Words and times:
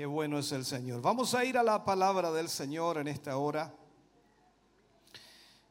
Qué 0.00 0.06
bueno 0.06 0.38
es 0.38 0.50
el 0.52 0.64
Señor. 0.64 1.02
Vamos 1.02 1.34
a 1.34 1.44
ir 1.44 1.58
a 1.58 1.62
la 1.62 1.84
palabra 1.84 2.32
del 2.32 2.48
Señor 2.48 2.96
en 2.96 3.06
esta 3.06 3.36
hora. 3.36 3.70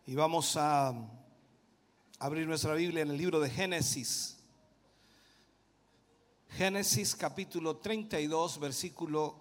Y 0.05 0.13
vamos 0.13 0.55
a 0.55 0.93
abrir 2.19 2.45
nuestra 2.45 2.75
Biblia 2.75 3.01
en 3.01 3.09
el 3.09 3.17
libro 3.17 3.39
de 3.39 3.49
Génesis. 3.49 4.37
Génesis 6.49 7.15
capítulo 7.15 7.77
32, 7.77 8.59
versículo 8.59 9.35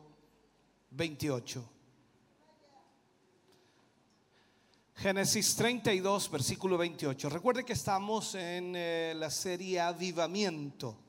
28. 0.92 1.70
Génesis 4.94 5.54
32, 5.54 6.30
versículo 6.30 6.78
28. 6.78 7.28
Recuerde 7.28 7.62
que 7.62 7.74
estamos 7.74 8.34
en 8.34 8.72
eh, 8.74 9.12
la 9.14 9.28
serie 9.28 9.80
Avivamiento. 9.80 11.07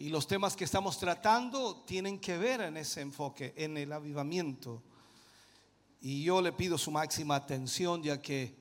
Y 0.00 0.10
los 0.10 0.28
temas 0.28 0.54
que 0.54 0.62
estamos 0.62 0.96
tratando 0.96 1.82
tienen 1.84 2.20
que 2.20 2.38
ver 2.38 2.60
en 2.60 2.76
ese 2.76 3.00
enfoque, 3.00 3.52
en 3.56 3.76
el 3.76 3.92
avivamiento. 3.92 4.80
Y 6.00 6.22
yo 6.22 6.40
le 6.40 6.52
pido 6.52 6.78
su 6.78 6.92
máxima 6.92 7.34
atención 7.34 8.00
ya 8.00 8.22
que 8.22 8.54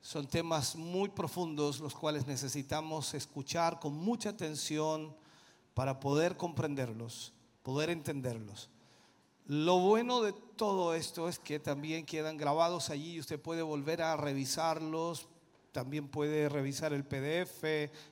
son 0.00 0.26
temas 0.26 0.74
muy 0.74 1.10
profundos 1.10 1.78
los 1.78 1.94
cuales 1.94 2.26
necesitamos 2.26 3.12
escuchar 3.12 3.80
con 3.80 3.94
mucha 3.94 4.30
atención 4.30 5.14
para 5.74 6.00
poder 6.00 6.38
comprenderlos, 6.38 7.34
poder 7.62 7.90
entenderlos. 7.90 8.70
Lo 9.44 9.78
bueno 9.78 10.22
de 10.22 10.32
todo 10.32 10.94
esto 10.94 11.28
es 11.28 11.38
que 11.38 11.60
también 11.60 12.06
quedan 12.06 12.38
grabados 12.38 12.88
allí 12.88 13.12
y 13.12 13.20
usted 13.20 13.38
puede 13.38 13.60
volver 13.60 14.00
a 14.00 14.16
revisarlos, 14.16 15.28
también 15.70 16.08
puede 16.08 16.48
revisar 16.48 16.94
el 16.94 17.04
PDF 17.04 17.62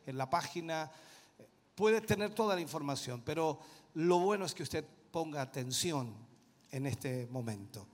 en 0.06 0.18
la 0.18 0.28
página 0.28 0.92
puede 1.80 2.02
tener 2.02 2.34
toda 2.34 2.54
la 2.54 2.60
información, 2.60 3.22
pero 3.24 3.58
lo 3.94 4.18
bueno 4.18 4.44
es 4.44 4.52
que 4.52 4.62
usted 4.62 4.84
ponga 5.10 5.40
atención 5.40 6.14
en 6.70 6.84
este 6.84 7.26
momento. 7.30 7.86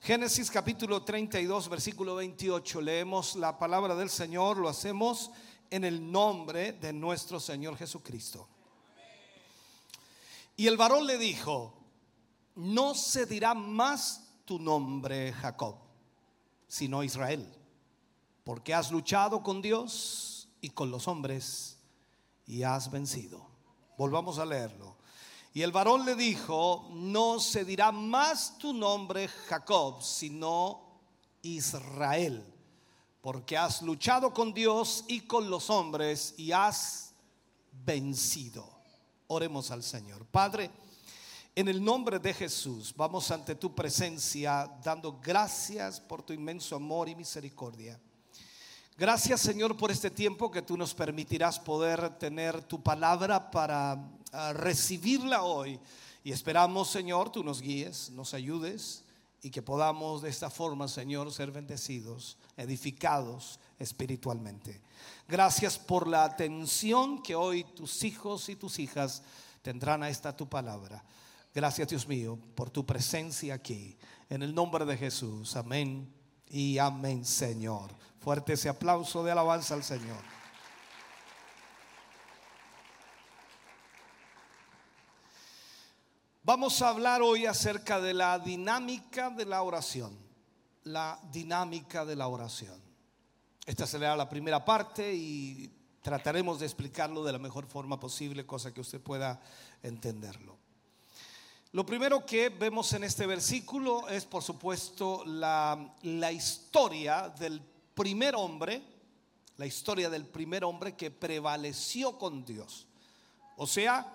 Génesis 0.00 0.48
capítulo 0.48 1.02
32, 1.02 1.68
versículo 1.68 2.14
28, 2.14 2.80
leemos 2.80 3.34
la 3.34 3.58
palabra 3.58 3.96
del 3.96 4.08
Señor, 4.08 4.58
lo 4.58 4.68
hacemos 4.68 5.32
en 5.68 5.82
el 5.82 6.12
nombre 6.12 6.74
de 6.74 6.92
nuestro 6.92 7.40
Señor 7.40 7.76
Jesucristo. 7.76 8.46
Y 10.56 10.68
el 10.68 10.76
varón 10.76 11.04
le 11.04 11.18
dijo, 11.18 11.74
no 12.54 12.94
se 12.94 13.26
dirá 13.26 13.52
más 13.52 14.28
tu 14.44 14.60
nombre 14.60 15.32
Jacob, 15.32 15.74
sino 16.68 17.02
Israel, 17.02 17.52
porque 18.44 18.74
has 18.74 18.92
luchado 18.92 19.42
con 19.42 19.60
Dios 19.60 20.48
y 20.60 20.70
con 20.70 20.92
los 20.92 21.08
hombres 21.08 21.77
y 22.48 22.62
has 22.62 22.90
vencido. 22.90 23.46
Volvamos 23.96 24.38
a 24.38 24.46
leerlo. 24.46 24.96
Y 25.52 25.62
el 25.62 25.70
varón 25.70 26.04
le 26.04 26.14
dijo, 26.14 26.88
no 26.92 27.38
se 27.38 27.64
dirá 27.64 27.92
más 27.92 28.58
tu 28.58 28.72
nombre 28.72 29.28
Jacob, 29.28 30.02
sino 30.02 31.00
Israel, 31.42 32.44
porque 33.20 33.56
has 33.56 33.82
luchado 33.82 34.32
con 34.32 34.52
Dios 34.52 35.04
y 35.08 35.20
con 35.20 35.50
los 35.50 35.68
hombres 35.70 36.34
y 36.38 36.52
has 36.52 37.12
vencido. 37.84 38.68
Oremos 39.26 39.70
al 39.70 39.82
Señor. 39.82 40.26
Padre, 40.26 40.70
en 41.54 41.68
el 41.68 41.82
nombre 41.82 42.18
de 42.18 42.32
Jesús, 42.32 42.94
vamos 42.96 43.30
ante 43.30 43.54
tu 43.56 43.74
presencia 43.74 44.70
dando 44.82 45.18
gracias 45.20 46.00
por 46.00 46.22
tu 46.22 46.32
inmenso 46.32 46.76
amor 46.76 47.08
y 47.08 47.14
misericordia. 47.14 48.00
Gracias 48.98 49.42
Señor 49.42 49.76
por 49.76 49.92
este 49.92 50.10
tiempo 50.10 50.50
que 50.50 50.60
tú 50.60 50.76
nos 50.76 50.92
permitirás 50.92 51.60
poder 51.60 52.18
tener 52.18 52.64
tu 52.64 52.82
palabra 52.82 53.48
para 53.48 54.10
ah, 54.32 54.52
recibirla 54.52 55.44
hoy. 55.44 55.78
Y 56.24 56.32
esperamos 56.32 56.90
Señor, 56.90 57.30
tú 57.30 57.44
nos 57.44 57.62
guíes, 57.62 58.10
nos 58.10 58.34
ayudes 58.34 59.04
y 59.40 59.50
que 59.50 59.62
podamos 59.62 60.22
de 60.22 60.30
esta 60.30 60.50
forma 60.50 60.88
Señor 60.88 61.32
ser 61.32 61.52
bendecidos, 61.52 62.38
edificados 62.56 63.60
espiritualmente. 63.78 64.80
Gracias 65.28 65.78
por 65.78 66.08
la 66.08 66.24
atención 66.24 67.22
que 67.22 67.36
hoy 67.36 67.62
tus 67.62 68.02
hijos 68.02 68.48
y 68.48 68.56
tus 68.56 68.80
hijas 68.80 69.22
tendrán 69.62 70.02
a 70.02 70.10
esta 70.10 70.36
tu 70.36 70.48
palabra. 70.48 71.04
Gracias 71.54 71.86
Dios 71.86 72.08
mío 72.08 72.36
por 72.56 72.68
tu 72.68 72.84
presencia 72.84 73.54
aquí. 73.54 73.96
En 74.28 74.42
el 74.42 74.52
nombre 74.52 74.84
de 74.84 74.96
Jesús. 74.96 75.54
Amén 75.54 76.17
y 76.50 76.78
amén 76.78 77.24
Señor. 77.24 77.90
Fuerte 78.20 78.54
ese 78.54 78.68
aplauso 78.68 79.22
de 79.24 79.32
alabanza 79.32 79.74
al 79.74 79.84
Señor. 79.84 80.22
Vamos 86.42 86.80
a 86.80 86.88
hablar 86.88 87.20
hoy 87.20 87.44
acerca 87.46 88.00
de 88.00 88.14
la 88.14 88.38
dinámica 88.38 89.30
de 89.30 89.44
la 89.44 89.62
oración. 89.62 90.18
La 90.84 91.20
dinámica 91.30 92.04
de 92.04 92.16
la 92.16 92.28
oración. 92.28 92.80
Esta 93.66 93.86
será 93.86 94.16
la 94.16 94.30
primera 94.30 94.64
parte 94.64 95.14
y 95.14 95.70
trataremos 96.00 96.58
de 96.58 96.64
explicarlo 96.64 97.22
de 97.22 97.32
la 97.32 97.38
mejor 97.38 97.66
forma 97.66 98.00
posible, 98.00 98.46
cosa 98.46 98.72
que 98.72 98.80
usted 98.80 98.98
pueda 98.98 99.42
entenderlo. 99.82 100.57
Lo 101.72 101.84
primero 101.84 102.24
que 102.24 102.48
vemos 102.48 102.94
en 102.94 103.04
este 103.04 103.26
versículo 103.26 104.08
es, 104.08 104.24
por 104.24 104.42
supuesto, 104.42 105.22
la, 105.26 106.32
historia 106.32 107.28
del 107.28 107.60
primer 107.94 108.34
hombre, 108.36 108.82
la 109.58 109.66
historia 109.66 110.08
del 110.08 110.24
primer 110.24 110.64
hombre 110.64 110.96
que 110.96 111.10
prevaleció 111.10 112.16
con 112.16 112.42
Dios. 112.42 112.86
O 113.58 113.66
sea, 113.66 114.10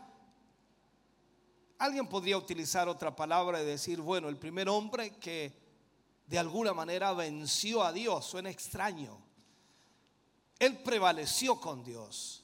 alguien 1.77 2.07
podría 2.07 2.37
utilizar 2.37 2.89
otra 2.89 3.15
palabra 3.15 3.61
y 3.61 3.65
decir, 3.65 4.01
bueno, 4.01 4.29
el 4.29 4.37
primer 4.37 4.67
hombre 4.67 5.11
que 5.17 5.53
de 6.25 6.39
alguna 6.39 6.73
manera 6.73 7.13
venció 7.13 7.83
a 7.83 7.93
Dios, 7.93 8.25
suena 8.25 8.49
extraño. 8.49 9.19
Él 10.57 10.81
prevaleció 10.81 11.59
con 11.59 11.83
Dios. 11.83 12.42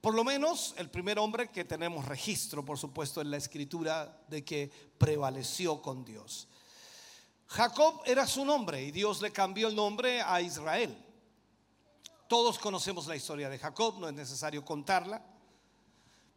Por 0.00 0.14
lo 0.14 0.24
menos 0.24 0.74
el 0.76 0.90
primer 0.90 1.18
hombre 1.18 1.50
que 1.50 1.64
tenemos 1.64 2.04
registro, 2.04 2.64
por 2.64 2.78
supuesto, 2.78 3.20
en 3.20 3.30
la 3.30 3.36
escritura 3.36 4.22
de 4.28 4.44
que 4.44 4.70
prevaleció 4.96 5.82
con 5.82 6.04
Dios. 6.04 6.48
Jacob 7.46 8.02
era 8.04 8.26
su 8.26 8.44
nombre 8.44 8.82
y 8.82 8.90
Dios 8.90 9.20
le 9.22 9.32
cambió 9.32 9.68
el 9.68 9.74
nombre 9.74 10.20
a 10.20 10.40
Israel. 10.40 10.96
Todos 12.28 12.58
conocemos 12.58 13.06
la 13.06 13.16
historia 13.16 13.48
de 13.48 13.58
Jacob, 13.58 13.98
no 13.98 14.08
es 14.08 14.14
necesario 14.14 14.64
contarla. 14.64 15.24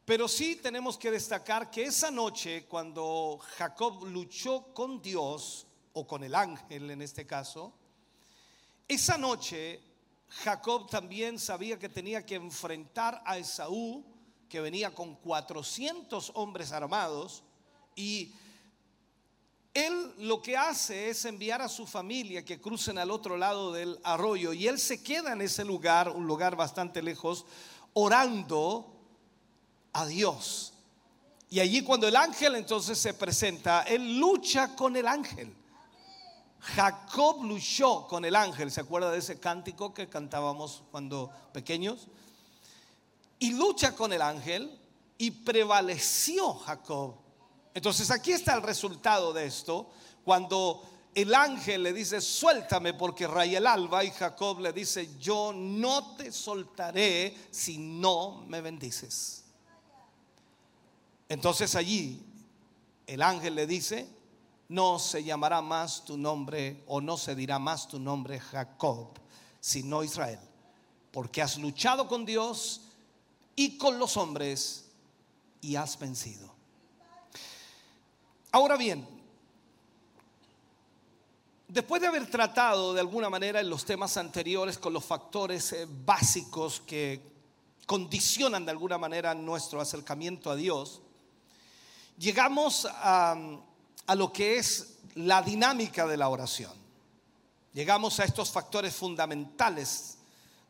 Pero 0.05 0.27
sí 0.27 0.55
tenemos 0.55 0.97
que 0.97 1.11
destacar 1.11 1.69
que 1.69 1.83
esa 1.83 2.09
noche, 2.09 2.65
cuando 2.65 3.39
Jacob 3.57 4.05
luchó 4.05 4.73
con 4.73 5.01
Dios, 5.01 5.67
o 5.93 6.07
con 6.07 6.23
el 6.23 6.35
ángel 6.35 6.89
en 6.91 7.01
este 7.01 7.25
caso, 7.25 7.73
esa 8.87 9.17
noche 9.17 9.81
Jacob 10.31 10.89
también 10.89 11.37
sabía 11.37 11.77
que 11.77 11.89
tenía 11.89 12.25
que 12.25 12.35
enfrentar 12.35 13.21
a 13.25 13.37
Esaú, 13.37 14.05
que 14.47 14.61
venía 14.61 14.93
con 14.95 15.15
400 15.15 16.31
hombres 16.35 16.71
armados, 16.71 17.43
y 17.95 18.33
él 19.73 20.13
lo 20.17 20.41
que 20.41 20.57
hace 20.57 21.09
es 21.09 21.23
enviar 21.25 21.61
a 21.61 21.69
su 21.69 21.85
familia 21.85 22.43
que 22.43 22.59
crucen 22.59 22.97
al 22.97 23.11
otro 23.11 23.37
lado 23.37 23.71
del 23.71 23.99
arroyo 24.03 24.51
y 24.51 24.67
él 24.67 24.79
se 24.79 25.01
queda 25.01 25.31
en 25.31 25.41
ese 25.41 25.63
lugar, 25.63 26.09
un 26.09 26.27
lugar 26.27 26.55
bastante 26.55 27.01
lejos, 27.01 27.45
orando 27.93 28.93
a 29.93 30.05
Dios. 30.05 30.73
Y 31.49 31.59
allí 31.59 31.83
cuando 31.83 32.07
el 32.07 32.15
ángel 32.15 32.55
entonces 32.55 32.97
se 32.97 33.13
presenta, 33.13 33.83
él 33.83 34.17
lucha 34.19 34.75
con 34.75 34.95
el 34.95 35.07
ángel. 35.07 35.53
Jacob 36.61 37.43
luchó 37.43 38.07
con 38.07 38.23
el 38.23 38.35
ángel, 38.35 38.71
¿se 38.71 38.81
acuerda 38.81 39.11
de 39.11 39.19
ese 39.19 39.39
cántico 39.39 39.93
que 39.93 40.07
cantábamos 40.07 40.83
cuando 40.91 41.31
pequeños? 41.53 42.07
Y 43.39 43.53
lucha 43.53 43.95
con 43.95 44.13
el 44.13 44.21
ángel 44.21 44.79
y 45.17 45.31
prevaleció 45.31 46.53
Jacob 46.53 47.21
entonces 47.73 48.11
aquí 48.11 48.31
está 48.31 48.53
el 48.53 48.63
resultado 48.63 49.33
de 49.33 49.45
esto. 49.45 49.89
Cuando 50.23 50.83
el 51.15 51.33
ángel 51.33 51.83
le 51.83 51.93
dice, 51.93 52.21
suéltame 52.21 52.93
porque 52.93 53.27
raya 53.27 53.57
el 53.57 53.67
alba, 53.67 54.03
y 54.03 54.11
Jacob 54.11 54.59
le 54.59 54.73
dice, 54.73 55.17
yo 55.19 55.51
no 55.53 56.15
te 56.15 56.31
soltaré 56.31 57.35
si 57.49 57.77
no 57.77 58.43
me 58.47 58.61
bendices. 58.61 59.45
Entonces 61.29 61.75
allí 61.75 62.21
el 63.07 63.21
ángel 63.21 63.55
le 63.55 63.65
dice, 63.65 64.07
no 64.71 64.99
se 64.99 65.21
llamará 65.21 65.61
más 65.61 66.05
tu 66.05 66.17
nombre 66.17 66.81
o 66.87 67.01
no 67.01 67.17
se 67.17 67.35
dirá 67.35 67.59
más 67.59 67.89
tu 67.89 67.99
nombre 67.99 68.39
Jacob, 68.39 69.09
sino 69.59 70.01
Israel, 70.01 70.39
porque 71.11 71.41
has 71.41 71.57
luchado 71.57 72.07
con 72.07 72.25
Dios 72.25 72.79
y 73.53 73.77
con 73.77 73.99
los 73.99 74.15
hombres 74.15 74.85
y 75.59 75.75
has 75.75 75.99
vencido. 75.99 76.49
Ahora 78.53 78.77
bien, 78.77 79.05
después 81.67 82.01
de 82.01 82.07
haber 82.07 82.31
tratado 82.31 82.93
de 82.93 83.01
alguna 83.01 83.29
manera 83.29 83.59
en 83.59 83.69
los 83.69 83.83
temas 83.83 84.15
anteriores 84.15 84.77
con 84.77 84.93
los 84.93 85.03
factores 85.03 85.73
eh, 85.73 85.85
básicos 85.85 86.79
que 86.79 87.21
condicionan 87.85 88.63
de 88.63 88.71
alguna 88.71 88.97
manera 88.97 89.35
nuestro 89.35 89.81
acercamiento 89.81 90.49
a 90.49 90.55
Dios, 90.55 91.01
llegamos 92.17 92.87
a, 92.89 93.35
a 94.07 94.15
lo 94.15 94.31
que 94.31 94.57
es 94.57 94.99
la 95.15 95.41
dinámica 95.41 96.07
de 96.07 96.17
la 96.17 96.29
oración. 96.29 96.73
Llegamos 97.73 98.19
a 98.19 98.25
estos 98.25 98.51
factores 98.51 98.95
fundamentales 98.95 100.17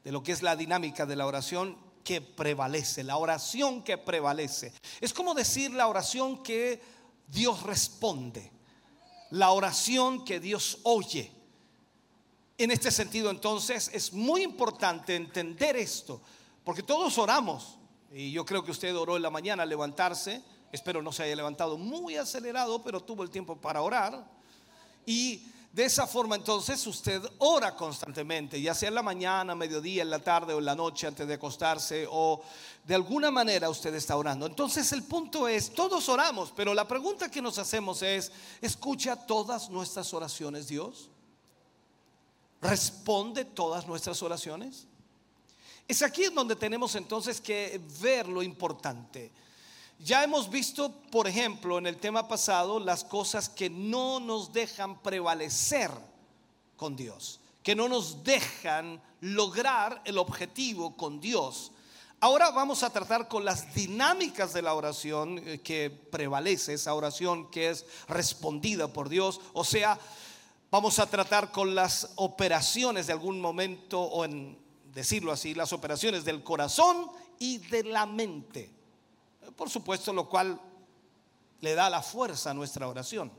de 0.03 0.11
lo 0.11 0.21
que 0.21 0.31
es 0.31 0.41
la 0.41 0.55
dinámica 0.55 1.05
de 1.05 1.15
la 1.15 1.25
oración 1.25 1.77
que 2.03 2.21
prevalece, 2.21 3.03
la 3.03 3.17
oración 3.17 3.83
que 3.83 3.97
prevalece. 3.97 4.73
Es 4.99 5.13
como 5.13 5.33
decir 5.33 5.71
la 5.71 5.87
oración 5.87 6.43
que 6.43 6.81
Dios 7.27 7.63
responde. 7.63 8.51
La 9.31 9.51
oración 9.51 10.25
que 10.25 10.39
Dios 10.39 10.79
oye. 10.83 11.31
En 12.57 12.69
este 12.69 12.91
sentido 12.91 13.31
entonces 13.31 13.89
es 13.93 14.13
muy 14.13 14.43
importante 14.43 15.15
entender 15.15 15.75
esto, 15.77 16.21
porque 16.63 16.83
todos 16.83 17.17
oramos, 17.17 17.77
y 18.11 18.31
yo 18.31 18.45
creo 18.45 18.63
que 18.63 18.71
usted 18.71 18.95
oró 18.95 19.15
en 19.15 19.23
la 19.23 19.29
mañana 19.29 19.65
levantarse, 19.65 20.43
espero 20.71 21.01
no 21.01 21.12
se 21.12 21.23
haya 21.23 21.35
levantado 21.35 21.77
muy 21.77 22.15
acelerado, 22.15 22.81
pero 22.83 23.01
tuvo 23.01 23.23
el 23.23 23.29
tiempo 23.29 23.56
para 23.56 23.81
orar, 23.81 24.25
y 25.06 25.44
de 25.73 25.85
esa 25.85 26.06
forma 26.06 26.35
entonces 26.35 26.85
usted 26.85 27.21
ora 27.38 27.75
constantemente, 27.75 28.62
ya 28.62 28.73
sea 28.73 28.89
en 28.89 28.95
la 28.95 29.01
mañana, 29.01 29.56
mediodía, 29.56 30.03
en 30.03 30.09
la 30.09 30.19
tarde 30.19 30.53
o 30.53 30.59
en 30.59 30.65
la 30.65 30.75
noche 30.75 31.07
antes 31.07 31.25
de 31.25 31.35
acostarse 31.35 32.06
o 32.09 32.41
de 32.83 32.94
alguna 32.94 33.31
manera 33.31 33.69
usted 33.69 33.94
está 33.95 34.18
orando. 34.18 34.45
Entonces 34.45 34.91
el 34.91 35.03
punto 35.03 35.47
es, 35.47 35.73
todos 35.73 36.09
oramos, 36.09 36.51
pero 36.53 36.74
la 36.74 36.88
pregunta 36.88 37.31
que 37.31 37.41
nos 37.41 37.57
hacemos 37.57 38.01
es, 38.01 38.33
¿escucha 38.59 39.15
todas 39.15 39.69
nuestras 39.69 40.13
oraciones 40.13 40.67
Dios? 40.67 41.09
¿Responde 42.62 43.45
todas 43.45 43.88
nuestras 43.88 44.21
oraciones? 44.21 44.88
Es 45.88 46.01
aquí 46.01 46.25
donde 46.25 46.57
tenemos 46.57 46.95
entonces 46.95 47.39
que 47.39 47.81
ver 48.01 48.27
lo 48.27 48.44
importante. 48.44 49.31
Ya 50.03 50.24
hemos 50.24 50.50
visto, 50.50 50.92
por 51.12 51.27
ejemplo, 51.27 51.77
en 51.77 51.86
el 51.86 51.98
tema 51.98 52.27
pasado, 52.27 52.80
las 52.80 53.03
cosas 53.03 53.50
que 53.50 53.69
no 53.69 54.19
nos 54.19 54.51
dejan 54.51 55.00
prevalecer 55.00 55.92
con 56.75 56.95
Dios, 56.95 57.39
que 57.62 57.75
no 57.75 57.88
nos 57.88 58.24
dejan 58.24 59.00
lograr 59.19 60.01
el 60.06 60.18
objetivo 60.18 60.98
con 60.98 61.21
Dios. 61.21 61.71
Ahora 62.19 62.50
vamos 62.50 62.81
a 62.81 62.89
tratar 62.89 63.27
con 63.27 63.45
las 63.45 63.75
dinámicas 63.75 64.53
de 64.53 64.63
la 64.63 64.74
oración 64.74 65.38
eh, 65.38 65.59
que 65.59 65.92
prevalece, 65.92 66.74
esa 66.74 66.95
oración 66.95 67.51
que 67.51 67.69
es 67.69 67.86
respondida 68.07 68.88
por 68.88 69.07
Dios. 69.07 69.39
O 69.53 69.63
sea, 69.63 70.00
vamos 70.71 70.98
a 70.98 71.06
tratar 71.06 71.51
con 71.51 71.75
las 71.75 72.13
operaciones 72.15 73.06
de 73.06 73.13
algún 73.13 73.39
momento, 73.39 74.01
o 74.01 74.25
en 74.25 74.57
decirlo 74.95 75.31
así, 75.31 75.53
las 75.53 75.74
operaciones 75.74 76.25
del 76.25 76.44
corazón 76.44 77.12
y 77.38 77.59
de 77.59 77.83
la 77.83 78.07
mente 78.07 78.80
por 79.56 79.69
supuesto, 79.69 80.13
lo 80.13 80.27
cual 80.27 80.59
le 81.62 81.75
da 81.75 81.89
la 81.89 82.01
fuerza 82.01 82.51
a 82.51 82.53
nuestra 82.53 82.88
oración. 82.88 83.31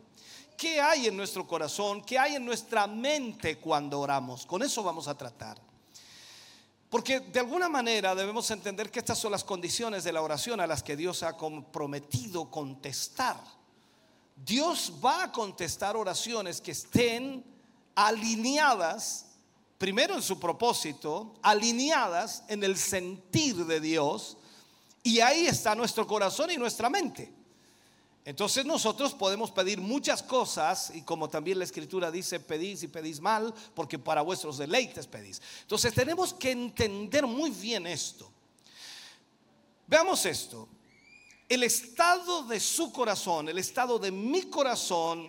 ¿Qué 0.56 0.80
hay 0.80 1.08
en 1.08 1.16
nuestro 1.16 1.46
corazón? 1.46 2.02
¿Qué 2.02 2.18
hay 2.18 2.36
en 2.36 2.44
nuestra 2.44 2.86
mente 2.86 3.58
cuando 3.58 4.00
oramos? 4.00 4.46
Con 4.46 4.62
eso 4.62 4.82
vamos 4.82 5.08
a 5.08 5.16
tratar. 5.16 5.58
Porque 6.88 7.20
de 7.20 7.40
alguna 7.40 7.68
manera 7.68 8.14
debemos 8.14 8.50
entender 8.50 8.90
que 8.90 8.98
estas 8.98 9.18
son 9.18 9.32
las 9.32 9.44
condiciones 9.44 10.04
de 10.04 10.12
la 10.12 10.22
oración 10.22 10.60
a 10.60 10.66
las 10.66 10.82
que 10.82 10.94
Dios 10.94 11.22
ha 11.22 11.36
comprometido 11.36 12.50
contestar. 12.50 13.38
Dios 14.36 14.92
va 15.04 15.24
a 15.24 15.32
contestar 15.32 15.96
oraciones 15.96 16.60
que 16.60 16.72
estén 16.72 17.44
alineadas, 17.94 19.26
primero 19.78 20.14
en 20.14 20.22
su 20.22 20.38
propósito, 20.38 21.34
alineadas 21.42 22.44
en 22.48 22.62
el 22.62 22.76
sentir 22.76 23.64
de 23.66 23.80
Dios 23.80 24.36
y 25.02 25.20
ahí 25.20 25.46
está 25.46 25.74
nuestro 25.74 26.06
corazón 26.06 26.50
y 26.50 26.56
nuestra 26.56 26.88
mente. 26.88 27.32
Entonces 28.24 28.64
nosotros 28.64 29.14
podemos 29.14 29.50
pedir 29.50 29.80
muchas 29.80 30.22
cosas 30.22 30.92
y 30.94 31.02
como 31.02 31.28
también 31.28 31.58
la 31.58 31.64
escritura 31.64 32.10
dice, 32.10 32.38
pedís 32.38 32.84
y 32.84 32.88
pedís 32.88 33.20
mal 33.20 33.52
porque 33.74 33.98
para 33.98 34.22
vuestros 34.22 34.58
deleites 34.58 35.08
pedís. 35.08 35.42
Entonces 35.62 35.92
tenemos 35.92 36.32
que 36.32 36.52
entender 36.52 37.26
muy 37.26 37.50
bien 37.50 37.86
esto. 37.86 38.30
Veamos 39.88 40.24
esto. 40.24 40.68
El 41.48 41.64
estado 41.64 42.44
de 42.44 42.60
su 42.60 42.92
corazón, 42.92 43.48
el 43.48 43.58
estado 43.58 43.98
de 43.98 44.12
mi 44.12 44.42
corazón 44.42 45.28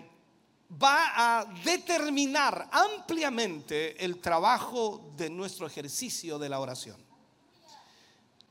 va 0.81 1.39
a 1.39 1.45
determinar 1.65 2.69
ampliamente 2.71 4.03
el 4.03 4.19
trabajo 4.19 5.11
de 5.17 5.29
nuestro 5.31 5.65
ejercicio 5.65 6.37
de 6.37 6.49
la 6.49 6.59
oración. 6.59 7.02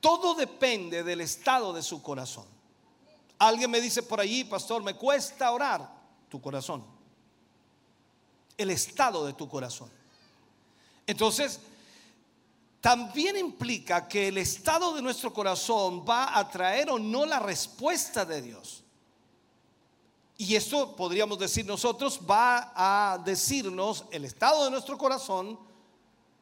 Todo 0.03 0.35
depende 0.35 1.05
del 1.05 1.21
estado 1.21 1.73
de 1.73 1.81
su 1.81 2.03
corazón. 2.03 2.45
Alguien 3.39 3.71
me 3.71 3.81
dice 3.81 4.03
por 4.03 4.19
allí, 4.19 4.43
pastor, 4.43 4.83
me 4.83 4.95
cuesta 4.95 5.53
orar 5.53 5.89
tu 6.29 6.41
corazón. 6.41 6.85
El 8.57 8.71
estado 8.71 9.25
de 9.25 9.33
tu 9.33 9.49
corazón. 9.49 9.89
Entonces, 11.07 11.61
también 12.81 13.37
implica 13.37 14.09
que 14.09 14.27
el 14.27 14.39
estado 14.39 14.93
de 14.93 15.03
nuestro 15.03 15.33
corazón 15.33 16.05
va 16.05 16.37
a 16.37 16.51
traer 16.51 16.91
o 16.91 16.99
no 16.99 17.25
la 17.25 17.39
respuesta 17.39 18.25
de 18.25 18.43
Dios. 18.43 18.83
Y 20.37 20.57
esto 20.57 20.97
podríamos 20.97 21.39
decir 21.39 21.65
nosotros, 21.65 22.19
va 22.29 22.73
a 22.75 23.19
decirnos 23.19 24.05
el 24.11 24.25
estado 24.25 24.65
de 24.65 24.73
nuestro 24.73 24.99
corazón 24.99 25.61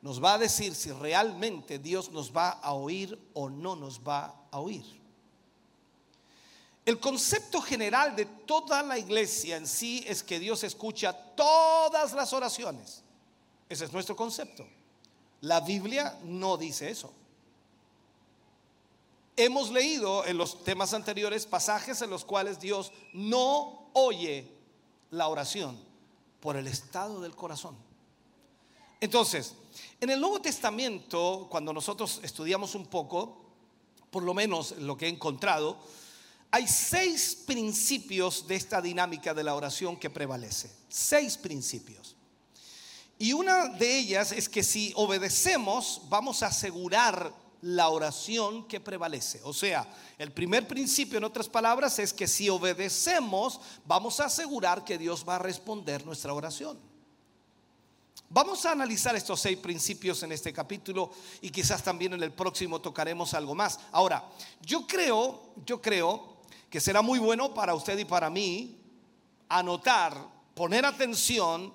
nos 0.02 0.22
va 0.22 0.34
a 0.34 0.38
decir 0.38 0.74
si 0.74 0.92
realmente 0.92 1.78
Dios 1.78 2.10
nos 2.10 2.34
va 2.34 2.50
a 2.50 2.72
oír 2.72 3.18
o 3.34 3.50
no 3.50 3.76
nos 3.76 4.00
va 4.00 4.46
a 4.50 4.60
oír. 4.60 4.84
El 6.86 6.98
concepto 6.98 7.60
general 7.60 8.16
de 8.16 8.24
toda 8.24 8.82
la 8.82 8.98
iglesia 8.98 9.56
en 9.56 9.66
sí 9.66 10.02
es 10.06 10.22
que 10.22 10.40
Dios 10.40 10.64
escucha 10.64 11.12
todas 11.12 12.14
las 12.14 12.32
oraciones. 12.32 13.02
Ese 13.68 13.84
es 13.84 13.92
nuestro 13.92 14.16
concepto. 14.16 14.66
La 15.42 15.60
Biblia 15.60 16.18
no 16.24 16.56
dice 16.56 16.90
eso. 16.90 17.12
Hemos 19.36 19.70
leído 19.70 20.24
en 20.26 20.36
los 20.36 20.64
temas 20.64 20.92
anteriores 20.92 21.46
pasajes 21.46 22.02
en 22.02 22.10
los 22.10 22.24
cuales 22.24 22.58
Dios 22.58 22.92
no 23.12 23.88
oye 23.92 24.50
la 25.10 25.28
oración 25.28 25.78
por 26.40 26.56
el 26.56 26.66
estado 26.66 27.20
del 27.20 27.36
corazón. 27.36 27.76
Entonces, 29.00 29.54
en 30.00 30.10
el 30.10 30.20
Nuevo 30.20 30.40
Testamento, 30.40 31.46
cuando 31.50 31.72
nosotros 31.72 32.20
estudiamos 32.22 32.74
un 32.74 32.86
poco, 32.86 33.44
por 34.10 34.22
lo 34.22 34.34
menos 34.34 34.72
lo 34.78 34.96
que 34.96 35.06
he 35.06 35.08
encontrado, 35.10 35.78
hay 36.50 36.66
seis 36.66 37.36
principios 37.46 38.46
de 38.46 38.56
esta 38.56 38.82
dinámica 38.82 39.34
de 39.34 39.44
la 39.44 39.54
oración 39.54 39.96
que 39.96 40.10
prevalece. 40.10 40.70
Seis 40.88 41.36
principios. 41.36 42.16
Y 43.18 43.34
una 43.34 43.68
de 43.68 43.98
ellas 43.98 44.32
es 44.32 44.48
que 44.48 44.64
si 44.64 44.92
obedecemos, 44.96 46.02
vamos 46.08 46.42
a 46.42 46.46
asegurar 46.46 47.32
la 47.62 47.90
oración 47.90 48.66
que 48.66 48.80
prevalece. 48.80 49.40
O 49.44 49.52
sea, 49.52 49.86
el 50.18 50.32
primer 50.32 50.66
principio, 50.66 51.18
en 51.18 51.24
otras 51.24 51.48
palabras, 51.48 51.98
es 51.98 52.12
que 52.12 52.26
si 52.26 52.48
obedecemos, 52.48 53.60
vamos 53.84 54.18
a 54.20 54.24
asegurar 54.24 54.84
que 54.84 54.98
Dios 54.98 55.24
va 55.28 55.36
a 55.36 55.40
responder 55.40 56.06
nuestra 56.06 56.32
oración. 56.32 56.89
Vamos 58.32 58.64
a 58.64 58.70
analizar 58.70 59.16
estos 59.16 59.40
seis 59.40 59.58
principios 59.58 60.22
en 60.22 60.30
este 60.30 60.52
capítulo 60.52 61.10
y 61.40 61.50
quizás 61.50 61.82
también 61.82 62.12
en 62.12 62.22
el 62.22 62.30
próximo 62.30 62.80
tocaremos 62.80 63.34
algo 63.34 63.56
más. 63.56 63.80
Ahora, 63.90 64.24
yo 64.62 64.86
creo, 64.86 65.52
yo 65.66 65.82
creo 65.82 66.36
que 66.70 66.80
será 66.80 67.02
muy 67.02 67.18
bueno 67.18 67.52
para 67.52 67.74
usted 67.74 67.98
y 67.98 68.04
para 68.04 68.30
mí 68.30 68.78
anotar, 69.48 70.16
poner 70.54 70.86
atención 70.86 71.74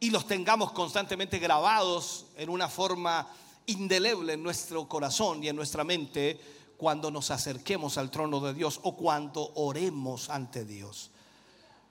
y 0.00 0.10
los 0.10 0.26
tengamos 0.26 0.72
constantemente 0.72 1.38
grabados 1.38 2.26
en 2.36 2.48
una 2.48 2.68
forma 2.68 3.28
indeleble 3.66 4.32
en 4.32 4.42
nuestro 4.42 4.88
corazón 4.88 5.44
y 5.44 5.48
en 5.50 5.54
nuestra 5.54 5.84
mente 5.84 6.40
cuando 6.76 7.12
nos 7.12 7.30
acerquemos 7.30 7.96
al 7.96 8.10
trono 8.10 8.40
de 8.40 8.54
Dios 8.54 8.80
o 8.82 8.96
cuando 8.96 9.52
oremos 9.54 10.30
ante 10.30 10.64
Dios. 10.64 11.12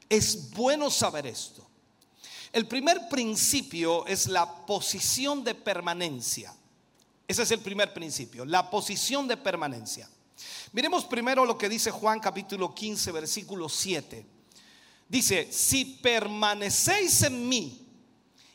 Es 0.10 0.52
bueno 0.52 0.92
saber 0.92 1.28
esto. 1.28 1.66
El 2.54 2.68
primer 2.68 3.10
principio 3.10 4.06
es 4.06 4.28
la 4.28 4.66
posición 4.68 5.44
de 5.44 5.56
permanencia. 5.56 6.56
Ese 7.28 7.42
es 7.42 7.50
el 7.50 7.62
primer 7.62 7.92
principio, 7.96 8.46
la 8.46 8.70
posición 8.70 9.28
de 9.28 9.38
permanencia. 9.38 10.08
Miremos 10.72 11.06
primero 11.06 11.46
lo 11.46 11.58
que 11.58 11.68
dice 11.68 11.90
Juan 11.90 12.20
capítulo 12.20 12.76
15, 12.76 13.12
versículo 13.12 13.68
7. 13.68 14.24
Dice, 15.10 15.52
si 15.52 15.84
permanecéis 15.84 17.24
en 17.24 17.50
mí 17.50 17.88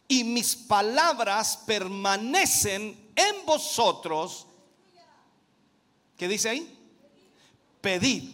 y 0.07 0.23
mis 0.23 0.55
palabras 0.55 1.57
permanecen 1.67 3.13
en 3.17 3.47
vosotros, 3.47 4.47
¿qué 6.17 6.29
dice 6.29 6.51
ahí? 6.51 6.79
Pedid 7.81 8.31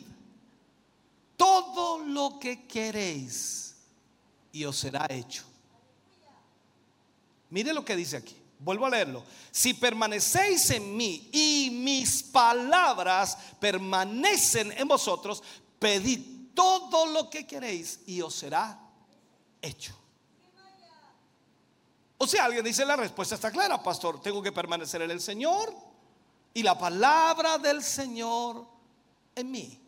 todo 1.38 2.00
lo 2.00 2.38
que 2.38 2.66
queréis 2.66 3.76
y 4.52 4.64
os 4.66 4.76
será 4.76 5.06
hecho. 5.09 5.53
Mire 7.54 7.73
lo 7.73 7.84
que 7.84 7.94
dice 7.94 8.16
aquí. 8.16 8.37
Vuelvo 8.58 8.87
a 8.87 8.90
leerlo. 8.90 9.23
Si 9.52 9.75
permanecéis 9.75 10.70
en 10.70 10.96
mí 10.96 11.28
y 11.32 11.70
mis 11.70 12.20
palabras 12.20 13.38
permanecen 13.61 14.73
en 14.73 14.88
vosotros, 14.88 15.40
pedid 15.78 16.52
todo 16.52 17.06
lo 17.06 17.30
que 17.30 17.46
queréis 17.46 18.00
y 18.06 18.20
os 18.23 18.34
será 18.34 18.76
hecho. 19.62 19.94
O 22.18 22.26
sea, 22.26 22.46
alguien 22.46 22.64
dice, 22.64 22.84
la 22.84 22.96
respuesta 22.96 23.37
está 23.37 23.52
clara, 23.52 23.80
pastor, 23.80 24.20
tengo 24.20 24.42
que 24.42 24.50
permanecer 24.50 25.02
en 25.02 25.12
el 25.12 25.20
Señor 25.20 25.73
y 26.54 26.64
la 26.64 26.76
palabra 26.76 27.56
del 27.58 27.84
Señor 27.84 28.66
en 29.37 29.49
mí. 29.52 29.80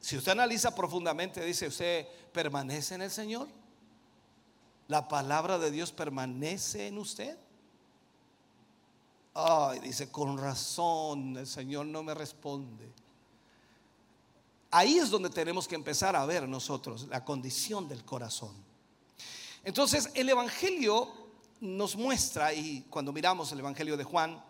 Si 0.00 0.16
usted 0.16 0.32
analiza 0.32 0.74
profundamente, 0.74 1.40
dice, 1.44 1.68
¿usted 1.68 2.04
permanece 2.32 2.96
en 2.96 3.02
el 3.02 3.10
Señor? 3.12 3.61
¿La 4.92 5.08
palabra 5.08 5.58
de 5.58 5.70
Dios 5.70 5.90
permanece 5.90 6.88
en 6.88 6.98
usted? 6.98 7.34
Ay, 9.32 9.78
dice, 9.78 10.12
con 10.12 10.36
razón 10.36 11.34
el 11.38 11.46
Señor 11.46 11.86
no 11.86 12.02
me 12.02 12.12
responde. 12.12 12.92
Ahí 14.70 14.98
es 14.98 15.08
donde 15.08 15.30
tenemos 15.30 15.66
que 15.66 15.76
empezar 15.76 16.14
a 16.14 16.26
ver 16.26 16.46
nosotros 16.46 17.06
la 17.08 17.24
condición 17.24 17.88
del 17.88 18.04
corazón. 18.04 18.54
Entonces, 19.64 20.10
el 20.12 20.28
Evangelio 20.28 21.10
nos 21.62 21.96
muestra, 21.96 22.52
y 22.52 22.82
cuando 22.90 23.14
miramos 23.14 23.50
el 23.50 23.60
Evangelio 23.60 23.96
de 23.96 24.04
Juan, 24.04 24.44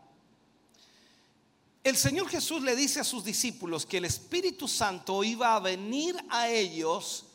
el 1.85 1.97
Señor 1.97 2.29
Jesús 2.29 2.63
le 2.63 2.75
dice 2.75 2.99
a 2.99 3.05
sus 3.05 3.23
discípulos 3.23 3.87
que 3.87 3.99
el 3.99 4.07
Espíritu 4.07 4.67
Santo 4.67 5.23
iba 5.23 5.55
a 5.55 5.61
venir 5.61 6.17
a 6.31 6.49
ellos 6.49 7.27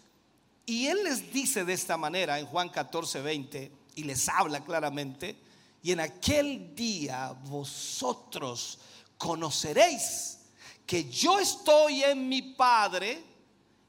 y 0.69 0.87
Él 0.87 1.05
les 1.05 1.31
dice 1.31 1.63
de 1.63 1.71
esta 1.71 1.95
manera 1.95 2.37
en 2.37 2.45
Juan 2.45 2.67
14, 2.67 3.21
20, 3.21 3.71
y 3.95 4.03
les 4.03 4.27
habla 4.27 4.63
claramente, 4.63 5.37
y 5.81 5.93
en 5.93 6.01
aquel 6.01 6.75
día 6.75 7.31
vosotros 7.45 8.77
conoceréis 9.17 10.39
que 10.85 11.09
yo 11.09 11.39
estoy 11.39 12.03
en 12.03 12.27
mi 12.27 12.41
Padre 12.41 13.23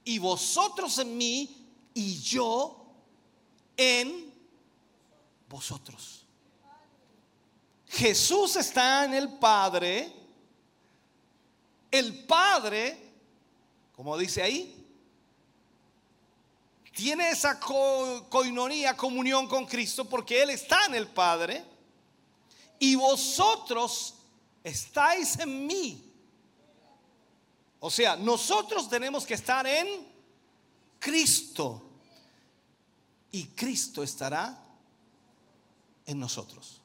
y 0.05 0.21
vosotros 0.21 0.99
en 0.99 1.17
mí 1.17 1.67
y 1.95 2.21
yo 2.21 2.87
en 3.77 4.33
vosotros. 5.49 6.25
Jesús 7.89 8.55
está 8.55 9.05
en 9.05 9.15
el 9.15 9.37
Padre. 9.39 10.13
El 11.91 12.25
Padre, 12.25 13.15
como 13.97 14.17
dice 14.17 14.43
ahí, 14.43 14.78
tiene 16.99 17.31
esa 17.31 17.61
coinonía, 17.61 18.97
comunión 18.97 19.47
con 19.47 19.67
Cristo, 19.67 20.05
porque 20.05 20.43
Él 20.43 20.51
está 20.51 20.87
en 20.87 20.97
el 20.97 21.07
Padre. 21.07 21.65
Y 22.81 22.97
vosotros 22.97 24.15
estáis 24.65 25.39
en 25.39 25.67
mí 25.67 26.09
o 27.81 27.91
sea, 27.91 28.17
nosotros 28.17 28.89
tenemos 28.89 29.25
que 29.25 29.35
estar 29.35 29.67
en 29.67 30.07
Cristo 30.99 31.83
y 33.31 33.45
Cristo 33.49 34.03
estará 34.03 34.59
en 36.07 36.19
nosotros. 36.19 36.81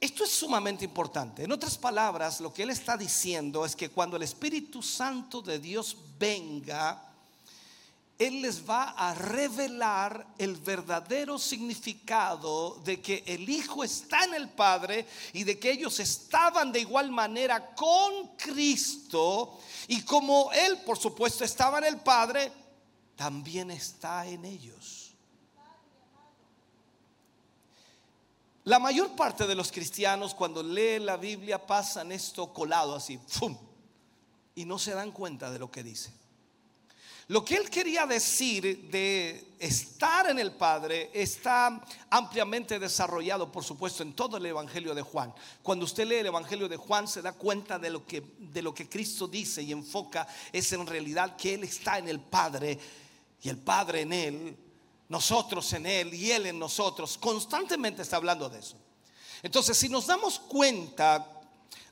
Esto 0.00 0.24
es 0.24 0.30
sumamente 0.30 0.84
importante. 0.84 1.44
En 1.44 1.52
otras 1.52 1.78
palabras, 1.78 2.40
lo 2.40 2.52
que 2.52 2.64
Él 2.64 2.70
está 2.70 2.96
diciendo 2.96 3.64
es 3.64 3.76
que 3.76 3.88
cuando 3.88 4.16
el 4.16 4.24
Espíritu 4.24 4.82
Santo 4.82 5.40
de 5.40 5.60
Dios 5.60 5.96
venga, 6.18 7.13
él 8.18 8.42
les 8.42 8.68
va 8.68 8.90
a 8.90 9.12
revelar 9.14 10.26
el 10.38 10.56
verdadero 10.56 11.36
significado 11.38 12.80
de 12.84 13.00
que 13.00 13.24
el 13.26 13.48
Hijo 13.48 13.82
está 13.82 14.24
en 14.24 14.34
el 14.34 14.50
Padre 14.50 15.06
y 15.32 15.42
de 15.42 15.58
que 15.58 15.72
ellos 15.72 15.98
estaban 15.98 16.70
de 16.70 16.80
igual 16.80 17.10
manera 17.10 17.74
con 17.74 18.36
Cristo. 18.36 19.58
Y 19.88 20.02
como 20.02 20.52
Él, 20.52 20.82
por 20.86 20.96
supuesto, 20.96 21.44
estaba 21.44 21.78
en 21.78 21.84
el 21.84 22.00
Padre, 22.00 22.52
también 23.16 23.72
está 23.72 24.26
en 24.26 24.44
ellos. 24.44 25.12
La 28.62 28.78
mayor 28.78 29.14
parte 29.16 29.46
de 29.46 29.56
los 29.56 29.72
cristianos 29.72 30.34
cuando 30.34 30.62
leen 30.62 31.04
la 31.04 31.16
Biblia 31.16 31.66
pasan 31.66 32.12
esto 32.12 32.52
colado 32.52 32.94
así, 32.94 33.18
¡fum! 33.26 33.56
y 34.54 34.64
no 34.64 34.78
se 34.78 34.94
dan 34.94 35.10
cuenta 35.10 35.50
de 35.50 35.58
lo 35.58 35.70
que 35.70 35.82
dice. 35.82 36.23
Lo 37.28 37.42
que 37.42 37.56
él 37.56 37.70
quería 37.70 38.06
decir 38.06 38.90
de 38.90 39.54
estar 39.58 40.28
en 40.28 40.38
el 40.38 40.52
Padre 40.52 41.10
está 41.14 41.82
ampliamente 42.10 42.78
desarrollado, 42.78 43.50
por 43.50 43.64
supuesto, 43.64 44.02
en 44.02 44.12
todo 44.12 44.36
el 44.36 44.44
Evangelio 44.44 44.94
de 44.94 45.00
Juan. 45.00 45.32
Cuando 45.62 45.86
usted 45.86 46.06
lee 46.06 46.16
el 46.16 46.26
Evangelio 46.26 46.68
de 46.68 46.76
Juan 46.76 47.08
se 47.08 47.22
da 47.22 47.32
cuenta 47.32 47.78
de 47.78 47.88
lo 47.88 48.04
que, 48.04 48.22
de 48.38 48.60
lo 48.60 48.74
que 48.74 48.90
Cristo 48.90 49.26
dice 49.26 49.62
y 49.62 49.72
enfoca 49.72 50.28
es 50.52 50.70
en 50.74 50.86
realidad 50.86 51.34
que 51.36 51.54
Él 51.54 51.64
está 51.64 51.96
en 51.96 52.08
el 52.08 52.20
Padre 52.20 52.78
y 53.42 53.48
el 53.48 53.56
Padre 53.56 54.02
en 54.02 54.12
Él, 54.12 54.56
nosotros 55.08 55.72
en 55.72 55.86
Él 55.86 56.12
y 56.12 56.30
Él 56.30 56.44
en 56.44 56.58
nosotros. 56.58 57.16
Constantemente 57.16 58.02
está 58.02 58.16
hablando 58.16 58.50
de 58.50 58.58
eso. 58.58 58.76
Entonces, 59.42 59.78
si 59.78 59.88
nos 59.88 60.06
damos 60.06 60.38
cuenta 60.40 61.26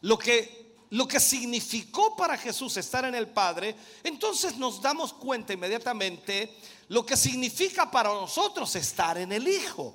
lo 0.02 0.18
que 0.18 0.61
lo 0.92 1.08
que 1.08 1.20
significó 1.20 2.14
para 2.14 2.36
Jesús 2.36 2.76
estar 2.76 3.06
en 3.06 3.14
el 3.14 3.28
Padre, 3.28 3.74
entonces 4.04 4.58
nos 4.58 4.82
damos 4.82 5.14
cuenta 5.14 5.54
inmediatamente 5.54 6.54
lo 6.88 7.06
que 7.06 7.16
significa 7.16 7.90
para 7.90 8.10
nosotros 8.10 8.76
estar 8.76 9.16
en 9.16 9.32
el 9.32 9.48
Hijo. 9.48 9.94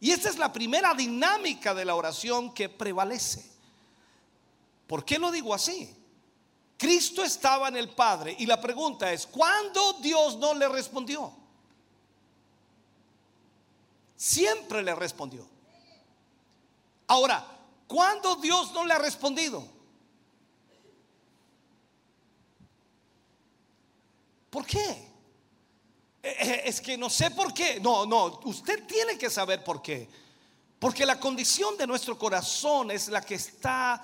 Y 0.00 0.10
esta 0.10 0.28
es 0.28 0.36
la 0.36 0.52
primera 0.52 0.92
dinámica 0.92 1.72
de 1.72 1.86
la 1.86 1.94
oración 1.94 2.52
que 2.52 2.68
prevalece. 2.68 3.42
¿Por 4.86 5.02
qué 5.02 5.18
lo 5.18 5.30
digo 5.30 5.54
así? 5.54 5.90
Cristo 6.76 7.24
estaba 7.24 7.68
en 7.68 7.78
el 7.78 7.88
Padre 7.88 8.36
y 8.38 8.44
la 8.44 8.60
pregunta 8.60 9.10
es, 9.10 9.26
¿cuándo 9.26 9.94
Dios 9.94 10.36
no 10.36 10.52
le 10.52 10.68
respondió? 10.68 11.32
Siempre 14.14 14.82
le 14.82 14.94
respondió. 14.94 15.48
Ahora, 17.06 17.46
¿cuándo 17.86 18.36
Dios 18.36 18.72
no 18.74 18.84
le 18.84 18.92
ha 18.92 18.98
respondido? 18.98 19.73
¿Por 24.54 24.64
qué? 24.64 24.88
Eh, 26.22 26.36
eh, 26.38 26.62
es 26.66 26.80
que 26.80 26.96
no 26.96 27.10
sé 27.10 27.32
por 27.32 27.52
qué. 27.52 27.80
No, 27.80 28.06
no, 28.06 28.38
usted 28.44 28.86
tiene 28.86 29.18
que 29.18 29.28
saber 29.28 29.64
por 29.64 29.82
qué. 29.82 30.08
Porque 30.78 31.04
la 31.04 31.18
condición 31.18 31.76
de 31.76 31.88
nuestro 31.88 32.16
corazón 32.16 32.92
es 32.92 33.08
la 33.08 33.20
que 33.20 33.34
está 33.34 34.00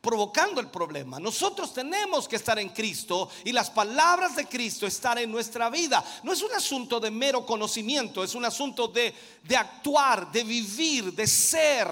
provocando 0.00 0.60
el 0.60 0.66
problema. 0.70 1.20
Nosotros 1.20 1.72
tenemos 1.72 2.26
que 2.26 2.34
estar 2.34 2.58
en 2.58 2.70
Cristo 2.70 3.30
y 3.44 3.52
las 3.52 3.70
palabras 3.70 4.34
de 4.34 4.48
Cristo 4.48 4.88
estar 4.88 5.16
en 5.20 5.30
nuestra 5.30 5.70
vida. 5.70 6.04
No 6.24 6.32
es 6.32 6.42
un 6.42 6.52
asunto 6.52 6.98
de 6.98 7.12
mero 7.12 7.46
conocimiento, 7.46 8.24
es 8.24 8.34
un 8.34 8.44
asunto 8.44 8.88
de, 8.88 9.14
de 9.44 9.56
actuar, 9.56 10.32
de 10.32 10.42
vivir, 10.42 11.12
de 11.12 11.28
ser. 11.28 11.86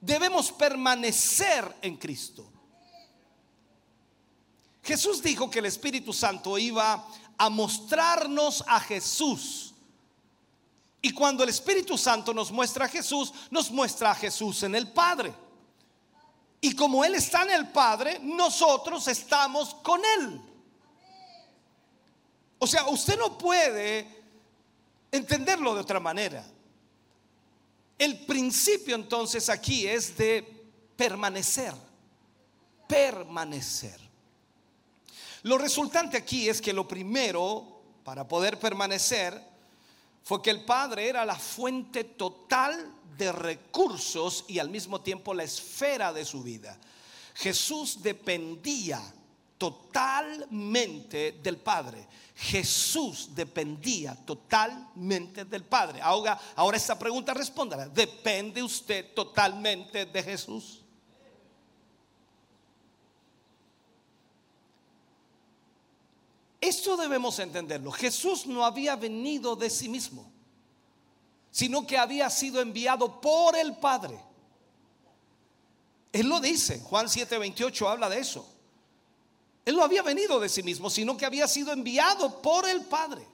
Debemos 0.00 0.50
permanecer 0.50 1.72
en 1.82 1.96
Cristo. 1.98 2.49
Jesús 4.90 5.22
dijo 5.22 5.48
que 5.48 5.60
el 5.60 5.66
Espíritu 5.66 6.12
Santo 6.12 6.58
iba 6.58 7.06
a 7.38 7.48
mostrarnos 7.48 8.64
a 8.66 8.80
Jesús. 8.80 9.72
Y 11.00 11.12
cuando 11.12 11.44
el 11.44 11.50
Espíritu 11.50 11.96
Santo 11.96 12.34
nos 12.34 12.50
muestra 12.50 12.86
a 12.86 12.88
Jesús, 12.88 13.32
nos 13.52 13.70
muestra 13.70 14.10
a 14.10 14.16
Jesús 14.16 14.64
en 14.64 14.74
el 14.74 14.90
Padre. 14.90 15.32
Y 16.60 16.74
como 16.74 17.04
Él 17.04 17.14
está 17.14 17.44
en 17.44 17.52
el 17.52 17.68
Padre, 17.68 18.18
nosotros 18.20 19.06
estamos 19.06 19.76
con 19.76 20.00
Él. 20.18 20.40
O 22.58 22.66
sea, 22.66 22.88
usted 22.88 23.16
no 23.16 23.38
puede 23.38 24.24
entenderlo 25.12 25.72
de 25.72 25.82
otra 25.82 26.00
manera. 26.00 26.44
El 27.96 28.26
principio 28.26 28.96
entonces 28.96 29.48
aquí 29.50 29.86
es 29.86 30.16
de 30.16 30.42
permanecer. 30.96 31.74
Permanecer. 32.88 34.09
Lo 35.42 35.58
resultante 35.58 36.16
aquí 36.16 36.48
es 36.48 36.60
que 36.60 36.72
lo 36.72 36.86
primero 36.86 37.80
para 38.04 38.28
poder 38.28 38.58
permanecer 38.58 39.40
fue 40.22 40.42
que 40.42 40.50
el 40.50 40.64
Padre 40.64 41.08
era 41.08 41.24
la 41.24 41.36
fuente 41.36 42.04
total 42.04 42.94
de 43.16 43.32
recursos 43.32 44.44
y 44.48 44.58
al 44.58 44.68
mismo 44.68 45.00
tiempo 45.00 45.34
la 45.34 45.44
esfera 45.44 46.12
de 46.12 46.24
su 46.24 46.42
vida. 46.42 46.78
Jesús 47.34 48.02
dependía 48.02 49.00
totalmente 49.56 51.32
del 51.42 51.58
Padre. 51.58 52.06
Jesús 52.34 53.30
dependía 53.34 54.14
totalmente 54.14 55.44
del 55.44 55.64
Padre. 55.64 56.00
Ahora, 56.00 56.38
ahora 56.56 56.76
esta 56.76 56.98
pregunta 56.98 57.34
respóndala. 57.34 57.88
¿Depende 57.88 58.62
usted 58.62 59.12
totalmente 59.14 60.06
de 60.06 60.22
Jesús? 60.22 60.79
Esto 66.60 66.96
debemos 66.96 67.38
entenderlo. 67.38 67.90
Jesús 67.90 68.46
no 68.46 68.64
había 68.64 68.96
venido 68.96 69.56
de 69.56 69.70
sí 69.70 69.88
mismo, 69.88 70.30
sino 71.50 71.86
que 71.86 71.96
había 71.96 72.28
sido 72.28 72.60
enviado 72.60 73.20
por 73.20 73.56
el 73.56 73.76
Padre. 73.76 74.20
Él 76.12 76.28
lo 76.28 76.40
dice, 76.40 76.80
Juan 76.80 77.06
7:28 77.08 77.88
habla 77.88 78.08
de 78.08 78.18
eso. 78.18 78.46
Él 79.64 79.76
no 79.76 79.84
había 79.84 80.02
venido 80.02 80.40
de 80.40 80.48
sí 80.48 80.62
mismo, 80.62 80.90
sino 80.90 81.16
que 81.16 81.26
había 81.26 81.46
sido 81.46 81.72
enviado 81.72 82.42
por 82.42 82.68
el 82.68 82.82
Padre. 82.86 83.26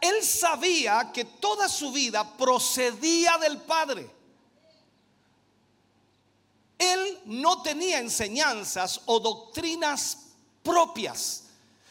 Él 0.00 0.22
sabía 0.22 1.10
que 1.12 1.24
toda 1.24 1.68
su 1.68 1.90
vida 1.90 2.36
procedía 2.36 3.36
del 3.38 3.58
Padre. 3.58 4.08
Él 6.78 7.20
no 7.24 7.62
tenía 7.62 7.98
enseñanzas 7.98 9.00
o 9.06 9.18
doctrinas 9.18 10.28
propias, 10.62 11.47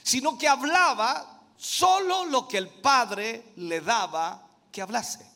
sino 0.08 0.38
que 0.38 0.48
hablaba 0.48 1.42
solo 1.58 2.24
lo 2.24 2.48
que 2.48 2.58
el 2.58 2.70
Padre 2.70 3.52
le 3.58 3.82
daba 3.82 4.42
que 4.72 4.82
hablase. 4.82 5.30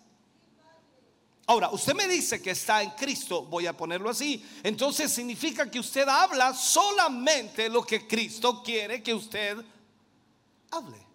Ahora, 1.48 1.72
usted 1.72 1.94
me 1.94 2.08
dice 2.08 2.42
que 2.42 2.51
está 2.51 2.82
en 2.82 2.92
Cristo, 2.92 3.44
voy 3.48 3.68
a 3.68 3.75
ponerlo 3.75 4.10
así. 4.10 4.42
Entonces 4.63 5.12
significa 5.12 5.70
que 5.70 5.78
usted 5.78 6.08
habla 6.08 6.54
solamente 6.54 7.68
lo 7.68 7.86
que 7.86 8.08
Cristo 8.08 8.63
quiere 8.63 9.04
que 9.04 9.13
usted 9.13 9.58
hable. 10.72 11.06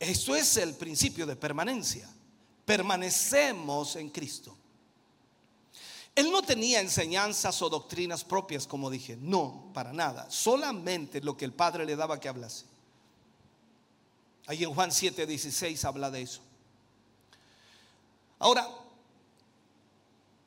Eso 0.00 0.34
es 0.34 0.56
el 0.56 0.74
principio 0.76 1.26
de 1.26 1.36
permanencia. 1.36 2.08
Permanecemos 2.64 3.96
en 3.96 4.08
Cristo. 4.08 4.57
Él 6.18 6.32
no 6.32 6.42
tenía 6.42 6.80
enseñanzas 6.80 7.62
o 7.62 7.68
doctrinas 7.68 8.24
propias, 8.24 8.66
como 8.66 8.90
dije. 8.90 9.16
No, 9.20 9.70
para 9.72 9.92
nada. 9.92 10.28
Solamente 10.28 11.20
lo 11.20 11.36
que 11.36 11.44
el 11.44 11.52
Padre 11.52 11.86
le 11.86 11.94
daba 11.94 12.18
que 12.18 12.28
hablase. 12.28 12.64
Ahí 14.48 14.64
en 14.64 14.74
Juan 14.74 14.90
7, 14.90 15.28
16 15.28 15.84
habla 15.84 16.10
de 16.10 16.22
eso. 16.22 16.40
Ahora, 18.40 18.68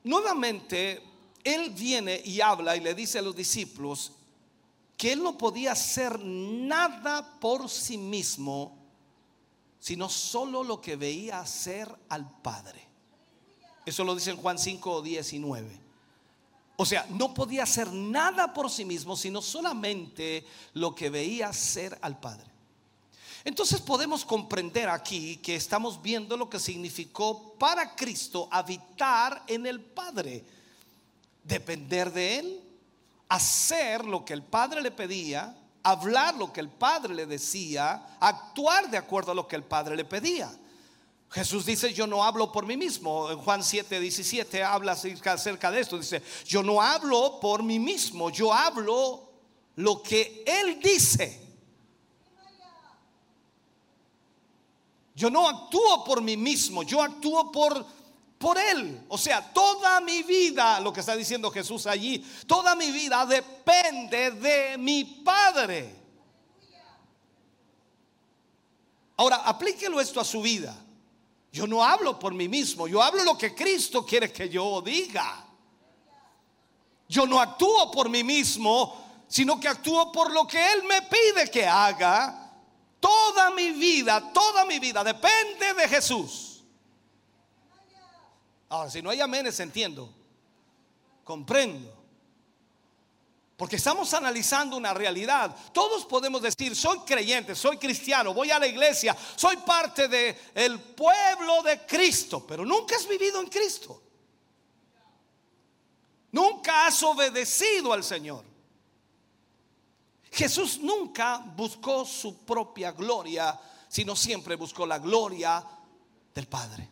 nuevamente, 0.04 1.02
él 1.42 1.70
viene 1.70 2.22
y 2.22 2.42
habla 2.42 2.76
y 2.76 2.82
le 2.82 2.94
dice 2.94 3.20
a 3.20 3.22
los 3.22 3.34
discípulos 3.34 4.12
que 4.98 5.14
él 5.14 5.24
no 5.24 5.38
podía 5.38 5.72
hacer 5.72 6.20
nada 6.20 7.40
por 7.40 7.70
sí 7.70 7.98
mismo, 7.98 8.78
sino 9.80 10.10
solo 10.10 10.66
lo 10.66 10.82
que 10.82 10.98
veía 10.98 11.40
hacer 11.40 11.88
al 12.10 12.42
Padre. 12.42 12.91
Eso 13.86 14.04
lo 14.04 14.16
dice 14.16 14.32
en 14.32 14.38
Juan 14.38 14.60
5, 14.60 15.02
19. 15.02 15.80
O 16.78 16.86
sea, 16.86 17.06
no 17.10 17.34
podía 17.34 17.64
hacer 17.64 17.92
nada 17.92 18.54
por 18.54 18.70
sí 18.70 18.86
mismo, 18.86 19.16
sino 19.16 19.42
solamente 19.42 20.46
lo 20.74 20.96
que 20.96 21.10
veía 21.10 21.50
hacer 21.50 21.98
al 22.02 22.20
Padre. 22.20 22.50
Entonces 23.44 23.82
podemos 23.82 24.24
comprender 24.24 24.90
aquí 24.90 25.38
que 25.38 25.56
estamos 25.56 26.02
viendo 26.02 26.38
lo 26.38 26.50
que 26.50 26.60
significó 26.60 27.54
para 27.54 27.96
Cristo 27.96 28.48
habitar 28.52 29.44
en 29.48 29.66
el 29.66 29.82
Padre, 29.82 30.44
depender 31.44 32.12
de 32.12 32.40
Él, 32.40 32.62
hacer 33.30 34.06
lo 34.06 34.24
que 34.24 34.34
el 34.34 34.44
Padre 34.44 34.82
le 34.82 34.92
pedía, 34.92 35.56
hablar 35.84 36.36
lo 36.36 36.54
que 36.54 36.60
el 36.60 36.70
Padre 36.70 37.16
le 37.16 37.26
decía, 37.26 38.18
actuar 38.20 38.90
de 38.92 38.98
acuerdo 38.98 39.32
a 39.32 39.36
lo 39.36 39.48
que 39.48 39.56
el 39.56 39.64
Padre 39.64 39.96
le 39.96 40.06
pedía. 40.06 40.52
Jesús 41.32 41.66
dice, 41.66 41.94
yo 41.94 42.08
no 42.08 42.26
hablo 42.26 42.52
por 42.52 42.66
mí 42.66 42.76
mismo. 42.76 43.32
En 43.32 43.38
Juan 43.38 43.64
7, 43.64 44.02
17 44.02 44.64
habla 44.64 44.92
acerca 44.92 45.72
de 45.72 45.80
esto. 45.80 45.98
Dice, 45.98 46.22
yo 46.46 46.62
no 46.62 46.82
hablo 46.82 47.40
por 47.40 47.64
mí 47.64 47.80
mismo, 47.80 48.30
yo 48.30 48.54
hablo 48.54 49.32
lo 49.76 50.04
que 50.04 50.44
Él 50.46 50.78
dice. 50.82 51.40
Yo 55.16 55.30
no 55.30 55.48
actúo 55.48 56.04
por 56.04 56.22
mí 56.22 56.36
mismo, 56.36 56.84
yo 56.84 57.02
actúo 57.02 57.50
por, 57.50 57.86
por 58.38 58.58
Él. 58.58 59.06
O 59.08 59.18
sea, 59.18 59.54
toda 59.54 60.02
mi 60.02 60.24
vida, 60.24 60.82
lo 60.82 60.92
que 60.92 61.00
está 61.00 61.16
diciendo 61.16 61.50
Jesús 61.50 61.88
allí, 61.88 62.26
toda 62.46 62.76
mi 62.76 62.92
vida 62.92 63.26
depende 63.26 64.32
de 64.32 64.78
mi 64.78 65.06
Padre. 65.24 65.96
Ahora, 69.16 69.38
aplíquelo 69.38 70.02
esto 70.02 70.20
a 70.20 70.26
su 70.26 70.42
vida. 70.42 70.76
Yo 71.52 71.68
no 71.68 71.84
hablo 71.84 72.18
por 72.18 72.34
mí 72.34 72.48
mismo, 72.48 72.88
yo 72.88 73.02
hablo 73.02 73.24
lo 73.24 73.38
que 73.38 73.54
Cristo 73.54 74.06
quiere 74.06 74.32
que 74.32 74.50
yo 74.50 74.82
diga. 74.82 75.46
Yo 77.08 77.26
no 77.26 77.42
actúo 77.42 77.92
por 77.92 78.10
mí 78.10 78.24
mismo, 78.24 79.26
sino 79.28 79.60
que 79.60 79.68
actúo 79.68 80.12
por 80.12 80.32
lo 80.32 80.48
que 80.48 80.74
Él 80.74 80.84
me 80.84 81.02
pide 81.02 81.52
que 81.52 81.66
haga 81.66 82.42
Toda 83.02 83.50
mi 83.50 83.72
vida, 83.72 84.32
toda 84.32 84.64
mi 84.64 84.78
vida 84.78 85.04
depende 85.04 85.74
de 85.74 85.88
Jesús. 85.90 86.64
Ahora, 88.70 88.92
si 88.92 89.02
no 89.02 89.10
hay 89.10 89.20
amenes, 89.20 89.60
entiendo. 89.60 90.14
Comprendo. 91.24 91.91
Porque 93.62 93.76
estamos 93.76 94.12
analizando 94.16 94.76
una 94.76 94.92
realidad. 94.92 95.56
Todos 95.72 96.04
podemos 96.06 96.42
decir, 96.42 96.76
soy 96.76 96.98
creyente, 97.02 97.54
soy 97.54 97.78
cristiano, 97.78 98.34
voy 98.34 98.50
a 98.50 98.58
la 98.58 98.66
iglesia, 98.66 99.16
soy 99.36 99.56
parte 99.58 100.08
del 100.08 100.36
el 100.56 100.80
pueblo 100.80 101.62
de 101.62 101.86
Cristo, 101.86 102.44
pero 102.48 102.66
nunca 102.66 102.96
has 102.96 103.08
vivido 103.08 103.40
en 103.40 103.46
Cristo. 103.46 104.02
Nunca 106.32 106.88
has 106.88 107.04
obedecido 107.04 107.94
al 107.94 108.04
Señor. 108.04 108.44
Jesús 110.32 110.80
nunca 110.80 111.38
buscó 111.56 112.04
su 112.04 112.44
propia 112.44 112.92
gloria, 112.94 113.62
sino 113.88 114.16
siempre 114.16 114.56
buscó 114.56 114.88
la 114.88 114.98
gloria 114.98 115.64
del 116.34 116.48
Padre. 116.48 116.90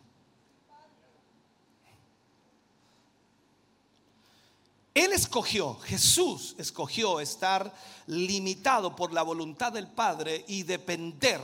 Él 5.00 5.14
escogió, 5.14 5.76
Jesús 5.80 6.56
escogió 6.58 7.22
estar 7.22 7.74
limitado 8.08 8.96
por 8.96 9.14
la 9.14 9.22
voluntad 9.22 9.72
del 9.72 9.88
Padre 9.88 10.44
y 10.50 10.64
depender 10.64 11.40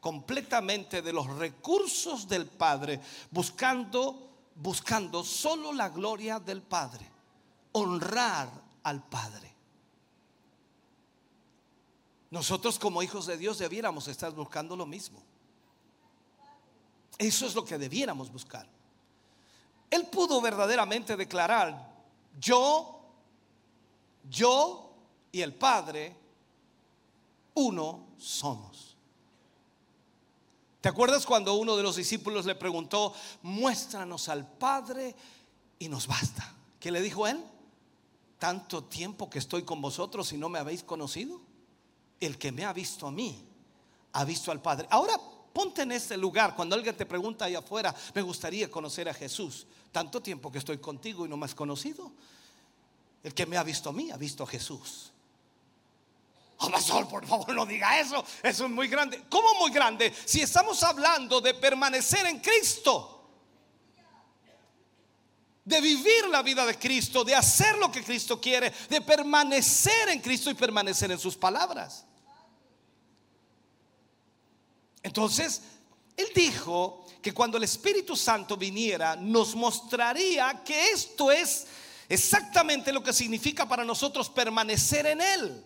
completamente 0.00 1.00
de 1.00 1.12
los 1.12 1.26
recursos 1.26 2.28
del 2.28 2.46
Padre, 2.46 3.00
buscando 3.30 4.30
buscando 4.54 5.24
solo 5.24 5.72
la 5.72 5.88
gloria 5.88 6.38
del 6.38 6.60
Padre, 6.60 7.10
honrar 7.72 8.50
al 8.82 9.02
Padre. 9.08 9.50
Nosotros 12.30 12.78
como 12.78 13.02
hijos 13.02 13.24
de 13.24 13.38
Dios 13.38 13.58
debiéramos 13.58 14.06
estar 14.08 14.30
buscando 14.32 14.76
lo 14.76 14.84
mismo. 14.84 15.22
Eso 17.16 17.46
es 17.46 17.54
lo 17.54 17.64
que 17.64 17.78
debiéramos 17.78 18.30
buscar. 18.30 18.66
Él 19.88 20.06
pudo 20.06 20.42
verdaderamente 20.42 21.16
declarar, 21.16 21.89
yo, 22.38 23.00
yo 24.28 24.92
y 25.32 25.40
el 25.40 25.54
Padre, 25.54 26.16
uno 27.54 28.08
somos. 28.18 28.96
¿Te 30.80 30.88
acuerdas 30.88 31.26
cuando 31.26 31.54
uno 31.54 31.76
de 31.76 31.82
los 31.82 31.96
discípulos 31.96 32.46
le 32.46 32.54
preguntó, 32.54 33.12
muéstranos 33.42 34.28
al 34.28 34.50
Padre 34.50 35.14
y 35.78 35.88
nos 35.88 36.06
basta? 36.06 36.54
¿Qué 36.78 36.90
le 36.90 37.02
dijo 37.02 37.26
él? 37.26 37.44
Tanto 38.38 38.84
tiempo 38.84 39.28
que 39.28 39.38
estoy 39.38 39.62
con 39.62 39.82
vosotros 39.82 40.32
y 40.32 40.38
no 40.38 40.48
me 40.48 40.58
habéis 40.58 40.82
conocido 40.82 41.40
el 42.18 42.38
que 42.38 42.52
me 42.52 42.64
ha 42.64 42.72
visto 42.72 43.06
a 43.06 43.10
mí, 43.10 43.44
ha 44.12 44.24
visto 44.24 44.50
al 44.50 44.62
Padre. 44.62 44.86
Ahora 44.90 45.20
ponte 45.52 45.82
en 45.82 45.92
este 45.92 46.16
lugar, 46.16 46.54
cuando 46.54 46.74
alguien 46.74 46.96
te 46.96 47.06
pregunta 47.06 47.44
ahí 47.44 47.54
afuera, 47.54 47.94
me 48.14 48.22
gustaría 48.22 48.70
conocer 48.70 49.08
a 49.08 49.14
Jesús. 49.14 49.66
Tanto 49.92 50.20
tiempo 50.20 50.50
que 50.50 50.58
estoy 50.58 50.78
contigo 50.78 51.26
y 51.26 51.28
no 51.28 51.36
me 51.36 51.46
has 51.46 51.54
conocido. 51.54 52.12
El 53.22 53.34
que 53.34 53.46
me 53.46 53.56
ha 53.56 53.62
visto 53.62 53.90
a 53.90 53.92
mí, 53.92 54.10
ha 54.10 54.16
visto 54.16 54.44
a 54.44 54.46
Jesús. 54.46 55.12
Oh, 56.58 57.08
por 57.08 57.26
favor, 57.26 57.54
no 57.54 57.64
diga 57.64 58.00
eso. 58.00 58.24
Eso 58.42 58.64
es 58.64 58.70
muy 58.70 58.88
grande. 58.88 59.24
¿Cómo 59.30 59.54
muy 59.54 59.70
grande? 59.70 60.12
Si 60.24 60.42
estamos 60.42 60.82
hablando 60.82 61.40
de 61.40 61.54
permanecer 61.54 62.26
en 62.26 62.40
Cristo 62.40 63.20
de 65.70 65.80
vivir 65.80 66.26
la 66.28 66.42
vida 66.42 66.66
de 66.66 66.78
Cristo, 66.78 67.24
de 67.24 67.34
hacer 67.34 67.78
lo 67.78 67.90
que 67.92 68.02
Cristo 68.02 68.40
quiere, 68.40 68.72
de 68.88 69.00
permanecer 69.00 70.08
en 70.08 70.20
Cristo 70.20 70.50
y 70.50 70.54
permanecer 70.54 71.10
en 71.12 71.18
sus 71.18 71.36
palabras. 71.36 72.04
Entonces, 75.02 75.62
él 76.16 76.28
dijo 76.34 77.06
que 77.22 77.32
cuando 77.32 77.56
el 77.56 77.64
Espíritu 77.64 78.16
Santo 78.16 78.56
viniera, 78.56 79.16
nos 79.16 79.54
mostraría 79.54 80.62
que 80.64 80.92
esto 80.92 81.30
es 81.30 81.66
exactamente 82.08 82.92
lo 82.92 83.02
que 83.02 83.12
significa 83.12 83.68
para 83.68 83.84
nosotros 83.84 84.28
permanecer 84.28 85.06
en 85.06 85.20
Él. 85.20 85.64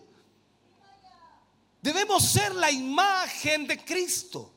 Debemos 1.81 2.23
ser 2.23 2.55
la 2.55 2.71
imagen 2.71 3.67
de 3.67 3.83
Cristo. 3.83 4.51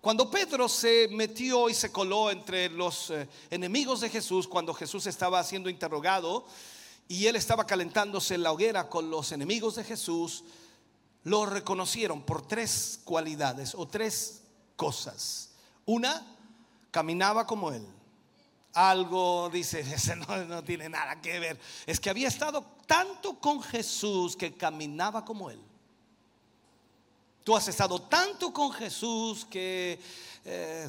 Cuando 0.00 0.30
Pedro 0.30 0.68
se 0.68 1.08
metió 1.10 1.70
y 1.70 1.74
se 1.74 1.90
coló 1.90 2.30
entre 2.30 2.68
los 2.68 3.08
eh, 3.08 3.26
enemigos 3.50 4.02
de 4.02 4.10
Jesús, 4.10 4.46
cuando 4.46 4.74
Jesús 4.74 5.06
estaba 5.06 5.42
siendo 5.42 5.70
interrogado 5.70 6.46
y 7.08 7.26
él 7.26 7.36
estaba 7.36 7.66
calentándose 7.66 8.34
en 8.34 8.42
la 8.42 8.52
hoguera 8.52 8.90
con 8.90 9.08
los 9.08 9.32
enemigos 9.32 9.76
de 9.76 9.84
Jesús, 9.84 10.44
lo 11.24 11.46
reconocieron 11.46 12.22
por 12.22 12.46
tres 12.46 13.00
cualidades 13.04 13.74
o 13.74 13.86
tres 13.86 14.42
cosas. 14.76 15.50
Una, 15.86 16.24
caminaba 16.90 17.46
como 17.46 17.72
él. 17.72 17.86
Algo 18.74 19.48
dice, 19.50 19.80
ese 19.94 20.16
no, 20.16 20.62
tiene 20.64 20.88
nada 20.88 21.20
que 21.20 21.38
ver. 21.38 21.60
Es 21.86 21.98
que 21.98 22.10
había 22.10 22.28
estado 22.28 22.64
tanto 22.86 23.38
con 23.40 23.62
Jesús 23.62 24.36
que 24.36 24.54
caminaba 24.54 25.24
como 25.24 25.50
él. 25.50 25.60
Tú 27.42 27.56
has 27.56 27.68
estado 27.68 28.00
tanto 28.02 28.52
con 28.52 28.72
Jesús 28.72 29.44
que... 29.44 29.98
Eh, 30.46 30.88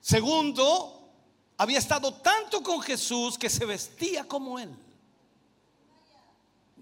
segundo, 0.00 1.10
había 1.56 1.78
estado 1.78 2.14
tanto 2.14 2.62
con 2.62 2.80
Jesús 2.80 3.38
que 3.38 3.50
se 3.50 3.64
vestía 3.64 4.26
como 4.26 4.58
él. 4.58 4.70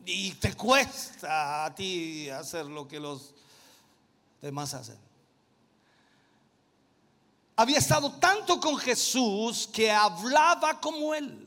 Y 0.05 0.33
te 0.33 0.55
cuesta 0.55 1.65
a 1.65 1.75
ti 1.75 2.29
hacer 2.29 2.67
lo 2.67 2.89
que 2.89 2.99
los 2.99 3.35
demás 4.41 4.75
hacen. 4.75 4.99
Había 7.57 7.79
estado 7.79 8.13
tanto 8.13 8.59
con 8.59 8.77
Jesús 8.79 9.69
que 9.73 9.91
hablaba 9.91 10.81
como 10.81 11.15
él. 11.15 11.47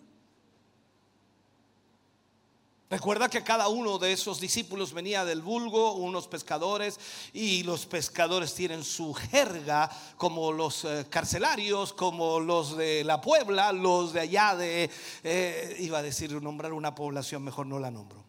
Recuerda 2.93 3.27
que 3.27 3.43
cada 3.43 3.69
uno 3.69 3.97
de 3.97 4.13
esos 4.13 4.39
discípulos 4.39 4.93
venía 4.93 5.25
del 5.25 5.41
vulgo, 5.41 5.93
unos 5.93 6.27
pescadores, 6.27 6.99
y 7.33 7.63
los 7.63 7.87
pescadores 7.87 8.53
tienen 8.53 8.83
su 8.83 9.15
jerga, 9.15 9.89
como 10.15 10.51
los 10.51 10.85
eh, 10.85 11.07
carcelarios, 11.09 11.91
como 11.91 12.39
los 12.39 12.77
de 12.77 13.03
la 13.03 13.19
Puebla, 13.19 13.71
los 13.71 14.13
de 14.13 14.19
allá 14.19 14.55
de, 14.55 14.91
eh, 15.23 15.75
iba 15.79 15.97
a 15.97 16.03
decir, 16.03 16.39
nombrar 16.39 16.71
una 16.71 16.93
población, 16.93 17.41
mejor 17.41 17.65
no 17.65 17.79
la 17.79 17.89
nombro. 17.89 18.22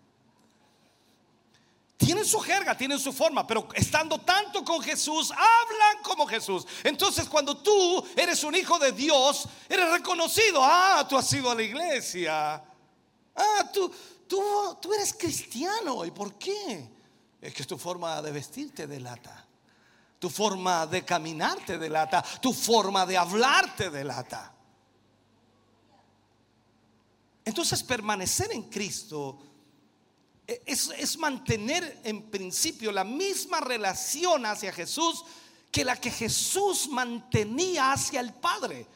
Tienen 1.97 2.25
su 2.25 2.41
jerga, 2.41 2.77
tienen 2.77 2.99
su 2.99 3.13
forma, 3.13 3.47
pero 3.47 3.69
estando 3.75 4.19
tanto 4.19 4.65
con 4.65 4.83
Jesús, 4.83 5.31
hablan 5.31 6.03
como 6.03 6.27
Jesús. 6.27 6.67
Entonces 6.83 7.29
cuando 7.29 7.57
tú 7.57 8.05
eres 8.17 8.43
un 8.43 8.55
hijo 8.55 8.79
de 8.79 8.93
Dios, 8.93 9.49
eres 9.69 9.91
reconocido. 9.91 10.61
Ah, 10.63 11.07
tú 11.09 11.17
has 11.17 11.33
ido 11.33 11.51
a 11.51 11.55
la 11.55 11.63
iglesia. 11.63 12.55
Ah, 13.37 13.71
tú, 13.73 13.93
tú, 14.27 14.93
eres 14.93 15.15
cristiano. 15.15 16.05
¿Y 16.05 16.11
por 16.11 16.35
qué? 16.35 16.91
Es 17.41 17.55
que 17.55 17.65
tu 17.65 17.79
forma 17.79 18.21
de 18.23 18.33
vestirte 18.33 18.87
delata. 18.89 19.47
Tu 20.19 20.29
forma 20.29 20.87
de 20.87 21.05
caminarte 21.05 21.79
delata. 21.79 22.23
Tu 22.41 22.53
forma 22.53 23.07
de 23.07 23.17
hablarte 23.17 23.91
delata. 23.91 24.53
Entonces 27.45 27.83
permanecer 27.83 28.51
en 28.53 28.65
Cristo 28.65 29.39
es, 30.47 30.91
es, 30.99 31.17
mantener 31.19 32.01
en 32.05 32.31
principio 32.31 32.93
la 32.93 33.05
misma 33.05 33.61
relación 33.61 34.45
hacia 34.45 34.73
Jesús 34.73 35.25
que 35.71 35.85
la 35.85 35.97
que 36.01 36.11
Jesús 36.11 36.89
mantenía 36.89 37.93
hacia 37.93 38.21
el 38.21 38.33
Padre. 38.35 38.87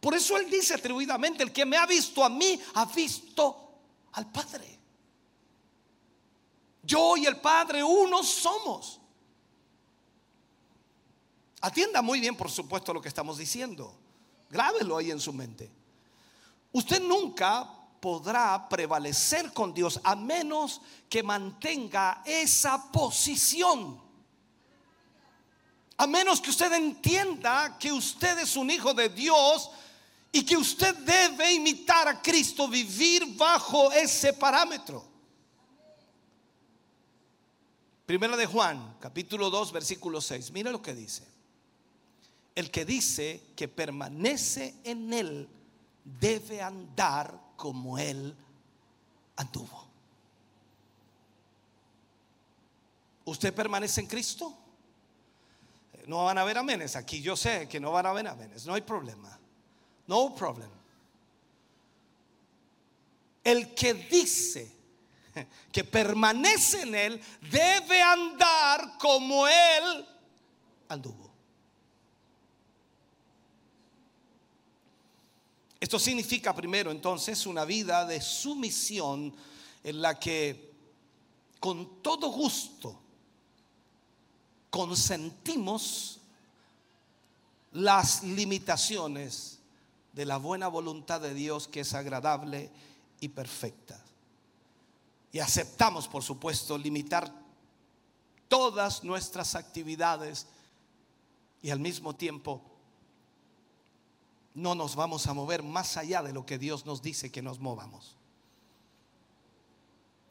Por 0.00 0.14
eso 0.14 0.36
Él 0.36 0.50
dice 0.50 0.74
atribuidamente, 0.74 1.42
el 1.42 1.52
que 1.52 1.64
me 1.64 1.76
ha 1.76 1.86
visto 1.86 2.24
a 2.24 2.28
mí, 2.28 2.60
ha 2.74 2.84
visto 2.86 3.78
al 4.12 4.30
Padre. 4.30 4.78
Yo 6.82 7.16
y 7.16 7.26
el 7.26 7.38
Padre 7.38 7.82
uno 7.82 8.22
somos. 8.22 9.00
Atienda 11.60 12.02
muy 12.02 12.20
bien, 12.20 12.36
por 12.36 12.50
supuesto, 12.50 12.92
lo 12.92 13.00
que 13.00 13.08
estamos 13.08 13.38
diciendo. 13.38 13.96
Grábelo 14.50 14.96
ahí 14.96 15.10
en 15.10 15.20
su 15.20 15.32
mente. 15.32 15.70
Usted 16.72 17.00
nunca 17.00 17.75
podrá 18.00 18.68
prevalecer 18.68 19.52
con 19.52 19.72
Dios 19.72 20.00
a 20.04 20.16
menos 20.16 20.80
que 21.08 21.22
mantenga 21.22 22.22
esa 22.24 22.90
posición. 22.90 24.00
A 25.98 26.06
menos 26.06 26.40
que 26.40 26.50
usted 26.50 26.72
entienda 26.72 27.78
que 27.78 27.92
usted 27.92 28.38
es 28.38 28.56
un 28.56 28.70
hijo 28.70 28.92
de 28.92 29.08
Dios 29.08 29.70
y 30.30 30.44
que 30.44 30.56
usted 30.56 30.94
debe 30.96 31.54
imitar 31.54 32.08
a 32.08 32.20
Cristo, 32.20 32.68
vivir 32.68 33.36
bajo 33.36 33.90
ese 33.92 34.34
parámetro. 34.34 35.02
Primera 38.04 38.36
de 38.36 38.46
Juan, 38.46 38.96
capítulo 39.00 39.50
2, 39.50 39.72
versículo 39.72 40.20
6. 40.20 40.52
Mira 40.52 40.70
lo 40.70 40.82
que 40.82 40.94
dice. 40.94 41.26
El 42.54 42.70
que 42.70 42.84
dice 42.84 43.42
que 43.56 43.66
permanece 43.66 44.76
en 44.84 45.12
él 45.12 45.48
debe 46.04 46.62
andar 46.62 47.45
como 47.56 47.98
él 47.98 48.36
anduvo. 49.36 49.86
¿Usted 53.24 53.52
permanece 53.52 54.00
en 54.00 54.06
Cristo? 54.06 54.56
No 56.06 56.24
van 56.24 56.38
a 56.38 56.42
haber 56.42 56.58
amenes 56.58 56.94
aquí. 56.94 57.20
Yo 57.20 57.36
sé 57.36 57.68
que 57.68 57.80
no 57.80 57.90
van 57.90 58.06
a 58.06 58.10
haber 58.10 58.28
amenes. 58.28 58.64
No 58.66 58.74
hay 58.74 58.82
problema. 58.82 59.36
No 60.06 60.34
problem. 60.34 60.70
El 63.42 63.74
que 63.74 63.94
dice 63.94 64.72
que 65.72 65.84
permanece 65.84 66.82
en 66.82 66.94
Él 66.94 67.22
debe 67.50 68.00
andar 68.00 68.96
como 68.98 69.46
Él 69.48 70.06
anduvo. 70.88 71.25
Esto 75.86 76.00
significa 76.00 76.52
primero 76.52 76.90
entonces 76.90 77.46
una 77.46 77.64
vida 77.64 78.04
de 78.04 78.20
sumisión 78.20 79.32
en 79.84 80.02
la 80.02 80.18
que 80.18 80.74
con 81.60 82.02
todo 82.02 82.28
gusto 82.32 82.98
consentimos 84.68 86.18
las 87.70 88.24
limitaciones 88.24 89.60
de 90.12 90.26
la 90.26 90.38
buena 90.38 90.66
voluntad 90.66 91.20
de 91.20 91.34
Dios 91.34 91.68
que 91.68 91.82
es 91.82 91.94
agradable 91.94 92.68
y 93.20 93.28
perfecta. 93.28 94.04
Y 95.30 95.38
aceptamos, 95.38 96.08
por 96.08 96.24
supuesto, 96.24 96.76
limitar 96.76 97.32
todas 98.48 99.04
nuestras 99.04 99.54
actividades 99.54 100.48
y 101.62 101.70
al 101.70 101.78
mismo 101.78 102.16
tiempo 102.16 102.75
no 104.56 104.74
nos 104.74 104.96
vamos 104.96 105.26
a 105.26 105.34
mover 105.34 105.62
más 105.62 105.98
allá 105.98 106.22
de 106.22 106.32
lo 106.32 106.46
que 106.46 106.58
Dios 106.58 106.86
nos 106.86 107.02
dice 107.02 107.30
que 107.30 107.42
nos 107.42 107.60
movamos. 107.60 108.16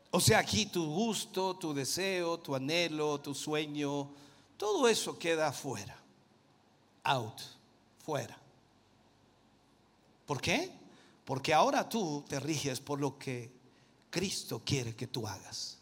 O 0.09 0.19
sea, 0.19 0.39
aquí 0.39 0.65
tu 0.65 0.83
gusto, 0.83 1.55
tu 1.57 1.75
deseo, 1.75 2.39
tu 2.39 2.55
anhelo, 2.55 3.21
tu 3.21 3.35
sueño, 3.35 4.09
todo 4.57 4.88
eso 4.88 5.19
queda 5.19 5.51
fuera. 5.51 5.95
Out, 7.03 7.39
fuera. 8.03 8.35
¿Por 10.25 10.41
qué? 10.41 10.71
Porque 11.23 11.53
ahora 11.53 11.88
tú 11.88 12.25
te 12.27 12.39
riges 12.39 12.79
por 12.79 12.99
lo 12.99 13.19
que 13.19 13.51
Cristo 14.09 14.59
quiere 14.65 14.95
que 14.95 15.05
tú 15.05 15.27
hagas. 15.27 15.77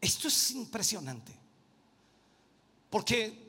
Esto 0.00 0.28
es 0.28 0.50
impresionante. 0.52 1.38
Porque 2.88 3.43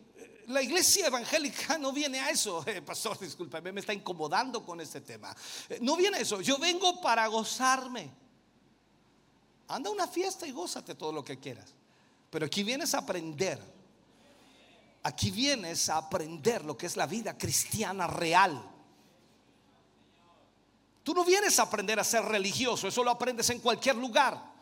la 0.48 0.62
iglesia 0.62 1.08
evangélica 1.08 1.78
no 1.78 1.92
viene 1.92 2.20
a 2.20 2.30
eso. 2.30 2.64
Eh, 2.76 2.82
pastor, 2.82 3.18
discúlpeme, 3.20 3.72
me 3.72 3.80
está 3.82 3.94
incomodando 3.94 4.66
con 4.66 4.82
este 4.82 5.02
tema. 5.02 5.36
Eh, 5.70 5.80
no 5.82 5.96
viene 5.96 6.18
a 6.18 6.20
eso. 6.22 6.42
Yo 6.42 6.58
vengo 6.58 7.00
para 7.00 7.28
gozarme. 7.28 8.10
Anda 9.68 9.90
a 9.90 9.94
una 9.94 10.08
fiesta 10.08 10.46
y 10.46 10.52
gózate 10.52 10.96
todo 10.96 11.12
lo 11.12 11.24
que 11.24 11.40
quieras. 11.40 11.74
Pero 12.30 12.46
aquí 12.46 12.64
vienes 12.64 12.94
a 12.94 13.00
aprender. 13.00 13.60
Aquí 15.04 15.32
vienes 15.32 15.90
a 15.90 15.98
aprender 15.98 16.66
lo 16.66 16.76
que 16.76 16.88
es 16.88 16.98
la 16.98 17.06
vida 17.06 17.38
cristiana 17.38 18.08
real. 18.08 18.72
Tú 21.04 21.14
no 21.14 21.24
vienes 21.24 21.60
a 21.60 21.64
aprender 21.64 22.00
a 22.00 22.04
ser 22.04 22.26
religioso, 22.26 22.88
eso 22.88 23.04
lo 23.04 23.12
aprendes 23.12 23.50
en 23.52 23.60
cualquier 23.60 23.96
lugar. 23.96 24.55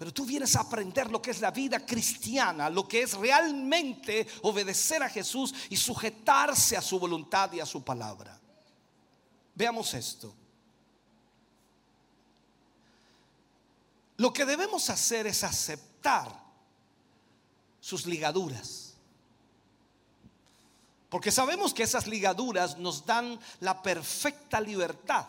Pero 0.00 0.14
tú 0.14 0.24
vienes 0.24 0.56
a 0.56 0.60
aprender 0.60 1.10
lo 1.10 1.20
que 1.20 1.30
es 1.30 1.42
la 1.42 1.50
vida 1.50 1.84
cristiana, 1.84 2.70
lo 2.70 2.88
que 2.88 3.02
es 3.02 3.12
realmente 3.12 4.26
obedecer 4.40 5.02
a 5.02 5.10
Jesús 5.10 5.54
y 5.68 5.76
sujetarse 5.76 6.74
a 6.74 6.80
su 6.80 6.98
voluntad 6.98 7.52
y 7.52 7.60
a 7.60 7.66
su 7.66 7.84
palabra. 7.84 8.40
Veamos 9.54 9.92
esto. 9.92 10.32
Lo 14.16 14.32
que 14.32 14.46
debemos 14.46 14.88
hacer 14.88 15.26
es 15.26 15.44
aceptar 15.44 16.34
sus 17.78 18.06
ligaduras. 18.06 18.94
Porque 21.10 21.30
sabemos 21.30 21.74
que 21.74 21.82
esas 21.82 22.06
ligaduras 22.06 22.78
nos 22.78 23.04
dan 23.04 23.38
la 23.60 23.82
perfecta 23.82 24.62
libertad. 24.62 25.26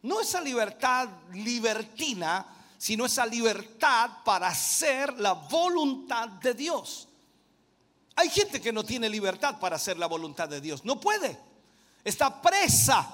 No 0.00 0.22
esa 0.22 0.40
libertad 0.40 1.10
libertina, 1.34 2.55
sino 2.78 3.06
esa 3.06 3.26
libertad 3.26 4.10
para 4.24 4.48
hacer 4.48 5.18
la 5.18 5.32
voluntad 5.32 6.28
de 6.28 6.54
Dios. 6.54 7.08
Hay 8.16 8.30
gente 8.30 8.60
que 8.60 8.72
no 8.72 8.84
tiene 8.84 9.08
libertad 9.08 9.58
para 9.58 9.76
hacer 9.76 9.98
la 9.98 10.06
voluntad 10.06 10.48
de 10.48 10.60
Dios. 10.60 10.84
No 10.84 10.98
puede. 10.98 11.38
Está 12.02 12.40
presa 12.40 13.06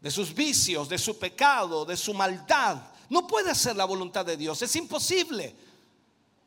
de 0.00 0.10
sus 0.10 0.34
vicios, 0.34 0.88
de 0.88 0.98
su 0.98 1.18
pecado, 1.18 1.84
de 1.84 1.96
su 1.96 2.12
maldad. 2.12 2.76
No 3.08 3.26
puede 3.26 3.50
hacer 3.50 3.76
la 3.76 3.84
voluntad 3.84 4.26
de 4.26 4.36
Dios. 4.36 4.60
Es 4.62 4.74
imposible. 4.74 5.54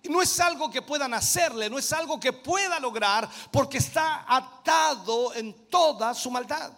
No 0.03 0.21
es 0.21 0.39
algo 0.39 0.69
que 0.69 0.81
puedan 0.81 1.13
hacerle, 1.13 1.69
no 1.69 1.79
es 1.79 1.91
algo 1.93 2.19
que 2.19 2.33
pueda 2.33 2.79
lograr 2.79 3.29
porque 3.51 3.79
está 3.79 4.25
atado 4.27 5.33
en 5.33 5.67
toda 5.67 6.13
su 6.13 6.29
maldad. 6.29 6.71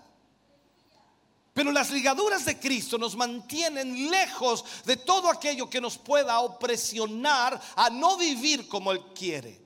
Pero 1.58 1.72
las 1.72 1.90
ligaduras 1.90 2.46
de 2.46 2.60
Cristo 2.60 3.00
nos 3.00 3.16
mantienen 3.16 4.12
lejos 4.12 4.64
de 4.86 4.96
todo 4.96 5.28
aquello 5.28 5.68
que 5.68 5.82
nos 5.82 5.98
pueda 5.98 6.40
opresionar 6.42 7.60
a 7.76 7.90
no 7.90 8.16
vivir 8.16 8.68
como 8.68 8.92
Él 8.92 9.02
quiere. 9.16 9.60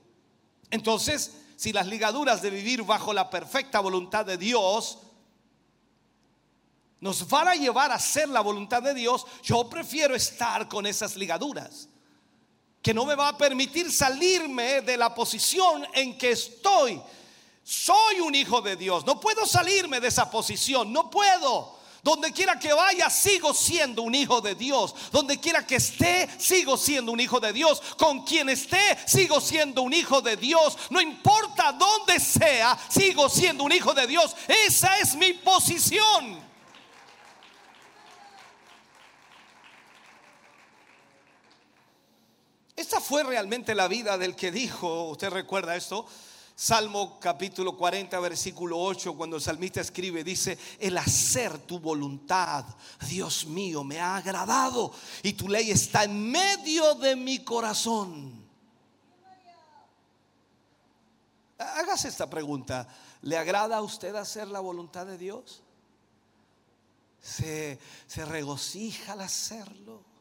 Entonces, 0.70 1.32
si 1.54 1.70
las 1.70 1.86
ligaduras 1.86 2.40
de 2.40 2.48
vivir 2.48 2.82
bajo 2.82 3.12
la 3.12 3.28
perfecta 3.28 3.80
voluntad 3.80 4.24
de 4.24 4.38
Dios 4.38 5.00
nos 7.00 7.28
van 7.28 7.48
a 7.48 7.56
llevar 7.56 7.92
a 7.92 7.96
hacer 7.96 8.26
la 8.26 8.40
voluntad 8.40 8.82
de 8.82 8.94
Dios, 8.94 9.26
yo 9.42 9.68
prefiero 9.68 10.14
estar 10.14 10.68
con 10.68 10.86
esas 10.86 11.14
ligaduras, 11.14 11.90
que 12.80 12.94
no 12.94 13.04
me 13.04 13.16
va 13.16 13.28
a 13.28 13.36
permitir 13.36 13.92
salirme 13.92 14.80
de 14.80 14.96
la 14.96 15.14
posición 15.14 15.86
en 15.92 16.16
que 16.16 16.30
estoy. 16.30 17.02
Soy 17.62 18.20
un 18.20 18.34
hijo 18.34 18.62
de 18.62 18.76
Dios, 18.76 19.04
no 19.04 19.20
puedo 19.20 19.44
salirme 19.44 20.00
de 20.00 20.08
esa 20.08 20.30
posición, 20.30 20.90
no 20.90 21.10
puedo. 21.10 21.81
Donde 22.02 22.32
quiera 22.32 22.58
que 22.58 22.72
vaya, 22.72 23.08
sigo 23.08 23.54
siendo 23.54 24.02
un 24.02 24.14
hijo 24.14 24.40
de 24.40 24.56
Dios. 24.56 24.92
Donde 25.12 25.38
quiera 25.38 25.64
que 25.64 25.76
esté, 25.76 26.28
sigo 26.36 26.76
siendo 26.76 27.12
un 27.12 27.20
hijo 27.20 27.38
de 27.38 27.52
Dios. 27.52 27.80
Con 27.96 28.24
quien 28.24 28.48
esté, 28.48 28.98
sigo 29.06 29.40
siendo 29.40 29.82
un 29.82 29.92
hijo 29.92 30.20
de 30.20 30.36
Dios. 30.36 30.76
No 30.90 31.00
importa 31.00 31.70
dónde 31.72 32.18
sea, 32.18 32.76
sigo 32.88 33.28
siendo 33.28 33.62
un 33.62 33.70
hijo 33.70 33.94
de 33.94 34.08
Dios. 34.08 34.34
Esa 34.48 34.98
es 34.98 35.14
mi 35.14 35.32
posición. 35.32 36.52
Esta 42.74 43.00
fue 43.00 43.22
realmente 43.22 43.76
la 43.76 43.86
vida 43.86 44.18
del 44.18 44.34
que 44.34 44.50
dijo, 44.50 45.04
usted 45.04 45.30
recuerda 45.30 45.76
esto, 45.76 46.04
Salmo 46.64 47.18
capítulo 47.18 47.76
40, 47.76 48.20
versículo 48.20 48.78
8, 48.78 49.16
cuando 49.16 49.34
el 49.34 49.42
salmista 49.42 49.80
escribe, 49.80 50.22
dice, 50.22 50.56
el 50.78 50.96
hacer 50.96 51.58
tu 51.58 51.80
voluntad, 51.80 52.64
Dios 53.08 53.46
mío, 53.46 53.82
me 53.82 53.98
ha 53.98 54.14
agradado 54.14 54.92
y 55.24 55.32
tu 55.32 55.48
ley 55.48 55.72
está 55.72 56.04
en 56.04 56.30
medio 56.30 56.94
de 56.94 57.16
mi 57.16 57.40
corazón. 57.40 58.46
Hágase 61.58 62.06
esta 62.06 62.30
pregunta, 62.30 62.86
¿le 63.22 63.36
agrada 63.36 63.78
a 63.78 63.82
usted 63.82 64.14
hacer 64.14 64.46
la 64.46 64.60
voluntad 64.60 65.04
de 65.04 65.18
Dios? 65.18 65.64
¿Se, 67.20 67.76
se 68.06 68.24
regocija 68.24 69.14
al 69.14 69.22
hacerlo? 69.22 70.11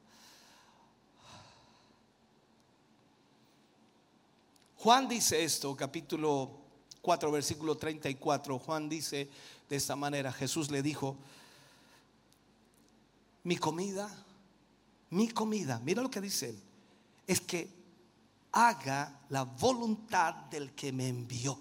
Juan 4.82 5.08
dice 5.08 5.44
esto, 5.44 5.78
capítulo 5.78 6.50
4, 7.04 7.32
versículo 7.32 7.78
34. 7.78 8.58
Juan 8.58 8.90
dice 8.90 9.30
de 9.70 9.76
esta 9.76 9.96
manera, 9.96 10.34
Jesús 10.34 10.72
le 10.72 10.82
dijo, 10.82 11.18
mi 13.44 13.58
comida, 13.58 14.10
mi 15.12 15.30
comida, 15.30 15.80
mira 15.84 16.02
lo 16.02 16.10
que 16.10 16.20
dice 16.20 16.50
él, 16.50 16.60
es 17.28 17.42
que 17.42 17.70
haga 18.54 19.20
la 19.30 19.44
voluntad 19.44 20.34
del 20.50 20.74
que 20.74 20.92
me 20.92 21.08
envió 21.08 21.60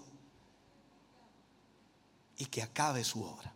y 2.37 2.47
que 2.47 2.63
acabe 2.63 3.03
su 3.03 3.23
obra. 3.23 3.53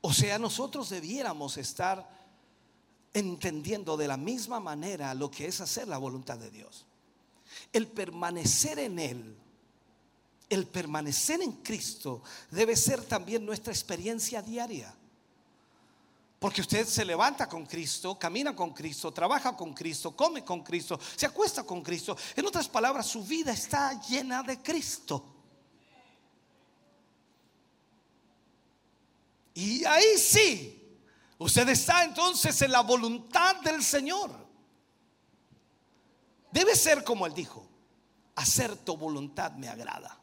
O 0.00 0.12
sea, 0.12 0.38
nosotros 0.38 0.90
debiéramos 0.90 1.56
estar 1.56 2.17
entendiendo 3.14 3.96
de 3.96 4.08
la 4.08 4.16
misma 4.16 4.60
manera 4.60 5.14
lo 5.14 5.30
que 5.30 5.46
es 5.46 5.60
hacer 5.60 5.88
la 5.88 5.98
voluntad 5.98 6.38
de 6.38 6.50
Dios. 6.50 6.86
El 7.72 7.86
permanecer 7.88 8.78
en 8.78 8.98
Él, 8.98 9.36
el 10.48 10.66
permanecer 10.66 11.42
en 11.42 11.52
Cristo 11.52 12.22
debe 12.50 12.76
ser 12.76 13.02
también 13.02 13.44
nuestra 13.44 13.72
experiencia 13.72 14.42
diaria. 14.42 14.94
Porque 16.38 16.60
usted 16.60 16.86
se 16.86 17.04
levanta 17.04 17.48
con 17.48 17.66
Cristo, 17.66 18.16
camina 18.16 18.54
con 18.54 18.72
Cristo, 18.72 19.12
trabaja 19.12 19.56
con 19.56 19.74
Cristo, 19.74 20.14
come 20.14 20.44
con 20.44 20.62
Cristo, 20.62 20.98
se 21.16 21.26
acuesta 21.26 21.64
con 21.64 21.82
Cristo. 21.82 22.16
En 22.36 22.46
otras 22.46 22.68
palabras, 22.68 23.06
su 23.06 23.24
vida 23.24 23.52
está 23.52 24.00
llena 24.02 24.42
de 24.44 24.62
Cristo. 24.62 25.34
Y 29.54 29.84
ahí 29.84 30.16
sí, 30.16 30.77
Usted 31.38 31.68
está 31.68 32.02
entonces 32.04 32.60
en 32.62 32.72
la 32.72 32.80
voluntad 32.80 33.56
del 33.56 33.82
Señor. 33.82 34.30
Debe 36.50 36.74
ser 36.74 37.04
como 37.04 37.26
Él 37.26 37.34
dijo, 37.34 37.64
hacer 38.34 38.76
tu 38.78 38.96
voluntad 38.96 39.52
me 39.52 39.68
agrada. 39.68 40.18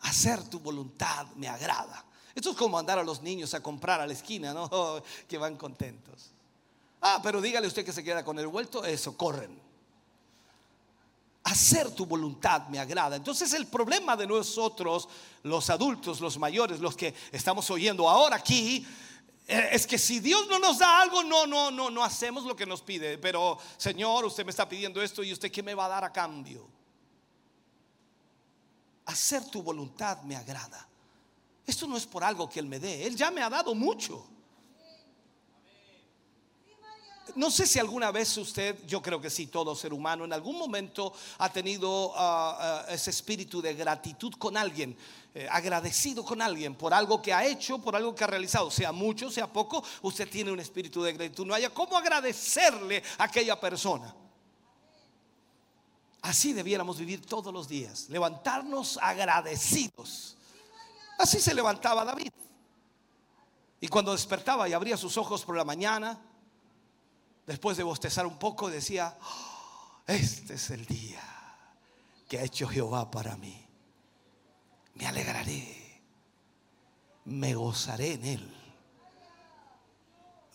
Hacer 0.00 0.44
tu 0.48 0.60
voluntad 0.60 1.26
me 1.36 1.48
agrada. 1.48 2.04
Esto 2.34 2.50
es 2.50 2.56
como 2.56 2.76
mandar 2.76 2.98
a 2.98 3.02
los 3.02 3.22
niños 3.22 3.52
a 3.54 3.62
comprar 3.62 4.00
a 4.00 4.06
la 4.06 4.12
esquina, 4.12 4.54
¿no? 4.54 4.70
Que 5.28 5.38
van 5.38 5.56
contentos. 5.56 6.30
Ah, 7.00 7.20
pero 7.22 7.40
dígale 7.40 7.66
usted 7.66 7.84
que 7.84 7.92
se 7.92 8.04
queda 8.04 8.24
con 8.24 8.38
el 8.38 8.46
vuelto, 8.46 8.84
eso, 8.84 9.16
corren. 9.16 9.60
Hacer 11.44 11.90
tu 11.92 12.06
voluntad 12.06 12.66
me 12.68 12.78
agrada. 12.78 13.16
Entonces 13.16 13.52
el 13.52 13.66
problema 13.66 14.16
de 14.16 14.26
nosotros, 14.26 15.08
los 15.42 15.70
adultos, 15.70 16.20
los 16.20 16.38
mayores, 16.38 16.80
los 16.80 16.96
que 16.96 17.14
estamos 17.30 17.70
oyendo 17.70 18.08
ahora 18.08 18.36
aquí, 18.36 18.86
es 19.46 19.86
que 19.86 19.96
si 19.96 20.18
Dios 20.18 20.48
no 20.48 20.58
nos 20.58 20.78
da 20.78 21.00
algo, 21.00 21.22
no, 21.22 21.46
no, 21.46 21.70
no, 21.70 21.88
no 21.90 22.02
hacemos 22.02 22.44
lo 22.44 22.56
que 22.56 22.66
nos 22.66 22.82
pide. 22.82 23.16
Pero 23.18 23.58
Señor, 23.76 24.24
usted 24.24 24.44
me 24.44 24.50
está 24.50 24.68
pidiendo 24.68 25.00
esto 25.00 25.22
y 25.22 25.32
usted 25.32 25.50
qué 25.50 25.62
me 25.62 25.74
va 25.74 25.86
a 25.86 25.88
dar 25.88 26.04
a 26.04 26.12
cambio. 26.12 26.68
Hacer 29.04 29.48
tu 29.48 29.62
voluntad 29.62 30.22
me 30.22 30.34
agrada. 30.34 30.88
Esto 31.64 31.86
no 31.86 31.96
es 31.96 32.06
por 32.06 32.24
algo 32.24 32.48
que 32.48 32.58
Él 32.58 32.66
me 32.66 32.80
dé. 32.80 33.06
Él 33.06 33.16
ya 33.16 33.30
me 33.30 33.42
ha 33.42 33.48
dado 33.48 33.74
mucho. 33.74 34.26
No 37.34 37.50
sé 37.50 37.66
si 37.66 37.78
alguna 37.78 38.10
vez 38.12 38.36
usted, 38.36 38.78
yo 38.86 39.02
creo 39.02 39.20
que 39.20 39.30
sí, 39.30 39.48
todo 39.48 39.74
ser 39.74 39.92
humano, 39.92 40.24
en 40.24 40.32
algún 40.32 40.56
momento 40.56 41.12
ha 41.38 41.52
tenido 41.52 42.12
ah, 42.16 42.84
ah, 42.88 42.92
ese 42.92 43.10
espíritu 43.10 43.60
de 43.60 43.74
gratitud 43.74 44.32
con 44.38 44.56
alguien, 44.56 44.96
eh, 45.34 45.48
agradecido 45.50 46.24
con 46.24 46.40
alguien 46.40 46.74
por 46.74 46.94
algo 46.94 47.20
que 47.20 47.32
ha 47.32 47.44
hecho, 47.44 47.78
por 47.78 47.96
algo 47.96 48.14
que 48.14 48.24
ha 48.24 48.28
realizado, 48.28 48.70
sea 48.70 48.92
mucho, 48.92 49.30
sea 49.30 49.52
poco, 49.52 49.82
usted 50.02 50.28
tiene 50.28 50.52
un 50.52 50.60
espíritu 50.60 51.02
de 51.02 51.12
gratitud. 51.12 51.44
No 51.46 51.54
haya 51.54 51.70
cómo 51.70 51.98
agradecerle 51.98 53.02
a 53.18 53.24
aquella 53.24 53.58
persona. 53.58 54.14
Así 56.22 56.52
debiéramos 56.52 56.98
vivir 56.98 57.24
todos 57.24 57.52
los 57.52 57.68
días, 57.68 58.08
levantarnos 58.08 58.98
agradecidos. 59.02 60.36
Así 61.18 61.40
se 61.40 61.54
levantaba 61.54 62.04
David. 62.04 62.32
Y 63.80 63.88
cuando 63.88 64.12
despertaba 64.12 64.68
y 64.68 64.72
abría 64.72 64.96
sus 64.96 65.16
ojos 65.16 65.44
por 65.44 65.56
la 65.56 65.64
mañana, 65.64 66.18
después 67.46 67.76
de 67.76 67.84
bostezar 67.84 68.26
un 68.26 68.38
poco, 68.38 68.68
decía, 68.68 69.16
oh, 69.22 70.00
este 70.06 70.54
es 70.54 70.70
el 70.70 70.84
día 70.84 71.22
que 72.28 72.38
ha 72.38 72.42
hecho 72.42 72.66
Jehová 72.66 73.10
para 73.10 73.36
mí. 73.36 73.64
Me 74.94 75.06
alegraré, 75.06 76.02
me 77.26 77.54
gozaré 77.54 78.14
en 78.14 78.24
él. 78.24 78.54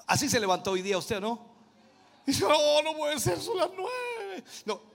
Así 0.07 0.29
se 0.29 0.39
levantó 0.39 0.71
hoy 0.71 0.81
día 0.81 0.97
usted, 0.97 1.21
¿no? 1.21 1.49
dice, 2.25 2.45
oh, 2.45 2.81
no 2.83 2.95
puede 2.95 3.19
ser, 3.19 3.39
son 3.39 3.57
las 3.57 3.69
nueve. 3.75 4.43
No. 4.65 4.91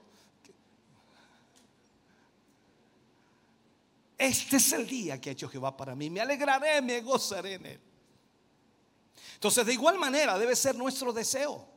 Este 4.18 4.56
es 4.56 4.72
el 4.72 4.86
día 4.86 5.20
que 5.20 5.30
ha 5.30 5.32
hecho 5.32 5.48
Jehová 5.48 5.76
para 5.76 5.94
mí. 5.94 6.08
Me 6.10 6.20
alegraré, 6.20 6.80
me 6.82 7.00
gozaré 7.00 7.54
en 7.54 7.66
él. 7.66 7.80
Entonces, 9.34 9.66
de 9.66 9.72
igual 9.74 9.98
manera 9.98 10.38
debe 10.38 10.56
ser 10.56 10.74
nuestro 10.74 11.12
deseo 11.12 11.75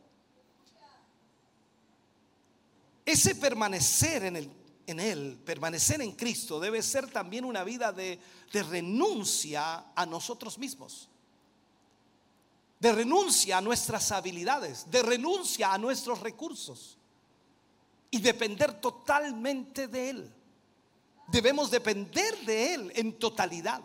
Ese 3.09 3.33
permanecer 3.33 4.23
en, 4.23 4.99
Él, 4.99 5.39
permanecer 5.43 5.99
en 5.99 6.11
Cristo, 6.11 6.59
debe 6.59 6.83
ser 6.83 7.09
también 7.09 7.43
una 7.43 7.63
vida 7.63 7.91
de 7.91 8.19
renuncia 8.69 9.85
a 9.95 10.05
nosotros 10.05 10.59
mismos, 10.59 11.09
de 12.79 12.91
renuncia 12.91 13.57
a 13.57 13.61
nuestras 13.61 14.11
habilidades, 14.11 14.91
de 14.91 15.01
renuncia 15.01 15.73
a 15.73 15.79
nuestros 15.79 16.19
recursos. 16.19 16.97
y 18.11 18.19
depender 18.19 18.79
totalmente 18.79 19.87
de 19.87 20.09
Él. 20.11 20.33
Debemos 21.27 21.71
depender 21.71 22.37
de 22.45 22.73
Él 22.75 22.91
en 22.95 23.13
totalidad. 23.13 23.81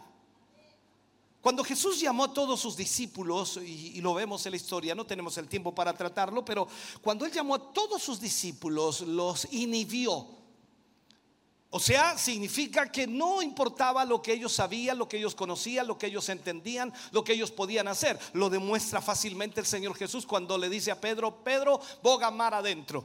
Cuando 1.44 1.62
Jesús 1.62 2.00
llamó 2.00 2.24
a 2.24 2.32
todos 2.32 2.58
sus 2.58 2.74
discípulos, 2.74 3.58
y, 3.58 4.00
lo 4.00 4.14
vemos 4.14 4.46
en 4.46 4.52
la 4.52 4.56
historia, 4.56 4.94
no 4.94 5.04
tenemos 5.04 5.36
el 5.36 5.46
tiempo 5.46 5.74
para 5.74 5.92
tratarlo, 5.92 6.42
pero 6.42 6.66
cuando 7.02 7.26
Él 7.26 7.32
llamó 7.32 7.56
a 7.56 7.70
todos 7.70 8.02
sus 8.02 8.18
discípulos, 8.18 9.02
los 9.02 9.46
inhibió. 9.52 10.26
O 11.68 11.78
sea, 11.78 12.16
significa 12.16 12.90
que 12.90 13.06
no 13.06 13.42
importaba 13.42 14.06
lo 14.06 14.22
que 14.22 14.32
ellos 14.32 14.54
sabían, 14.54 14.96
lo 14.96 15.06
que 15.06 15.18
ellos 15.18 15.34
conocían, 15.34 15.86
lo 15.86 15.98
que 15.98 16.06
ellos 16.06 16.26
entendían, 16.30 16.90
lo 17.12 17.22
que 17.22 17.34
ellos 17.34 17.50
podían 17.50 17.88
hacer. 17.88 18.18
Lo 18.32 18.48
demuestra 18.48 19.02
fácilmente 19.02 19.60
el 19.60 19.66
Señor 19.66 19.94
Jesús 19.96 20.24
cuando 20.24 20.56
le 20.56 20.70
dice 20.70 20.92
a 20.92 20.98
Pedro, 20.98 21.44
Pedro, 21.44 21.78
boga 22.02 22.30
mar 22.30 22.54
adentro. 22.54 23.04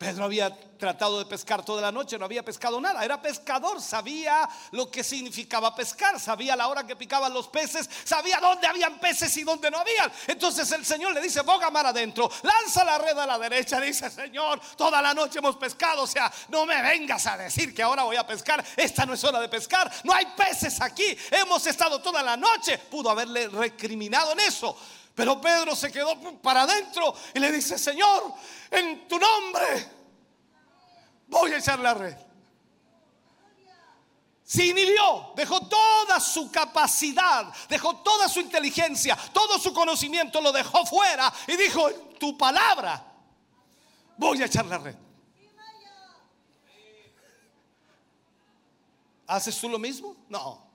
Pedro 0.00 0.24
había 0.24 0.50
tratado 0.78 1.18
de 1.18 1.26
pescar 1.26 1.62
toda 1.62 1.82
la 1.82 1.92
noche, 1.92 2.18
no 2.18 2.24
había 2.24 2.42
pescado 2.42 2.80
nada. 2.80 3.04
Era 3.04 3.20
pescador, 3.20 3.82
sabía 3.82 4.48
lo 4.70 4.90
que 4.90 5.04
significaba 5.04 5.74
pescar, 5.74 6.18
sabía 6.18 6.56
la 6.56 6.68
hora 6.68 6.86
que 6.86 6.96
picaban 6.96 7.34
los 7.34 7.48
peces, 7.48 7.86
sabía 8.02 8.40
dónde 8.40 8.66
habían 8.66 8.98
peces 8.98 9.36
y 9.36 9.42
dónde 9.42 9.70
no 9.70 9.76
habían. 9.76 10.10
Entonces 10.26 10.72
el 10.72 10.86
Señor 10.86 11.12
le 11.12 11.20
dice, 11.20 11.42
boga 11.42 11.68
mar 11.68 11.84
adentro, 11.84 12.30
lanza 12.42 12.82
la 12.82 12.96
red 12.96 13.18
a 13.18 13.26
la 13.26 13.38
derecha. 13.38 13.78
Dice, 13.78 14.08
Señor, 14.08 14.58
toda 14.74 15.02
la 15.02 15.12
noche 15.12 15.38
hemos 15.38 15.56
pescado, 15.56 16.04
o 16.04 16.06
sea, 16.06 16.32
no 16.48 16.64
me 16.64 16.80
vengas 16.80 17.26
a 17.26 17.36
decir 17.36 17.74
que 17.74 17.82
ahora 17.82 18.04
voy 18.04 18.16
a 18.16 18.26
pescar. 18.26 18.64
Esta 18.76 19.04
no 19.04 19.12
es 19.12 19.22
hora 19.22 19.38
de 19.38 19.50
pescar, 19.50 19.92
no 20.04 20.14
hay 20.14 20.24
peces 20.34 20.80
aquí. 20.80 21.14
Hemos 21.30 21.66
estado 21.66 22.00
toda 22.00 22.22
la 22.22 22.38
noche. 22.38 22.78
Pudo 22.78 23.10
haberle 23.10 23.48
recriminado 23.48 24.32
en 24.32 24.40
eso. 24.40 24.74
Pero 25.14 25.40
Pedro 25.40 25.74
se 25.74 25.90
quedó 25.90 26.18
para 26.40 26.62
adentro 26.62 27.14
y 27.34 27.38
le 27.38 27.50
dice, 27.52 27.78
Señor, 27.78 28.32
en 28.70 29.06
tu 29.08 29.18
nombre 29.18 29.90
voy 31.26 31.52
a 31.52 31.58
echar 31.58 31.78
la 31.78 31.94
red. 31.94 32.16
Se 34.44 34.66
inhibió, 34.66 35.32
dejó 35.36 35.60
toda 35.68 36.18
su 36.18 36.50
capacidad, 36.50 37.52
dejó 37.68 37.96
toda 37.98 38.28
su 38.28 38.40
inteligencia, 38.40 39.16
todo 39.32 39.58
su 39.58 39.72
conocimiento, 39.72 40.40
lo 40.40 40.50
dejó 40.50 40.84
fuera 40.84 41.32
y 41.46 41.56
dijo, 41.56 41.88
en 41.88 42.18
tu 42.18 42.36
palabra 42.36 43.04
voy 44.16 44.42
a 44.42 44.46
echar 44.46 44.66
la 44.66 44.78
red. 44.78 44.96
¿Haces 49.26 49.60
tú 49.60 49.68
lo 49.68 49.78
mismo? 49.78 50.16
No 50.28 50.69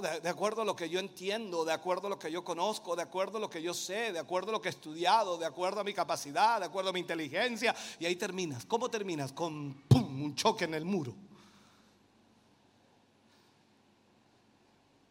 de, 0.00 0.28
acuerdo 0.28 0.62
a 0.62 0.64
lo 0.64 0.74
que 0.74 0.88
yo 0.88 0.98
entiendo, 0.98 1.64
de 1.64 1.72
acuerdo 1.72 2.06
a 2.06 2.10
lo 2.10 2.18
que 2.18 2.30
yo 2.30 2.42
conozco, 2.42 2.96
de 2.96 3.02
acuerdo 3.02 3.36
a 3.36 3.40
lo 3.40 3.50
que 3.50 3.60
yo 3.60 3.74
sé, 3.74 4.12
de 4.12 4.18
acuerdo 4.18 4.48
a 4.48 4.52
lo 4.52 4.62
que 4.62 4.68
he 4.68 4.70
estudiado, 4.70 5.36
de 5.36 5.44
acuerdo 5.44 5.80
a 5.80 5.84
mi 5.84 5.92
capacidad, 5.92 6.58
de 6.58 6.66
acuerdo 6.66 6.90
a 6.90 6.92
mi 6.92 7.00
inteligencia. 7.00 7.74
Y 7.98 8.06
ahí 8.06 8.16
terminas. 8.16 8.64
¿Cómo 8.64 8.90
terminas? 8.90 9.32
Con 9.32 9.76
un 9.90 10.34
choque 10.34 10.64
en 10.64 10.74
el 10.74 10.86
muro. 10.86 11.14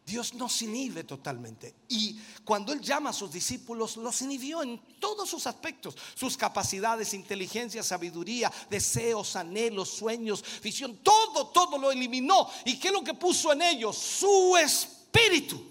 Dios 0.06 0.34
nos 0.34 0.60
inhibe 0.60 1.04
totalmente. 1.04 1.74
Y 1.88 2.20
cuando 2.44 2.74
Él 2.74 2.80
llama 2.82 3.10
a 3.10 3.14
sus 3.14 3.32
discípulos, 3.32 3.96
los 3.96 4.20
inhibió 4.20 4.62
en 4.62 4.78
todos 5.00 5.30
sus 5.30 5.46
aspectos. 5.46 5.96
Sus 6.14 6.36
capacidades, 6.36 7.14
inteligencia, 7.14 7.82
sabiduría, 7.82 8.52
deseos, 8.68 9.34
anhelos, 9.34 9.88
sueños, 9.88 10.44
visión. 10.62 10.98
Todo, 11.02 11.46
todo 11.48 11.78
lo 11.78 11.90
eliminó. 11.90 12.50
¿Y 12.66 12.78
qué 12.78 12.88
es 12.88 12.94
lo 12.94 13.02
que 13.02 13.14
puso 13.14 13.52
en 13.52 13.62
ellos? 13.62 13.96
Su 13.96 14.58
espíritu. 14.58 15.62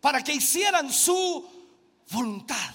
Para 0.00 0.22
que 0.22 0.32
hicieran 0.32 0.92
su 0.92 1.44
voluntad. 2.10 2.74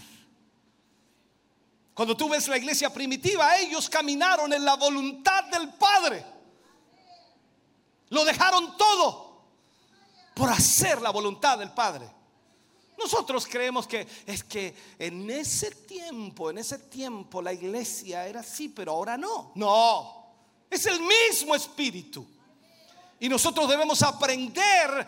Cuando 1.94 2.16
tú 2.18 2.28
ves 2.28 2.48
la 2.50 2.58
iglesia 2.58 2.94
primitiva, 2.94 3.58
ellos 3.58 3.90
caminaron 3.90 4.52
en 4.52 4.66
la 4.66 4.76
voluntad 4.76 5.46
del 5.46 5.74
Padre. 5.76 6.26
Lo 8.10 8.26
dejaron 8.26 8.76
todo 8.76 9.27
por 10.38 10.50
hacer 10.50 11.02
la 11.02 11.10
voluntad 11.10 11.58
del 11.58 11.72
Padre. 11.72 12.08
Nosotros 12.98 13.46
creemos 13.48 13.88
que 13.88 14.08
es 14.26 14.44
que 14.44 14.74
en 14.98 15.30
ese 15.30 15.72
tiempo, 15.72 16.50
en 16.50 16.60
ese 16.60 16.78
tiempo 16.80 17.42
la 17.42 17.54
iglesia 17.54 18.28
era 18.28 18.40
así, 18.40 18.70
pero 18.70 18.92
ahora 18.92 19.18
no. 19.18 19.52
No, 19.56 20.26
es 20.70 20.86
el 20.86 21.00
mismo 21.00 21.56
espíritu. 21.56 22.26
Y 23.20 23.30
nosotros 23.30 23.68
debemos 23.68 24.02
aprender 24.04 25.08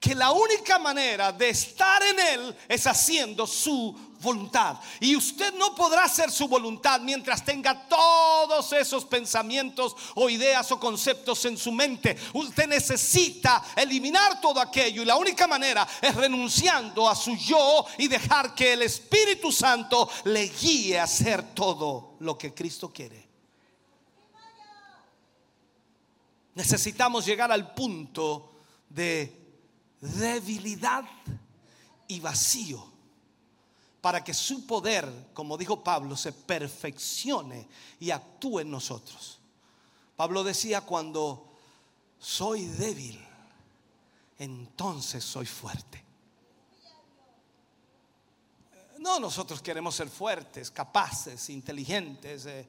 que 0.00 0.14
la 0.14 0.30
única 0.30 0.78
manera 0.78 1.32
de 1.32 1.48
estar 1.48 2.02
en 2.02 2.20
Él 2.20 2.56
es 2.68 2.86
haciendo 2.86 3.46
su 3.46 3.96
voluntad. 4.20 4.76
Y 5.00 5.16
usted 5.16 5.54
no 5.54 5.74
podrá 5.74 6.04
hacer 6.04 6.30
su 6.30 6.48
voluntad 6.48 7.00
mientras 7.00 7.44
tenga 7.44 7.88
todos 7.88 8.72
esos 8.72 9.04
pensamientos 9.04 9.96
o 10.14 10.28
ideas 10.28 10.70
o 10.72 10.78
conceptos 10.78 11.44
en 11.46 11.56
su 11.56 11.72
mente. 11.72 12.16
Usted 12.34 12.68
necesita 12.68 13.62
eliminar 13.74 14.40
todo 14.40 14.60
aquello 14.60 15.02
y 15.02 15.06
la 15.06 15.16
única 15.16 15.46
manera 15.46 15.86
es 16.00 16.14
renunciando 16.14 17.08
a 17.08 17.14
su 17.14 17.34
yo 17.36 17.86
y 17.98 18.08
dejar 18.08 18.54
que 18.54 18.74
el 18.74 18.82
Espíritu 18.82 19.50
Santo 19.50 20.08
le 20.24 20.48
guíe 20.48 20.98
a 20.98 21.04
hacer 21.04 21.54
todo 21.54 22.16
lo 22.20 22.36
que 22.36 22.52
Cristo 22.54 22.92
quiere. 22.92 23.26
Necesitamos 26.54 27.26
llegar 27.26 27.52
al 27.52 27.74
punto 27.74 28.52
de 28.88 29.45
debilidad 30.06 31.04
y 32.08 32.20
vacío 32.20 32.96
para 34.00 34.22
que 34.22 34.32
su 34.32 34.66
poder, 34.66 35.30
como 35.34 35.58
dijo 35.58 35.82
Pablo, 35.82 36.16
se 36.16 36.32
perfeccione 36.32 37.66
y 37.98 38.10
actúe 38.10 38.60
en 38.60 38.70
nosotros. 38.70 39.38
Pablo 40.16 40.44
decía, 40.44 40.80
cuando 40.82 41.52
soy 42.18 42.66
débil, 42.66 43.20
entonces 44.38 45.24
soy 45.24 45.46
fuerte. 45.46 46.04
No, 48.98 49.20
nosotros 49.20 49.60
queremos 49.60 49.94
ser 49.94 50.08
fuertes, 50.08 50.70
capaces, 50.70 51.50
inteligentes, 51.50 52.46
eh, 52.46 52.68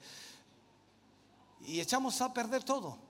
y 1.62 1.80
echamos 1.80 2.20
a 2.22 2.34
perder 2.34 2.64
todo. 2.64 3.07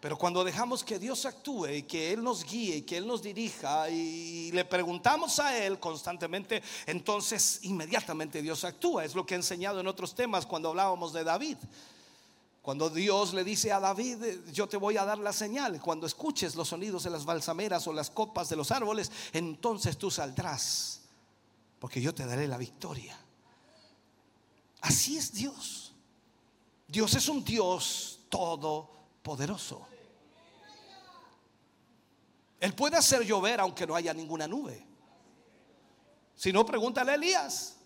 Pero 0.00 0.18
cuando 0.18 0.44
dejamos 0.44 0.84
que 0.84 0.98
Dios 0.98 1.24
actúe 1.24 1.68
y 1.68 1.82
que 1.82 2.12
Él 2.12 2.22
nos 2.22 2.44
guíe 2.44 2.76
y 2.76 2.82
que 2.82 2.98
Él 2.98 3.06
nos 3.06 3.22
dirija 3.22 3.88
y 3.88 4.52
le 4.52 4.64
preguntamos 4.64 5.38
a 5.38 5.56
Él 5.56 5.80
constantemente, 5.80 6.62
entonces 6.86 7.60
inmediatamente 7.62 8.42
Dios 8.42 8.64
actúa. 8.64 9.04
Es 9.04 9.14
lo 9.14 9.24
que 9.24 9.34
he 9.34 9.36
enseñado 9.36 9.80
en 9.80 9.86
otros 9.86 10.14
temas 10.14 10.44
cuando 10.44 10.68
hablábamos 10.68 11.12
de 11.12 11.24
David. 11.24 11.56
Cuando 12.66 12.90
Dios 12.90 13.32
le 13.32 13.44
dice 13.44 13.72
a 13.72 13.78
David, 13.78 14.16
yo 14.52 14.68
te 14.68 14.76
voy 14.76 14.96
a 14.96 15.04
dar 15.04 15.18
la 15.18 15.32
señal, 15.32 15.80
cuando 15.80 16.04
escuches 16.04 16.56
los 16.56 16.66
sonidos 16.68 17.04
de 17.04 17.10
las 17.10 17.24
balsameras 17.24 17.86
o 17.86 17.92
las 17.92 18.10
copas 18.10 18.48
de 18.48 18.56
los 18.56 18.72
árboles, 18.72 19.12
entonces 19.32 19.96
tú 19.96 20.10
saldrás, 20.10 21.02
porque 21.78 22.02
yo 22.02 22.12
te 22.12 22.26
daré 22.26 22.48
la 22.48 22.58
victoria. 22.58 23.16
Así 24.80 25.16
es 25.16 25.32
Dios. 25.32 25.94
Dios 26.88 27.14
es 27.14 27.28
un 27.28 27.44
Dios 27.44 28.18
todo 28.28 28.90
poderoso. 29.26 29.84
Él 32.60 32.72
puede 32.74 32.96
hacer 32.96 33.24
llover 33.24 33.58
aunque 33.58 33.84
no 33.84 33.96
haya 33.96 34.14
ninguna 34.14 34.46
nube. 34.46 34.86
Si 36.36 36.52
no, 36.52 36.64
pregúntale 36.64 37.10
a 37.10 37.14
Elías. 37.16 37.76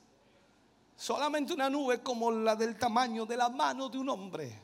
Solamente 0.95 1.55
una 1.55 1.71
nube 1.71 2.03
como 2.03 2.31
la 2.31 2.55
del 2.55 2.77
tamaño 2.79 3.25
de 3.25 3.39
la 3.39 3.49
mano 3.49 3.89
de 3.89 3.97
un 3.97 4.11
hombre. 4.11 4.61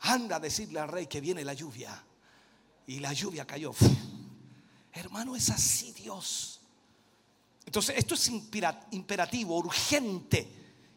Anda 0.00 0.36
a 0.36 0.40
decirle 0.40 0.80
al 0.80 0.88
rey 0.88 1.06
que 1.06 1.22
viene 1.22 1.42
la 1.46 1.54
lluvia. 1.54 2.04
Y 2.86 3.00
la 3.00 3.14
lluvia 3.14 3.46
cayó. 3.46 3.72
Hermano, 4.92 5.34
es 5.34 5.48
así 5.48 5.92
Dios. 5.92 6.60
Entonces, 7.64 7.96
esto 7.96 8.16
es 8.16 8.28
imperativo, 8.28 9.56
urgente. 9.56 10.46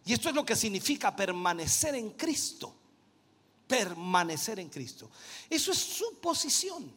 Y 0.03 0.11
esto 0.11 0.27
es 0.27 0.35
lo 0.35 0.43
que 0.43 0.57
significa 0.57 1.15
permanecer 1.15 1.95
en 1.95 2.09
Cristo 2.11 2.82
permanecer 3.73 4.59
en 4.59 4.69
Cristo. 4.69 5.09
Eso 5.49 5.71
es 5.71 5.79
su 5.79 6.19
posición. 6.19 6.91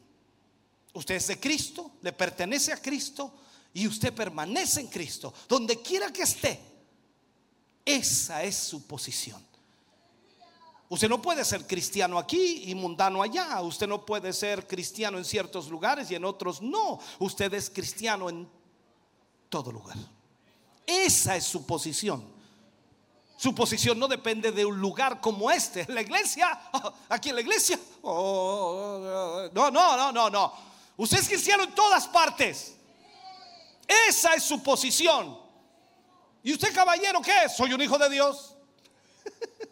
Usted 0.92 1.14
es 1.14 1.26
de 1.28 1.40
Cristo, 1.40 1.92
le 2.02 2.12
pertenece 2.12 2.70
a 2.70 2.82
Cristo 2.82 3.32
y 3.72 3.88
usted 3.88 4.12
permanece 4.12 4.80
en 4.80 4.88
Cristo. 4.88 5.32
Donde 5.48 5.80
quiera 5.80 6.12
que 6.12 6.22
esté, 6.22 6.60
esa 7.82 8.42
es 8.42 8.56
su 8.56 8.86
posición. 8.86 9.42
Usted 10.90 11.08
no 11.08 11.22
puede 11.22 11.46
ser 11.46 11.66
cristiano 11.66 12.18
aquí 12.18 12.64
y 12.66 12.74
mundano 12.74 13.22
allá. 13.22 13.58
Usted 13.62 13.88
no 13.88 14.04
puede 14.04 14.34
ser 14.34 14.66
cristiano 14.66 15.16
en 15.16 15.24
ciertos 15.24 15.68
lugares 15.68 16.10
y 16.10 16.14
en 16.14 16.26
otros 16.26 16.60
no. 16.60 17.00
Usted 17.20 17.54
es 17.54 17.70
cristiano 17.70 18.28
en 18.28 18.46
todo 19.48 19.72
lugar. 19.72 19.96
Esa 20.86 21.36
es 21.36 21.44
su 21.44 21.64
posición. 21.64 22.35
Su 23.36 23.54
posición 23.54 23.98
no 23.98 24.08
depende 24.08 24.50
de 24.50 24.64
un 24.64 24.78
lugar 24.80 25.20
como 25.20 25.50
este. 25.50 25.86
La 25.92 26.00
iglesia, 26.00 26.58
aquí 27.08 27.28
en 27.28 27.34
la 27.34 27.40
iglesia. 27.42 27.78
Oh, 28.02 29.48
no, 29.52 29.70
no, 29.70 29.96
no, 29.96 30.12
no, 30.12 30.30
no. 30.30 30.52
Usted 30.96 31.18
es 31.18 31.28
cristiano 31.28 31.64
en 31.64 31.74
todas 31.74 32.08
partes. 32.08 32.74
Esa 34.08 34.34
es 34.34 34.42
su 34.42 34.62
posición. 34.62 35.38
¿Y 36.42 36.52
usted, 36.52 36.74
caballero, 36.74 37.20
qué 37.20 37.44
es? 37.44 37.56
Soy 37.56 37.72
un 37.72 37.80
hijo 37.82 37.98
de 37.98 38.08
Dios. 38.08 38.56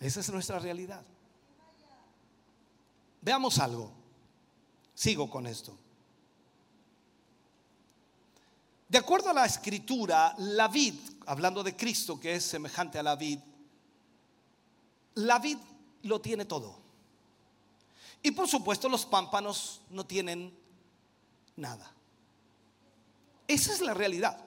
Esa 0.00 0.20
es 0.20 0.30
nuestra 0.30 0.58
realidad. 0.58 1.04
Veamos 3.20 3.58
algo. 3.58 3.92
Sigo 4.94 5.30
con 5.30 5.46
esto. 5.46 5.78
De 8.88 8.98
acuerdo 8.98 9.30
a 9.30 9.34
la 9.34 9.46
escritura, 9.46 10.34
la 10.38 10.68
vid, 10.68 10.94
hablando 11.26 11.62
de 11.62 11.74
Cristo 11.74 12.20
que 12.20 12.34
es 12.34 12.44
semejante 12.44 12.98
a 12.98 13.02
la 13.02 13.16
vid, 13.16 13.38
la 15.14 15.38
vid 15.38 15.58
lo 16.02 16.20
tiene 16.20 16.44
todo. 16.44 16.78
Y 18.22 18.30
por 18.30 18.48
supuesto 18.48 18.88
los 18.88 19.04
pámpanos 19.04 19.82
no 19.90 20.04
tienen 20.04 20.56
nada. 21.56 21.92
Esa 23.46 23.72
es 23.72 23.80
la 23.80 23.94
realidad. 23.94 24.38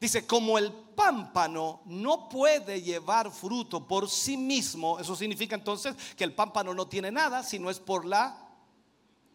Dice, 0.00 0.26
como 0.26 0.58
el 0.58 0.72
pámpano 0.72 1.82
no 1.86 2.28
puede 2.28 2.82
llevar 2.82 3.30
fruto 3.30 3.86
por 3.86 4.10
sí 4.10 4.36
mismo, 4.36 4.98
eso 4.98 5.14
significa 5.14 5.54
entonces 5.54 5.94
que 6.16 6.24
el 6.24 6.34
pámpano 6.34 6.74
no 6.74 6.88
tiene 6.88 7.12
nada 7.12 7.44
si 7.44 7.60
no 7.60 7.70
es 7.70 7.78
por 7.78 8.04
la 8.04 8.36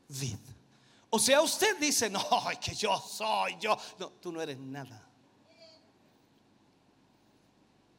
vid. 0.10 0.38
O 1.10 1.20
sea, 1.20 1.42
usted 1.42 1.78
dice, 1.78 2.10
no, 2.10 2.24
que 2.62 2.76
yo 2.76 2.98
soy 3.00 3.58
yo. 3.60 3.78
No, 4.00 4.10
tú 4.10 4.32
no 4.32 4.42
eres 4.42 4.58
nada. 4.58 5.04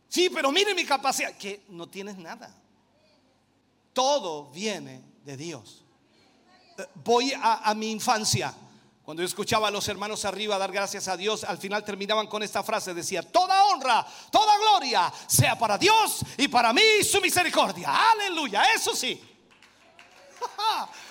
Sí, 0.09 0.31
pero 0.31 0.51
mire 0.51 0.75
mi 0.75 0.85
capacidad, 0.85 1.37
que 1.37 1.65
no 1.69 1.87
tienes 1.87 2.17
nada. 2.17 2.55
Todo 3.93 4.51
viene 4.51 5.03
de 5.25 5.37
Dios. 5.37 5.85
Eh, 6.79 6.87
voy 7.05 7.33
a, 7.33 7.69
a 7.69 7.75
mi 7.75 7.91
infancia. 7.91 8.55
Cuando 9.05 9.23
yo 9.23 9.27
escuchaba 9.27 9.69
a 9.69 9.71
los 9.71 9.89
hermanos 9.89 10.25
arriba 10.27 10.59
dar 10.59 10.71
gracias 10.71 11.09
a 11.09 11.17
Dios, 11.17 11.45
al 11.45 11.57
final 11.57 11.83
terminaban 11.83 12.27
con 12.27 12.43
esta 12.43 12.63
frase, 12.63 12.93
decía, 12.93 13.23
toda 13.23 13.65
honra, 13.67 14.07
toda 14.31 14.59
gloria 14.59 15.11
sea 15.27 15.59
para 15.59 15.79
Dios 15.79 16.21
y 16.37 16.47
para 16.49 16.75
mí 16.75 16.83
su 17.11 17.19
misericordia. 17.21 17.91
Aleluya, 18.13 18.65
eso 18.75 18.95
sí. 18.95 19.19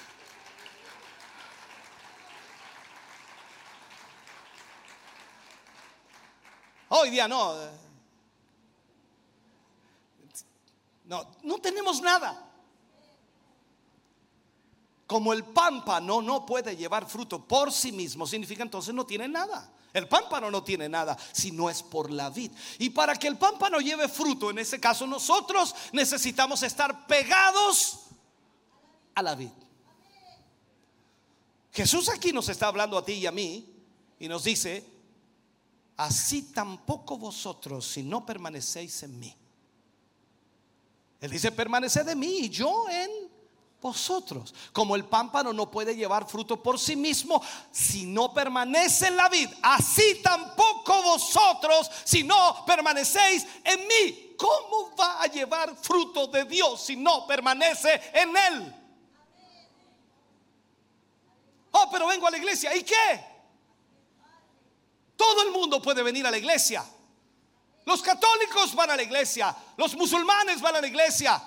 Hoy 6.90 7.10
día 7.10 7.28
no. 7.28 7.56
No, 11.06 11.26
no 11.44 11.58
tenemos 11.60 12.02
nada. 12.02 12.44
Como 15.06 15.32
el 15.32 15.46
pámpano 15.46 16.22
no 16.22 16.46
puede 16.46 16.76
llevar 16.76 17.08
fruto 17.08 17.46
por 17.46 17.72
sí 17.72 17.94
mismo, 17.94 18.28
significa 18.28 18.64
entonces 18.64 18.94
no 18.94 19.06
tiene 19.06 19.28
nada. 19.28 19.72
El 19.94 20.08
pámpano 20.08 20.52
no 20.52 20.64
tiene 20.64 20.90
nada 20.90 21.18
si 21.32 21.52
no 21.52 21.70
es 21.70 21.82
por 21.82 22.12
la 22.12 22.30
vid. 22.30 22.52
Y 22.78 22.90
para 22.90 23.16
que 23.16 23.28
el 23.28 23.38
pámpano 23.38 23.80
lleve 23.80 24.10
fruto, 24.10 24.50
en 24.50 24.60
ese 24.60 24.80
caso 24.80 25.08
nosotros 25.08 25.74
necesitamos 25.94 26.62
estar 26.62 27.08
pegados 27.08 28.00
a 29.16 29.24
la 29.24 29.34
vid. 29.34 29.50
Jesús 31.72 32.10
aquí 32.10 32.34
nos 32.34 32.50
está 32.50 32.68
hablando 32.68 32.98
a 32.98 33.06
ti 33.06 33.14
y 33.14 33.26
a 33.28 33.32
mí 33.32 33.66
y 34.20 34.28
nos 34.28 34.44
dice, 34.44 34.86
así 35.98 36.54
tampoco 36.54 37.18
vosotros 37.18 37.86
si 37.86 38.04
no 38.04 38.26
permanecéis 38.26 39.04
en 39.04 39.20
mí. 39.20 39.36
Él 41.20 41.32
dice, 41.32 41.52
permaneced 41.52 42.06
de 42.06 42.16
mí 42.16 42.40
y 42.42 42.50
yo 42.50 42.88
en 42.90 43.10
vosotros. 43.82 44.54
Como 44.72 44.96
el 44.96 45.06
pámpano 45.06 45.52
no 45.52 45.70
puede 45.70 45.96
llevar 45.96 46.28
fruto 46.28 46.62
por 46.62 46.80
sí 46.80 46.96
mismo 46.96 47.42
si 47.72 48.06
no 48.06 48.34
permanece 48.34 49.08
en 49.08 49.18
la 49.18 49.28
vid, 49.30 49.50
así 49.62 50.22
tampoco 50.24 51.02
vosotros 51.02 51.90
si 52.04 52.24
no 52.24 52.64
permanecéis 52.66 53.48
en 53.64 53.80
mí. 53.88 54.36
¿Cómo 54.38 54.96
va 54.96 55.24
a 55.24 55.28
llevar 55.28 55.76
fruto 55.76 56.28
de 56.28 56.46
Dios 56.46 56.82
si 56.82 56.96
no 56.96 57.26
permanece 57.26 58.00
en 58.14 58.38
él? 58.38 58.76
Oh, 61.72 61.90
pero 61.92 62.08
vengo 62.08 62.28
a 62.28 62.32
la 62.32 62.38
iglesia. 62.38 62.76
¿Y 62.76 62.84
qué? 62.84 63.37
Todo 65.18 65.44
el 65.44 65.52
mundo 65.52 65.82
puede 65.82 66.02
venir 66.04 66.26
a 66.26 66.32
la 66.32 66.38
iglesia. 66.38 66.86
Los 67.86 68.02
católicos 68.02 68.74
van 68.76 68.92
a 68.92 68.96
la 68.96 69.04
iglesia. 69.04 69.54
Los 69.76 69.96
musulmanes 69.96 70.62
van 70.62 70.76
a 70.76 70.82
la 70.82 70.88
iglesia. 70.88 71.42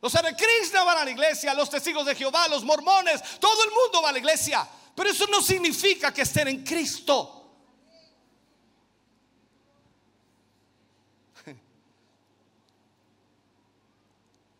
Los 0.00 0.14
Hare 0.14 0.36
van 0.72 0.98
a 0.98 1.04
la 1.04 1.10
iglesia, 1.10 1.52
los 1.54 1.68
testigos 1.68 2.06
de 2.06 2.14
Jehová, 2.14 2.46
los 2.48 2.62
mormones, 2.62 3.20
todo 3.40 3.64
el 3.64 3.70
mundo 3.70 4.00
va 4.00 4.10
a 4.10 4.12
la 4.12 4.18
iglesia. 4.18 4.64
Pero 4.94 5.10
eso 5.10 5.26
no 5.26 5.42
significa 5.42 6.14
que 6.14 6.22
estén 6.22 6.46
en 6.48 6.62
Cristo. 6.64 7.50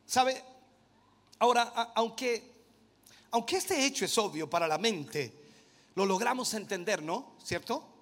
¿Sabe? 0.06 0.44
Ahora, 1.38 1.92
aunque, 1.94 2.64
aunque 3.30 3.58
este 3.58 3.84
hecho 3.84 4.04
es 4.04 4.18
obvio 4.18 4.50
para 4.50 4.66
la 4.66 4.78
mente, 4.78 5.32
lo 5.94 6.04
logramos 6.04 6.52
entender, 6.54 7.00
¿no? 7.00 7.36
¿Cierto? 7.44 7.97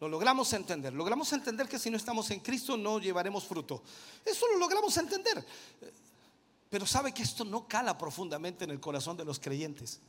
Lo 0.00 0.08
logramos 0.08 0.52
entender. 0.54 0.94
Logramos 0.94 1.30
entender 1.32 1.68
que 1.68 1.78
si 1.78 1.90
no 1.90 1.96
estamos 1.96 2.30
en 2.30 2.40
Cristo 2.40 2.76
no 2.76 2.98
llevaremos 2.98 3.44
fruto. 3.44 3.82
Eso 4.24 4.46
lo 4.48 4.58
logramos 4.58 4.96
entender. 4.96 5.44
Pero 6.70 6.86
sabe 6.86 7.12
que 7.12 7.22
esto 7.22 7.44
no 7.44 7.68
cala 7.68 7.98
profundamente 7.98 8.64
en 8.64 8.70
el 8.70 8.80
corazón 8.80 9.16
de 9.16 9.24
los 9.24 9.38
creyentes. 9.38 10.00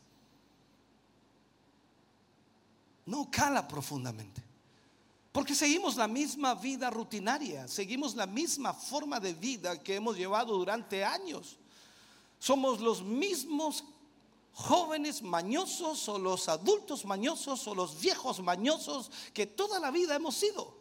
No 3.05 3.29
cala 3.29 3.67
profundamente. 3.67 4.41
Porque 5.31 5.55
seguimos 5.55 5.95
la 5.95 6.07
misma 6.07 6.55
vida 6.55 6.89
rutinaria, 6.89 7.67
seguimos 7.67 8.15
la 8.15 8.27
misma 8.27 8.73
forma 8.73 9.19
de 9.19 9.33
vida 9.33 9.81
que 9.81 9.95
hemos 9.95 10.17
llevado 10.17 10.57
durante 10.57 11.03
años. 11.05 11.57
Somos 12.37 12.81
los 12.81 13.01
mismos 13.01 13.83
jóvenes 14.53 15.21
mañosos 15.21 16.07
o 16.09 16.17
los 16.19 16.49
adultos 16.49 17.05
mañosos 17.05 17.67
o 17.67 17.75
los 17.75 17.99
viejos 17.99 18.39
mañosos 18.41 19.11
que 19.33 19.47
toda 19.47 19.79
la 19.79 19.91
vida 19.91 20.15
hemos 20.15 20.35
sido. 20.35 20.77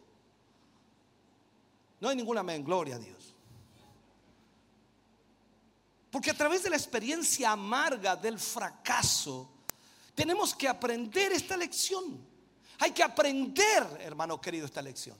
No 1.99 2.09
hay 2.09 2.15
ninguna 2.15 2.43
men, 2.43 2.63
gloria 2.63 2.95
a 2.95 2.99
Dios. 2.99 3.33
Porque 6.09 6.31
a 6.31 6.37
través 6.37 6.63
de 6.63 6.69
la 6.69 6.75
experiencia 6.75 7.51
amarga 7.51 8.15
del 8.15 8.37
fracaso, 8.37 9.49
tenemos 10.13 10.53
que 10.53 10.67
aprender 10.67 11.31
esta 11.31 11.55
lección. 11.55 12.19
Hay 12.79 12.91
que 12.91 13.03
aprender, 13.03 13.97
hermano 14.01 14.41
querido, 14.41 14.65
esta 14.65 14.81
lección. 14.81 15.15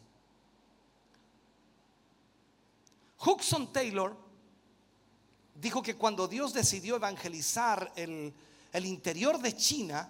Hudson 3.23 3.71
Taylor 3.71 4.17
dijo 5.61 5.83
que 5.83 5.95
cuando 5.95 6.27
Dios 6.27 6.53
decidió 6.53 6.95
evangelizar 6.95 7.93
el, 7.95 8.33
interior 8.73 9.39
de 9.39 9.55
China, 9.55 10.09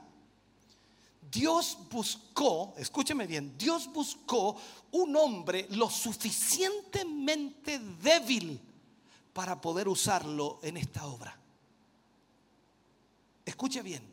Dios 1.30 1.78
buscó, 1.90 2.74
escúcheme 2.78 3.28
bien, 3.28 3.58
Dios 3.58 3.92
buscó 3.92 4.56
un 4.92 5.16
hombre 5.16 5.68
lo 5.72 5.90
suficientemente 5.90 7.80
débil 8.02 8.60
para 9.34 9.60
poder 9.60 9.90
usarlo 9.90 10.60
en 10.64 10.78
esta 10.78 11.06
obra. 11.06 11.38
Escuche 13.46 13.82
bien, 13.82 14.04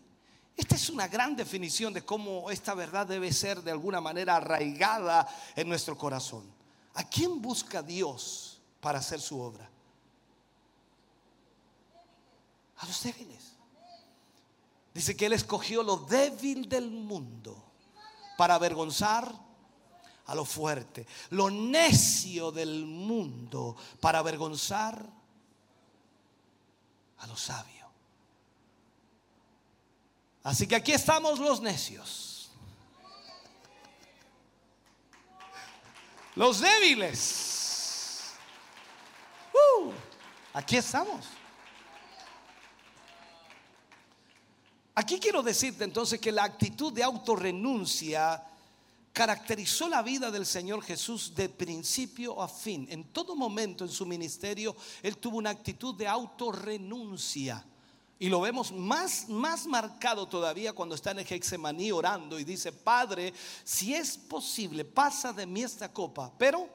esta 0.56 0.74
es 0.74 0.90
una 0.90 1.06
gran 1.06 1.36
definición 1.36 1.92
de 1.92 2.04
cómo 2.04 2.50
esta 2.50 2.74
verdad 2.74 3.06
debe 3.06 3.32
ser 3.32 3.62
de 3.62 3.70
alguna 3.70 4.00
manera 4.00 4.36
arraigada 4.36 5.28
en 5.54 5.68
nuestro 5.68 5.96
corazón. 5.96 6.44
¿A 6.94 7.04
quién 7.04 7.40
busca 7.40 7.80
Dios 7.80 8.60
para 8.80 8.98
hacer 8.98 9.20
su 9.20 9.38
obra? 9.40 9.70
A 12.78 12.86
los 12.86 13.02
débiles. 13.02 13.54
Dice 14.94 15.16
que 15.16 15.26
Él 15.26 15.32
escogió 15.32 15.82
lo 15.82 15.96
débil 15.96 16.68
del 16.68 16.90
mundo 16.90 17.64
para 18.36 18.54
avergonzar 18.54 19.32
a 20.26 20.34
lo 20.34 20.44
fuerte, 20.44 21.06
lo 21.30 21.50
necio 21.50 22.52
del 22.52 22.84
mundo 22.84 23.76
para 24.00 24.18
avergonzar 24.18 25.04
a 27.18 27.26
lo 27.26 27.36
sabio. 27.36 27.86
Así 30.42 30.66
que 30.66 30.76
aquí 30.76 30.92
estamos 30.92 31.38
los 31.38 31.60
necios. 31.60 32.50
Los 36.34 36.60
débiles. 36.60 38.32
Uh, 39.52 39.92
aquí 40.54 40.76
estamos. 40.76 41.26
Aquí 44.98 45.20
quiero 45.20 45.44
decirte 45.44 45.84
entonces 45.84 46.20
que 46.20 46.32
la 46.32 46.42
actitud 46.42 46.92
de 46.92 47.04
autorrenuncia 47.04 48.42
caracterizó 49.12 49.88
la 49.88 50.02
vida 50.02 50.32
del 50.32 50.44
Señor 50.44 50.82
Jesús 50.82 51.36
de 51.36 51.48
principio 51.48 52.42
a 52.42 52.48
fin. 52.48 52.84
En 52.90 53.04
todo 53.12 53.36
momento 53.36 53.84
en 53.84 53.90
su 53.90 54.04
ministerio, 54.04 54.74
Él 55.00 55.16
tuvo 55.18 55.38
una 55.38 55.50
actitud 55.50 55.94
de 55.94 56.08
autorrenuncia. 56.08 57.64
Y 58.18 58.28
lo 58.28 58.40
vemos 58.40 58.72
más, 58.72 59.28
más 59.28 59.68
marcado 59.68 60.26
todavía 60.26 60.72
cuando 60.72 60.96
está 60.96 61.12
en 61.12 61.20
Hexemaní 61.20 61.92
orando 61.92 62.36
y 62.36 62.42
dice, 62.42 62.72
Padre, 62.72 63.32
si 63.62 63.94
es 63.94 64.18
posible, 64.18 64.84
pasa 64.84 65.32
de 65.32 65.46
mí 65.46 65.62
esta 65.62 65.92
copa. 65.92 66.32
Pero 66.36 66.68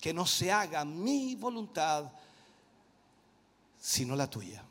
que 0.00 0.14
no 0.14 0.24
se 0.24 0.52
haga 0.52 0.84
mi 0.84 1.34
voluntad, 1.34 2.12
sino 3.80 4.14
la 4.14 4.30
tuya. 4.30 4.64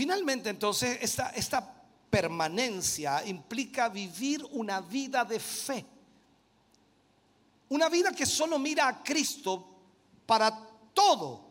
Finalmente, 0.00 0.48
entonces, 0.48 0.98
esta, 1.02 1.76
permanencia 2.08 3.22
implica 3.26 3.90
vivir 3.90 4.42
una 4.52 4.80
vida 4.80 5.26
de 5.26 5.38
fe. 5.38 5.84
Una 7.68 7.90
vida 7.90 8.10
que 8.10 8.24
solo 8.24 8.58
mira 8.58 8.88
a 8.88 9.02
Cristo 9.02 9.62
para 10.24 10.58
todo 10.94 11.44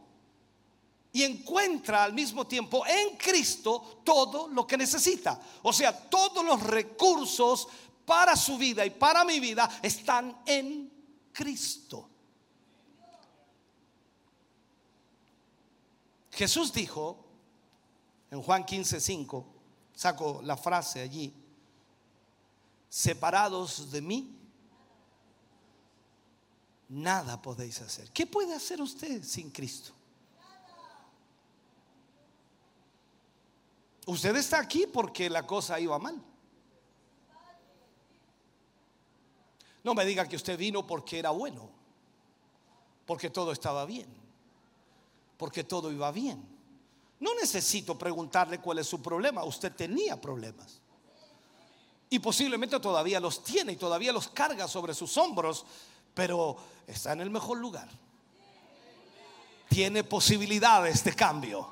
y 1.14 1.22
encuentra 1.22 2.04
al 2.04 2.14
mismo 2.14 2.48
tiempo 2.48 2.84
en 2.88 3.18
Cristo 3.18 4.02
todo 4.04 4.48
lo 4.48 4.66
que 4.66 4.78
necesita. 4.78 5.40
O 5.62 5.72
sea, 5.72 6.10
todos 6.10 6.44
los 6.44 6.64
recursos 6.64 7.68
para 8.04 8.36
su 8.36 8.58
vida 8.58 8.84
y 8.84 8.90
para 8.90 9.24
mi 9.26 9.40
vida 9.40 9.70
están 9.84 10.42
en 10.48 10.92
Cristo. 11.32 12.10
Jesús 16.32 16.74
dijo 16.74 17.29
en 18.32 18.42
Juan 18.42 18.66
15, 18.66 19.00
5, 19.00 19.46
saco 19.94 20.42
la 20.44 20.56
frase 20.56 21.02
allí, 21.02 21.34
separados 22.90 23.92
de 23.92 24.02
mí, 24.02 24.36
nada 26.90 27.42
podéis 27.42 27.82
hacer. 27.82 28.12
¿Qué 28.12 28.26
puede 28.26 28.54
hacer 28.54 28.82
usted 28.82 29.24
sin 29.24 29.52
Cristo? 29.52 29.94
Usted 34.06 34.36
está 34.36 34.60
aquí 34.60 34.88
porque 34.88 35.30
la 35.30 35.46
cosa 35.46 35.80
iba 35.80 36.00
mal. 36.00 36.20
No 39.84 39.94
me 39.94 40.04
diga 40.04 40.28
que 40.28 40.36
usted 40.36 40.58
vino 40.58 40.86
porque 40.86 41.20
era 41.20 41.30
bueno, 41.30 41.70
porque 43.06 43.30
todo 43.30 43.52
estaba 43.52 43.86
bien, 43.86 44.08
porque 45.38 45.64
todo 45.64 45.92
iba 45.92 46.12
bien. 46.12 46.59
No 47.20 47.34
necesito 47.36 47.98
preguntarle 47.98 48.60
cuál 48.60 48.80
es 48.80 48.88
su 48.88 49.02
problema, 49.02 49.44
usted 49.44 49.74
tenía 49.74 50.20
problemas. 50.20 50.80
Y 52.10 52.20
posiblemente 52.20 52.80
todavía 52.80 53.20
los 53.20 53.44
tiene 53.44 53.74
y 53.74 53.76
todavía 53.76 54.12
los 54.12 54.30
carga 54.30 54.68
sobre 54.68 54.94
sus 54.94 55.16
hombros, 55.18 55.66
pero 56.14 56.58
está 56.88 57.14
en 57.14 57.22
el 57.22 57.30
mejor 57.30 57.58
lugar. 57.58 57.88
Tiene 59.68 60.04
posibilidades 60.04 61.04
de 61.04 61.16
cambio. 61.16 61.70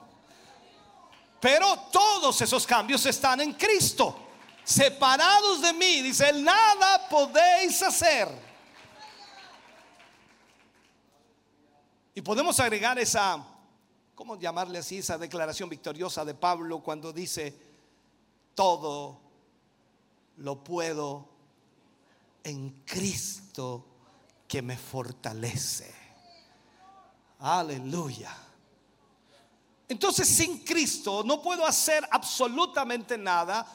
Pero 1.39 1.87
todos 1.91 2.41
esos 2.41 2.67
cambios 2.67 3.05
están 3.05 3.41
en 3.41 3.53
Cristo 3.53 4.27
separados 4.67 5.61
de 5.61 5.71
mí, 5.71 6.01
dice, 6.01 6.33
nada 6.33 7.07
podéis 7.07 7.81
hacer. 7.81 8.27
Y 12.13 12.21
podemos 12.21 12.59
agregar 12.59 12.99
esa, 12.99 13.41
¿cómo 14.18 14.38
llamarle 14.38 14.80
así? 14.80 14.97
Esa 14.97 15.18
declaración 15.18 15.70
victoriosa 15.70 16.26
de 16.26 16.34
Pablo 16.34 16.84
cuando 16.84 17.13
dice, 17.13 17.57
todo 18.53 19.22
lo 20.36 20.61
puedo 20.61 21.30
en 22.43 22.82
Cristo 22.86 23.86
que 24.45 24.61
me 24.61 24.76
fortalece. 24.76 25.95
Aleluya. 27.39 28.36
Entonces 29.88 30.28
sin 30.28 30.65
Cristo 30.65 31.24
no 31.24 31.41
puedo 31.41 31.65
hacer 31.65 32.05
absolutamente 32.11 33.18
nada 33.18 33.65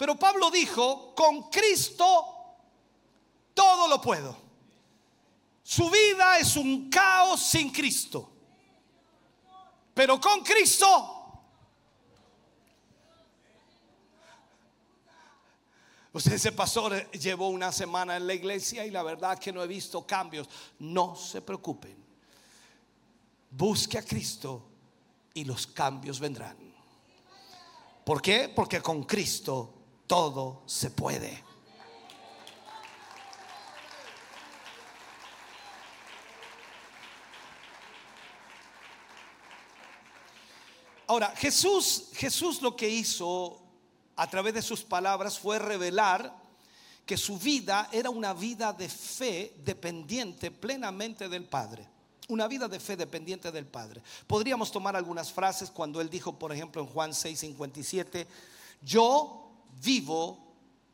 pero 0.00 0.18
Pablo 0.18 0.50
dijo, 0.50 1.14
con 1.14 1.50
Cristo 1.50 2.24
todo 3.52 3.86
lo 3.86 4.00
puedo. 4.00 4.34
Su 5.62 5.90
vida 5.90 6.38
es 6.38 6.56
un 6.56 6.88
caos 6.88 7.42
sin 7.42 7.68
Cristo. 7.68 8.32
Pero 10.00 10.18
con 10.18 10.42
Cristo 10.42 11.44
Usted 16.14 16.32
ese 16.32 16.52
pastor 16.52 17.10
llevó 17.10 17.50
una 17.50 17.70
semana 17.70 18.16
en 18.16 18.26
la 18.26 18.32
iglesia 18.32 18.86
y 18.86 18.90
la 18.90 19.02
verdad 19.02 19.38
que 19.38 19.52
no 19.52 19.62
he 19.62 19.66
visto 19.66 20.06
cambios. 20.06 20.48
No 20.78 21.14
se 21.14 21.42
preocupen. 21.42 22.02
Busque 23.50 23.98
a 23.98 24.02
Cristo 24.02 24.70
y 25.34 25.44
los 25.44 25.66
cambios 25.66 26.18
vendrán. 26.18 26.56
¿Por 28.02 28.22
qué? 28.22 28.48
Porque 28.48 28.80
con 28.80 29.02
Cristo 29.02 29.74
todo 30.06 30.62
se 30.64 30.92
puede. 30.92 31.44
Ahora, 41.10 41.34
Jesús, 41.34 42.04
Jesús 42.12 42.62
lo 42.62 42.76
que 42.76 42.88
hizo 42.88 43.60
a 44.14 44.30
través 44.30 44.54
de 44.54 44.62
sus 44.62 44.84
palabras 44.84 45.40
fue 45.40 45.58
revelar 45.58 46.32
que 47.04 47.16
su 47.16 47.36
vida 47.36 47.88
era 47.90 48.10
una 48.10 48.32
vida 48.32 48.72
de 48.72 48.88
fe 48.88 49.52
dependiente 49.64 50.52
plenamente 50.52 51.28
del 51.28 51.46
Padre. 51.46 51.84
Una 52.28 52.46
vida 52.46 52.68
de 52.68 52.78
fe 52.78 52.96
dependiente 52.96 53.50
del 53.50 53.66
Padre. 53.66 54.00
Podríamos 54.28 54.70
tomar 54.70 54.94
algunas 54.94 55.32
frases 55.32 55.68
cuando 55.72 56.00
él 56.00 56.08
dijo, 56.08 56.38
por 56.38 56.52
ejemplo, 56.52 56.80
en 56.80 56.86
Juan 56.86 57.10
6:57, 57.10 58.28
yo 58.80 59.50
vivo 59.82 60.38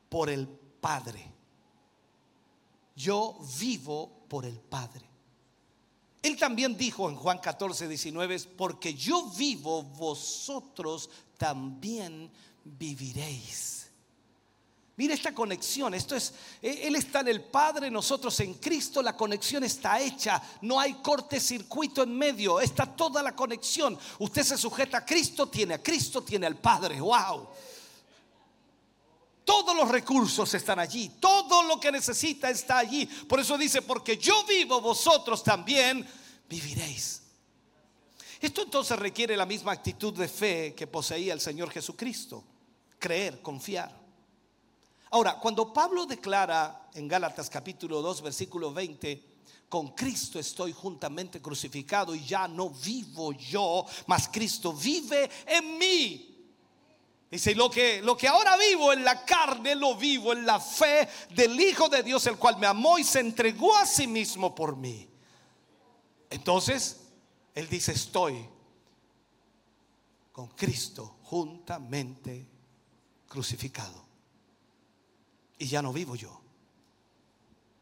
por 0.09 0.31
el 0.31 0.49
Padre. 0.49 1.31
Yo 2.95 3.37
vivo 3.59 4.11
por 4.31 4.47
el 4.47 4.59
Padre. 4.61 5.16
Él 6.27 6.37
también 6.37 6.77
dijo 6.77 7.09
en 7.09 7.15
Juan 7.15 7.39
14, 7.39 7.87
19, 7.87 8.41
porque 8.57 8.95
yo 8.95 9.27
vivo, 9.31 9.85
vosotros 9.85 11.09
también 11.39 12.29
viviréis. 12.65 13.87
Mira 14.97 15.15
esta 15.15 15.33
conexión, 15.33 15.95
esto 15.95 16.17
es, 16.17 16.33
e, 16.61 16.89
Él 16.89 16.97
está 16.97 17.21
en 17.21 17.29
el 17.29 17.45
Padre, 17.45 17.93
nosotros 17.93 18.41
en 18.41 18.55
Cristo, 18.55 19.03
la 19.03 19.17
conexión 19.17 19.63
está 19.63 20.01
hecha, 20.01 20.43
no 20.63 20.81
hay 20.81 20.95
corte 20.95 21.39
circuito 21.39 22.03
en 22.03 22.19
medio, 22.19 22.59
está 22.59 22.87
toda 22.87 23.23
la 23.23 23.37
conexión. 23.37 23.97
Usted 24.19 24.43
se 24.43 24.59
sujeta 24.59 24.99
a 24.99 25.05
Cristo, 25.05 25.47
tiene 25.47 25.75
a 25.75 25.83
Cristo, 25.83 26.25
tiene 26.25 26.47
al 26.47 26.57
Padre, 26.57 27.01
wow. 27.01 27.47
Todos 29.47 29.77
los 29.77 29.89
recursos 29.89 30.53
están 30.55 30.81
allí, 30.81 31.09
todo 31.21 31.63
lo 31.63 31.79
que 31.79 31.93
necesita 31.93 32.51
está 32.51 32.79
allí. 32.79 33.07
Por 33.07 33.39
eso 33.39 33.57
dice, 33.57 33.81
porque 33.81 34.19
yo 34.19 34.45
vivo, 34.45 34.81
vosotros 34.81 35.45
también 35.45 36.05
viviréis. 36.49 37.23
Esto 38.41 38.63
entonces 38.63 38.99
requiere 38.99 39.37
la 39.37 39.47
misma 39.47 39.71
actitud 39.71 40.13
de 40.15 40.27
fe 40.27 40.75
que 40.75 40.89
poseía 40.89 41.33
el 41.33 41.41
Señor 41.41 41.71
Jesucristo. 41.71 42.43
Creer, 42.99 43.41
confiar. 43.41 43.97
Ahora, 45.11 45.39
cuando 45.39 45.73
Pablo 45.73 46.07
declara 46.07 46.89
en 46.95 47.07
Gálatas 47.07 47.49
capítulo 47.49 48.03
2, 48.03 48.23
versículo 48.23 48.73
20, 48.73 49.23
con 49.69 49.95
Cristo 49.95 50.41
estoy 50.41 50.73
juntamente 50.73 51.41
crucificado 51.41 52.17
y 52.17 52.27
ya 52.27 52.49
no 52.49 52.71
vivo 52.71 53.33
yo, 53.33 53.87
mas 54.09 54.29
Cristo 54.29 54.73
vive 54.73 55.31
en 55.47 55.79
mí. 55.79 56.36
Dice, 57.31 57.55
lo 57.55 57.69
que, 57.69 58.01
lo 58.03 58.17
que 58.17 58.29
ahora 58.29 58.57
vivo 58.57 58.93
en 58.93 59.05
la 59.05 59.25
carne, 59.25 59.75
lo 59.75 59.97
vivo 59.97 60.33
en 60.33 60.47
la 60.47 60.61
fe 60.61 61.09
del 61.31 61.61
Hijo 61.61 61.89
de 61.89 62.03
Dios, 62.03 62.25
el 62.27 62.37
cual 62.37 62.57
me 62.59 62.67
amó 62.67 62.99
y 62.99 63.05
se 63.05 63.21
entregó 63.21 63.77
a 63.77 63.85
sí 63.85 64.07
mismo 64.07 64.55
por 64.55 64.77
mí. 64.77 65.09
Entonces, 66.31 67.01
Él 67.55 67.69
dice, 67.69 67.93
estoy 67.93 68.49
con 70.31 70.49
Cristo 70.49 71.17
juntamente 71.25 72.47
crucificado. 73.27 74.05
Y 75.59 75.67
ya 75.67 75.83
no 75.83 75.93
vivo 75.93 76.15
yo, 76.15 76.41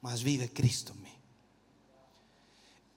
mas 0.00 0.22
vive 0.22 0.52
Cristo 0.52 0.92
en 0.92 1.02
mí. 1.02 1.18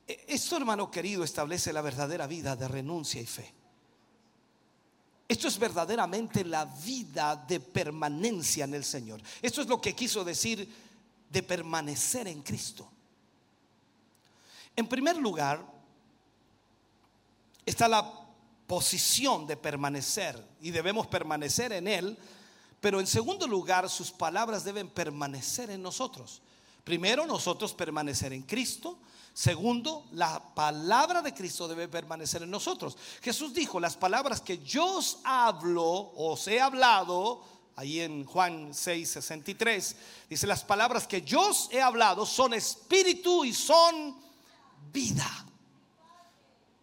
E, 0.07 0.25
esto, 0.27 0.55
hermano 0.55 0.89
querido, 0.89 1.23
establece 1.23 1.73
la 1.73 1.81
verdadera 1.81 2.27
vida 2.27 2.55
de 2.55 2.67
renuncia 2.67 3.19
y 3.19 3.25
fe. 3.25 3.56
Esto 5.27 5.47
es 5.47 5.59
verdaderamente 5.59 6.45
la 6.45 6.65
vida 6.65 7.35
de 7.35 7.59
permanencia 7.59 8.63
en 8.63 8.73
el 8.73 8.85
Señor. 8.85 9.21
Esto 9.41 9.61
es 9.61 9.67
lo 9.67 9.81
que 9.81 9.93
quiso 9.93 10.23
decir 10.23 10.67
de 11.29 11.43
permanecer 11.43 12.27
en 12.27 12.41
Cristo. 12.41 12.89
En 14.75 14.87
primer 14.87 15.17
lugar, 15.17 15.65
está 17.65 17.87
la 17.87 18.09
posición 18.67 19.47
de 19.47 19.57
permanecer 19.57 20.41
y 20.61 20.71
debemos 20.71 21.07
permanecer 21.07 21.73
en 21.73 21.87
Él, 21.87 22.17
pero 22.79 22.99
en 22.99 23.07
segundo 23.07 23.47
lugar, 23.47 23.89
sus 23.89 24.11
palabras 24.11 24.63
deben 24.63 24.89
permanecer 24.89 25.71
en 25.71 25.81
nosotros. 25.81 26.41
Primero, 26.83 27.25
nosotros 27.25 27.73
permanecer 27.73 28.31
en 28.31 28.43
Cristo. 28.43 28.99
Segundo, 29.37 30.07
la 30.13 30.55
palabra 30.55 31.21
de 31.21 31.31
Cristo 31.31 31.67
debe 31.67 31.87
permanecer 31.87 32.41
en 32.41 32.49
nosotros. 32.49 32.97
Jesús 33.21 33.53
dijo, 33.53 33.79
las 33.79 33.95
palabras 33.95 34.41
que 34.41 34.57
yo 34.63 34.95
os 34.95 35.19
hablo, 35.23 36.11
os 36.15 36.47
he 36.47 36.59
hablado, 36.59 37.43
ahí 37.75 37.99
en 37.99 38.25
Juan 38.25 38.73
6, 38.73 39.07
63, 39.07 39.95
dice, 40.27 40.47
las 40.47 40.63
palabras 40.63 41.05
que 41.05 41.21
yo 41.21 41.49
os 41.49 41.69
he 41.71 41.79
hablado 41.79 42.25
son 42.25 42.55
espíritu 42.55 43.45
y 43.45 43.53
son 43.53 44.19
vida. 44.91 45.45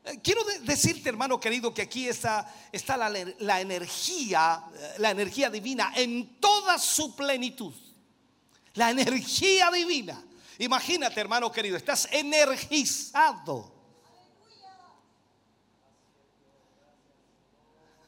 Eh, 0.05 0.20
quiero 0.22 0.44
decirte, 0.62 1.09
hermano 1.09 1.40
querido, 1.40 1.74
que 1.74 1.82
aquí 1.82 2.07
está, 2.07 2.55
está 2.70 2.96
la, 2.96 3.61
energía, 3.61 4.64
eh, 4.72 4.94
la 4.98 5.11
energía 5.11 5.50
divina 5.50 5.92
en 5.96 6.38
toda 6.38 6.78
su 6.78 7.16
plenitud. 7.16 7.74
La 8.74 8.92
energía 8.92 9.72
divina. 9.72 10.22
Imagínate, 10.59 11.20
hermano 11.20 11.50
querido, 11.50 11.76
estás 11.76 12.09
energizado. 12.12 13.72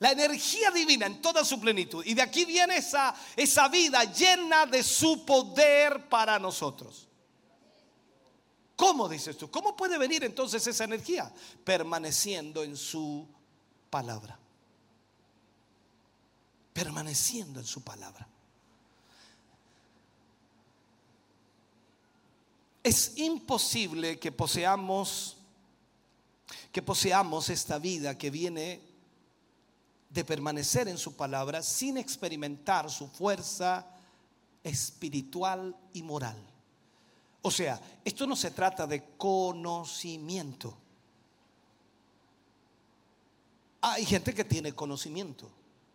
La 0.00 0.12
energía 0.12 0.70
divina 0.70 1.06
en 1.06 1.22
toda 1.22 1.44
su 1.44 1.58
plenitud. 1.60 2.04
Y 2.04 2.14
de 2.14 2.22
aquí 2.22 2.44
viene 2.44 2.76
esa, 2.76 3.14
esa 3.36 3.68
vida 3.68 4.04
llena 4.04 4.66
de 4.66 4.82
su 4.82 5.24
poder 5.24 6.08
para 6.08 6.38
nosotros. 6.38 7.08
¿Cómo 8.76 9.08
dices 9.08 9.38
tú? 9.38 9.50
¿Cómo 9.50 9.76
puede 9.76 9.96
venir 9.98 10.24
entonces 10.24 10.66
esa 10.66 10.84
energía? 10.84 11.32
Permaneciendo 11.64 12.62
en 12.62 12.76
su 12.76 13.26
palabra. 13.88 14.38
Permaneciendo 16.72 17.60
en 17.60 17.66
su 17.66 17.82
palabra. 17.82 18.28
Es 22.84 23.16
imposible 23.16 24.20
que 24.20 24.30
poseamos 24.30 25.38
que 26.74 26.82
poseamos 26.82 27.50
esta 27.50 27.78
vida 27.78 28.18
que 28.18 28.30
viene 28.30 28.80
de 30.10 30.24
permanecer 30.24 30.88
en 30.88 30.98
su 30.98 31.14
palabra 31.14 31.62
sin 31.62 31.96
experimentar 31.96 32.90
su 32.90 33.08
fuerza 33.08 33.86
espiritual 34.62 35.76
y 35.92 36.02
moral. 36.02 36.36
O 37.42 37.50
sea, 37.50 37.80
esto 38.04 38.26
no 38.26 38.34
se 38.34 38.50
trata 38.50 38.86
de 38.86 39.04
conocimiento. 39.16 40.76
Hay 43.80 44.04
gente 44.04 44.34
que 44.34 44.44
tiene 44.44 44.72
conocimiento, 44.72 45.48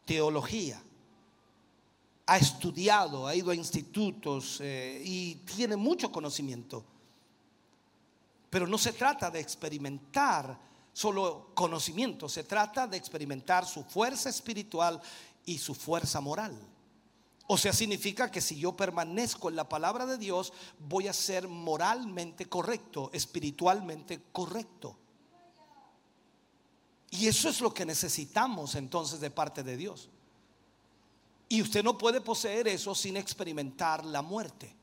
teología, 0.06 0.82
ha 2.30 2.38
estudiado, 2.38 3.25
ha 3.25 3.34
ido 3.34 3.49
a 3.49 3.55
institutos 3.55 4.61
eh, 4.61 5.01
y 5.03 5.36
tiene 5.38 5.75
mucho 5.75 6.11
conocimiento. 6.11 6.86
Pero 8.51 8.67
no 8.67 8.77
se 8.77 8.93
trata 8.93 9.32
de 9.32 9.39
experimentar 9.39 10.55
solo 10.93 11.49
conocimiento, 11.55 12.30
se 12.30 12.43
trata 12.43 12.86
de 12.86 12.97
experimentar 12.97 13.65
su 13.65 13.84
fuerza 13.84 14.30
espiritual 14.30 15.01
y 15.43 15.57
su 15.57 15.73
fuerza 15.73 16.21
moral. 16.21 16.55
O 17.47 17.57
sea, 17.57 17.73
significa 17.73 18.30
que 18.30 18.41
si 18.41 18.59
yo 18.59 18.77
permanezco 18.77 19.49
en 19.49 19.55
la 19.55 19.67
palabra 19.67 20.05
de 20.05 20.19
Dios, 20.19 20.53
voy 20.77 21.07
a 21.07 21.13
ser 21.13 21.47
moralmente 21.47 22.45
correcto, 22.45 23.09
espiritualmente 23.11 24.21
correcto. 24.32 24.95
Y 27.09 27.25
eso 27.25 27.49
es 27.49 27.59
lo 27.59 27.73
que 27.73 27.88
necesitamos 27.88 28.75
entonces 28.75 29.19
de 29.19 29.32
parte 29.32 29.63
de 29.63 29.77
Dios. 29.77 30.11
Y 31.50 31.62
usted 31.64 31.84
no 31.84 31.97
puede 31.97 32.22
poseer 32.22 32.68
eso 32.68 32.93
sin 32.93 33.18
experimentar 33.18 34.06
la 34.06 34.22
muerte. 34.22 34.76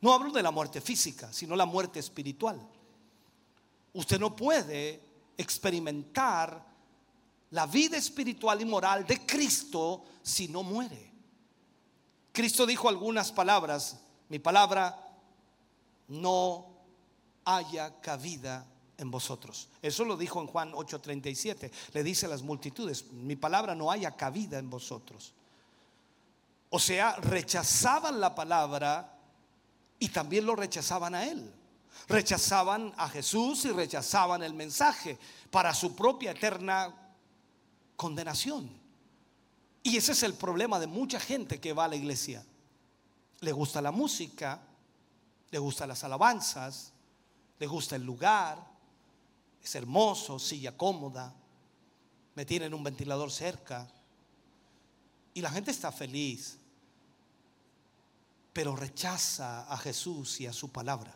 No 0.00 0.12
hablo 0.12 0.30
de 0.30 0.42
la 0.42 0.52
muerte 0.52 0.80
física, 0.80 1.32
sino 1.32 1.56
la 1.56 1.66
muerte 1.66 1.98
espiritual. 1.98 2.60
Usted 3.92 4.20
no 4.20 4.36
puede 4.36 5.02
experimentar 5.36 6.64
la 7.50 7.66
vida 7.66 7.96
espiritual 7.96 8.60
y 8.60 8.64
moral 8.64 9.06
de 9.06 9.26
Cristo 9.26 10.04
si 10.22 10.48
no 10.48 10.62
muere. 10.62 11.12
Cristo 12.32 12.66
dijo 12.66 12.88
algunas 12.88 13.32
palabras, 13.32 13.98
mi 14.28 14.38
palabra 14.38 14.96
no 16.08 16.66
haya 17.44 18.00
cabida 18.00 18.66
en 18.98 19.10
vosotros. 19.10 19.68
Eso 19.82 20.04
lo 20.04 20.16
dijo 20.16 20.40
en 20.40 20.46
Juan 20.46 20.72
8:37. 20.72 21.70
Le 21.92 22.02
dice 22.02 22.26
a 22.26 22.28
las 22.28 22.42
multitudes, 22.42 23.10
mi 23.12 23.36
palabra 23.36 23.74
no 23.74 23.90
haya 23.90 24.16
cabida 24.16 24.58
en 24.58 24.70
vosotros. 24.70 25.32
O 26.70 26.78
sea, 26.78 27.16
rechazaban 27.16 28.20
la 28.20 28.34
palabra 28.34 29.18
y 29.98 30.08
también 30.08 30.46
lo 30.46 30.56
rechazaban 30.56 31.14
a 31.14 31.26
él. 31.26 31.52
Rechazaban 32.08 32.92
a 32.96 33.08
Jesús 33.08 33.64
y 33.64 33.70
rechazaban 33.70 34.42
el 34.42 34.54
mensaje 34.54 35.18
para 35.50 35.74
su 35.74 35.94
propia 35.94 36.32
eterna 36.32 36.94
condenación. 37.96 38.70
Y 39.82 39.96
ese 39.96 40.12
es 40.12 40.22
el 40.22 40.34
problema 40.34 40.78
de 40.78 40.86
mucha 40.86 41.20
gente 41.20 41.60
que 41.60 41.72
va 41.72 41.84
a 41.84 41.88
la 41.88 41.96
iglesia. 41.96 42.44
Le 43.40 43.52
gusta 43.52 43.80
la 43.80 43.92
música, 43.92 44.60
le 45.50 45.58
gustan 45.58 45.88
las 45.88 46.02
alabanzas, 46.04 46.92
le 47.58 47.66
gusta 47.66 47.96
el 47.96 48.02
lugar, 48.02 48.58
es 49.62 49.74
hermoso, 49.74 50.38
silla 50.38 50.76
cómoda, 50.76 51.34
me 52.34 52.44
tienen 52.44 52.74
un 52.74 52.84
ventilador 52.84 53.30
cerca. 53.30 53.88
Y 55.36 55.42
la 55.42 55.50
gente 55.50 55.70
está 55.70 55.92
feliz, 55.92 56.56
pero 58.54 58.74
rechaza 58.74 59.70
a 59.70 59.76
Jesús 59.76 60.40
y 60.40 60.46
a 60.46 60.52
su 60.54 60.72
palabra. 60.72 61.14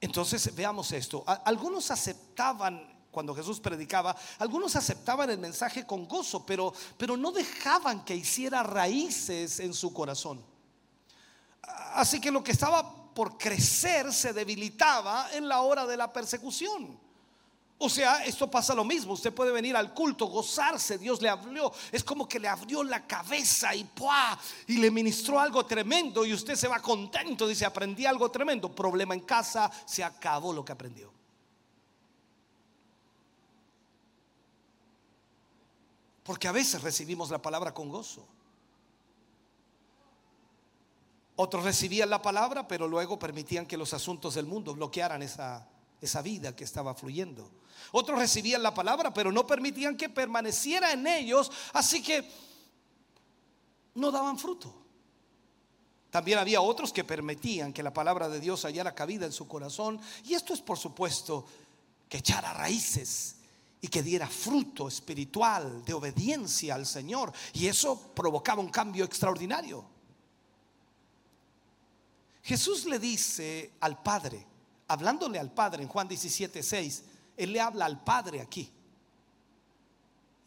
Entonces 0.00 0.54
veamos 0.54 0.92
esto. 0.92 1.22
Algunos 1.44 1.90
aceptaban 1.90 3.04
cuando 3.10 3.34
Jesús 3.34 3.60
predicaba, 3.60 4.16
algunos 4.38 4.74
aceptaban 4.76 5.28
el 5.28 5.36
mensaje 5.36 5.86
con 5.86 6.08
gozo, 6.08 6.46
pero, 6.46 6.72
pero 6.96 7.18
no 7.18 7.32
dejaban 7.32 8.02
que 8.02 8.16
hiciera 8.16 8.62
raíces 8.62 9.60
en 9.60 9.74
su 9.74 9.92
corazón. 9.92 10.42
Así 11.92 12.18
que 12.18 12.30
lo 12.30 12.42
que 12.42 12.52
estaba 12.52 13.12
por 13.12 13.36
crecer 13.36 14.10
se 14.10 14.32
debilitaba 14.32 15.34
en 15.34 15.46
la 15.48 15.60
hora 15.60 15.84
de 15.84 15.98
la 15.98 16.10
persecución. 16.10 16.98
O 17.78 17.90
sea, 17.90 18.24
esto 18.24 18.50
pasa 18.50 18.74
lo 18.74 18.84
mismo. 18.84 19.12
Usted 19.12 19.34
puede 19.34 19.52
venir 19.52 19.76
al 19.76 19.92
culto, 19.92 20.26
gozarse. 20.26 20.96
Dios 20.96 21.20
le 21.20 21.28
habló. 21.28 21.70
Es 21.92 22.02
como 22.02 22.26
que 22.26 22.38
le 22.38 22.48
abrió 22.48 22.82
la 22.82 23.06
cabeza 23.06 23.74
y 23.74 23.86
y 24.66 24.78
le 24.78 24.90
ministró 24.90 25.38
algo 25.38 25.66
tremendo. 25.66 26.24
Y 26.24 26.32
usted 26.32 26.54
se 26.54 26.68
va 26.68 26.80
contento. 26.80 27.46
Dice, 27.46 27.66
aprendí 27.66 28.06
algo 28.06 28.30
tremendo. 28.30 28.74
Problema 28.74 29.12
en 29.12 29.20
casa, 29.20 29.70
se 29.84 30.02
acabó 30.02 30.54
lo 30.54 30.64
que 30.64 30.72
aprendió. 30.72 31.12
Porque 36.22 36.48
a 36.48 36.52
veces 36.52 36.82
recibimos 36.82 37.30
la 37.30 37.42
palabra 37.42 37.74
con 37.74 37.90
gozo. 37.90 38.26
Otros 41.36 41.62
recibían 41.62 42.08
la 42.08 42.22
palabra, 42.22 42.66
pero 42.66 42.88
luego 42.88 43.18
permitían 43.18 43.66
que 43.66 43.76
los 43.76 43.92
asuntos 43.92 44.34
del 44.34 44.46
mundo 44.46 44.74
bloquearan 44.74 45.22
esa, 45.22 45.68
esa 46.00 46.22
vida 46.22 46.54
que 46.54 46.64
estaba 46.64 46.94
fluyendo. 46.94 47.50
Otros 47.92 48.18
recibían 48.18 48.62
la 48.62 48.74
palabra, 48.74 49.12
pero 49.12 49.32
no 49.32 49.46
permitían 49.46 49.96
que 49.96 50.08
permaneciera 50.08 50.92
en 50.92 51.06
ellos, 51.06 51.50
así 51.72 52.02
que 52.02 52.28
no 53.94 54.10
daban 54.10 54.38
fruto. 54.38 54.74
También 56.10 56.38
había 56.38 56.60
otros 56.60 56.92
que 56.92 57.04
permitían 57.04 57.72
que 57.72 57.82
la 57.82 57.92
palabra 57.92 58.28
de 58.28 58.40
Dios 58.40 58.64
hallara 58.64 58.94
cabida 58.94 59.26
en 59.26 59.32
su 59.32 59.46
corazón, 59.46 60.00
y 60.24 60.34
esto 60.34 60.54
es 60.54 60.60
por 60.60 60.78
supuesto 60.78 61.46
que 62.08 62.18
echara 62.18 62.54
raíces 62.54 63.36
y 63.80 63.88
que 63.88 64.02
diera 64.02 64.26
fruto 64.26 64.88
espiritual 64.88 65.84
de 65.84 65.92
obediencia 65.92 66.74
al 66.74 66.86
Señor, 66.86 67.32
y 67.52 67.66
eso 67.66 68.14
provocaba 68.14 68.62
un 68.62 68.70
cambio 68.70 69.04
extraordinario. 69.04 69.84
Jesús 72.42 72.84
le 72.86 72.98
dice 72.98 73.72
al 73.80 74.02
Padre, 74.02 74.46
hablándole 74.88 75.38
al 75.38 75.52
Padre 75.52 75.82
en 75.82 75.88
Juan 75.88 76.08
17, 76.08 76.62
6, 76.62 77.04
él 77.36 77.52
le 77.52 77.60
habla 77.60 77.84
al 77.84 78.02
Padre 78.02 78.40
aquí. 78.40 78.72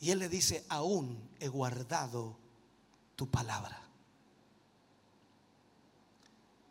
Y 0.02 0.12
Él 0.12 0.20
le 0.20 0.30
dice, 0.30 0.66
aún 0.70 1.30
he 1.40 1.48
guardado 1.48 2.38
tu 3.16 3.30
palabra. 3.30 3.82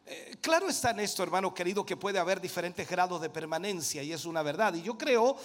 Eh, 0.06 0.38
claro 0.40 0.68
está 0.68 0.90
en 0.90 1.00
esto, 1.00 1.22
hermano 1.22 1.52
querido, 1.52 1.84
que 1.84 1.96
puede 1.96 2.18
haber 2.18 2.40
diferentes 2.40 2.88
grados 2.88 3.20
de 3.20 3.28
permanencia 3.28 4.02
y 4.02 4.12
es 4.12 4.24
una 4.24 4.42
verdad. 4.42 4.72
Y 4.74 4.82
yo 4.82 4.96
creo 4.96 5.36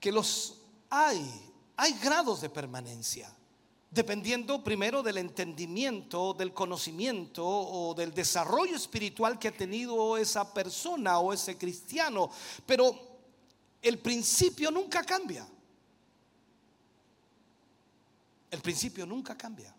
que 0.00 0.10
los 0.10 0.56
hay, 0.90 1.52
hay 1.76 1.92
grados 2.00 2.40
de 2.40 2.50
permanencia 2.50 3.32
dependiendo 3.90 4.62
primero 4.62 5.02
del 5.02 5.18
entendimiento, 5.18 6.34
del 6.34 6.52
conocimiento 6.52 7.46
o 7.46 7.94
del 7.94 8.12
desarrollo 8.12 8.76
espiritual 8.76 9.38
que 9.38 9.48
ha 9.48 9.56
tenido 9.56 10.16
esa 10.16 10.52
persona 10.52 11.18
o 11.18 11.32
ese 11.32 11.56
cristiano. 11.56 12.30
Pero 12.66 12.98
el 13.80 13.98
principio 13.98 14.70
nunca 14.70 15.02
cambia. 15.04 15.46
El 18.50 18.60
principio 18.60 19.06
nunca 19.06 19.36
cambia. 19.36 19.74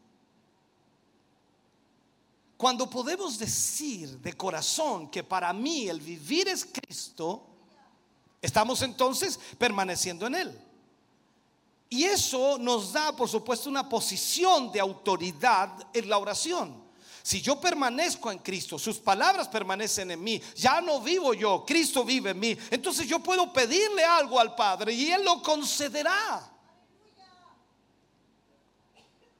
Cuando 2.57 2.89
podemos 2.89 3.37
decir 3.37 4.17
de 4.19 4.33
corazón 4.33 5.09
que 5.11 5.23
para 5.23 5.53
mí 5.53 5.87
el 5.87 6.01
vivir 6.01 6.47
es 6.47 6.65
Cristo, 6.65 7.57
Estamos 8.41 8.81
entonces 8.81 9.39
permaneciendo 9.57 10.27
en 10.27 10.35
Él. 10.35 10.61
Y 11.89 12.03
eso 12.03 12.57
nos 12.57 12.91
da, 12.91 13.15
por 13.15 13.29
supuesto, 13.29 13.69
una 13.69 13.87
posición 13.87 14.71
de 14.71 14.79
autoridad 14.79 15.87
en 15.93 16.09
la 16.09 16.17
oración. 16.17 16.87
Si 17.23 17.41
yo 17.41 17.59
permanezco 17.59 18.31
en 18.31 18.39
Cristo, 18.39 18.79
sus 18.79 18.99
palabras 18.99 19.49
permanecen 19.49 20.11
en 20.11 20.23
mí, 20.23 20.41
ya 20.55 20.79
no 20.79 21.01
vivo 21.01 21.33
yo, 21.33 21.65
Cristo 21.65 22.05
vive 22.05 22.29
en 22.29 22.39
mí, 22.39 22.57
entonces 22.71 23.05
yo 23.05 23.19
puedo 23.19 23.51
pedirle 23.51 24.03
algo 24.03 24.39
al 24.39 24.55
Padre 24.55 24.93
y 24.93 25.11
Él 25.11 25.25
lo 25.25 25.41
concederá. 25.41 26.53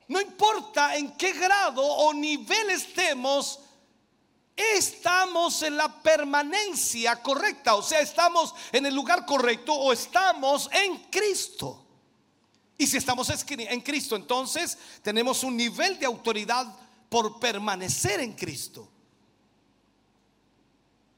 No 0.09 0.19
importa 0.19 0.97
en 0.97 1.15
qué 1.15 1.31
grado 1.31 1.81
o 1.81 2.13
nivel 2.13 2.69
estemos, 2.71 3.59
estamos 4.53 5.63
en 5.63 5.77
la 5.77 6.01
permanencia 6.01 7.21
correcta, 7.21 7.75
o 7.75 7.81
sea, 7.81 8.01
estamos 8.01 8.53
en 8.73 8.85
el 8.85 8.93
lugar 8.93 9.25
correcto 9.25 9.73
o 9.73 9.93
estamos 9.93 10.69
en 10.73 10.97
Cristo. 11.09 11.86
Y 12.77 12.85
si 12.85 12.97
estamos 12.97 13.31
en 13.49 13.81
Cristo, 13.81 14.15
entonces 14.15 14.77
tenemos 15.01 15.43
un 15.43 15.57
nivel 15.57 15.97
de 15.97 16.05
autoridad 16.05 16.67
por 17.09 17.39
permanecer 17.39 18.19
en 18.19 18.33
Cristo. 18.33 18.87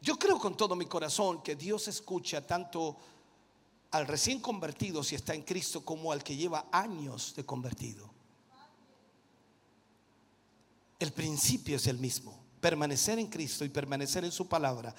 Yo 0.01 0.17
creo 0.17 0.39
con 0.39 0.55
todo 0.55 0.75
mi 0.75 0.85
corazón 0.85 1.43
que 1.43 1.55
Dios 1.55 1.87
escucha 1.89 2.45
tanto 2.45 2.97
al 3.91 4.07
recién 4.07 4.39
convertido 4.39 5.03
si 5.03 5.15
está 5.15 5.33
en 5.33 5.41
Cristo 5.41 5.83
como 5.83 6.11
al 6.11 6.23
que 6.23 6.37
lleva 6.37 6.67
años 6.71 7.33
de 7.35 7.45
convertido. 7.45 8.09
El 10.99 11.11
principio 11.11 11.75
es 11.75 11.87
el 11.87 11.97
mismo, 11.97 12.37
permanecer 12.61 13.19
en 13.19 13.27
Cristo 13.27 13.65
y 13.65 13.69
permanecer 13.69 14.23
en 14.23 14.31
su 14.31 14.47
palabra. 14.47 14.93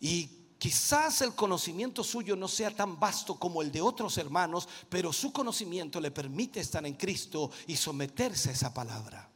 Y 0.00 0.43
Quizás 0.64 1.20
el 1.20 1.34
conocimiento 1.34 2.02
suyo 2.02 2.36
no 2.36 2.48
sea 2.48 2.70
tan 2.70 2.98
vasto 2.98 3.38
como 3.38 3.60
el 3.60 3.70
de 3.70 3.82
otros 3.82 4.16
hermanos, 4.16 4.66
pero 4.88 5.12
su 5.12 5.30
conocimiento 5.30 6.00
le 6.00 6.10
permite 6.10 6.60
estar 6.60 6.86
en 6.86 6.94
Cristo 6.94 7.50
y 7.66 7.76
someterse 7.76 8.48
a 8.48 8.52
esa 8.52 8.72
palabra. 8.72 9.28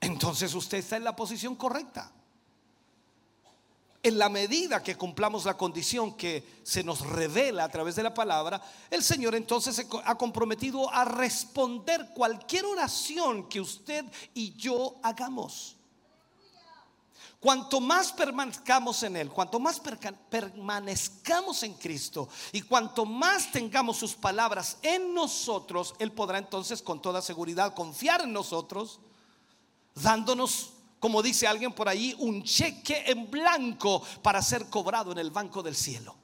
Entonces 0.00 0.54
usted 0.54 0.78
está 0.78 0.96
en 0.96 1.02
la 1.02 1.16
posición 1.16 1.56
correcta. 1.56 2.12
En 4.04 4.16
la 4.16 4.28
medida 4.28 4.84
que 4.84 4.94
cumplamos 4.94 5.46
la 5.46 5.56
condición 5.56 6.16
que 6.16 6.60
se 6.62 6.84
nos 6.84 7.00
revela 7.00 7.64
a 7.64 7.70
través 7.70 7.96
de 7.96 8.04
la 8.04 8.14
palabra, 8.14 8.62
el 8.88 9.02
Señor 9.02 9.34
entonces 9.34 9.74
se 9.74 9.88
ha 10.04 10.14
comprometido 10.14 10.88
a 10.94 11.04
responder 11.04 12.10
cualquier 12.14 12.66
oración 12.66 13.48
que 13.48 13.60
usted 13.60 14.04
y 14.32 14.54
yo 14.54 15.00
hagamos. 15.02 15.79
Cuanto 17.40 17.80
más 17.80 18.12
permanezcamos 18.12 19.02
en 19.02 19.16
Él, 19.16 19.30
cuanto 19.30 19.58
más 19.58 19.80
permanezcamos 20.28 21.62
en 21.62 21.72
Cristo 21.72 22.28
y 22.52 22.60
cuanto 22.60 23.06
más 23.06 23.50
tengamos 23.50 23.96
sus 23.96 24.14
palabras 24.14 24.76
en 24.82 25.14
nosotros, 25.14 25.94
Él 25.98 26.12
podrá 26.12 26.36
entonces 26.36 26.82
con 26.82 27.00
toda 27.00 27.22
seguridad 27.22 27.74
confiar 27.74 28.20
en 28.20 28.34
nosotros, 28.34 29.00
dándonos, 29.94 30.74
como 30.98 31.22
dice 31.22 31.46
alguien 31.46 31.72
por 31.72 31.88
ahí, 31.88 32.14
un 32.18 32.42
cheque 32.42 33.04
en 33.06 33.30
blanco 33.30 34.02
para 34.22 34.42
ser 34.42 34.68
cobrado 34.68 35.10
en 35.12 35.18
el 35.18 35.30
banco 35.30 35.62
del 35.62 35.74
cielo. 35.74 36.14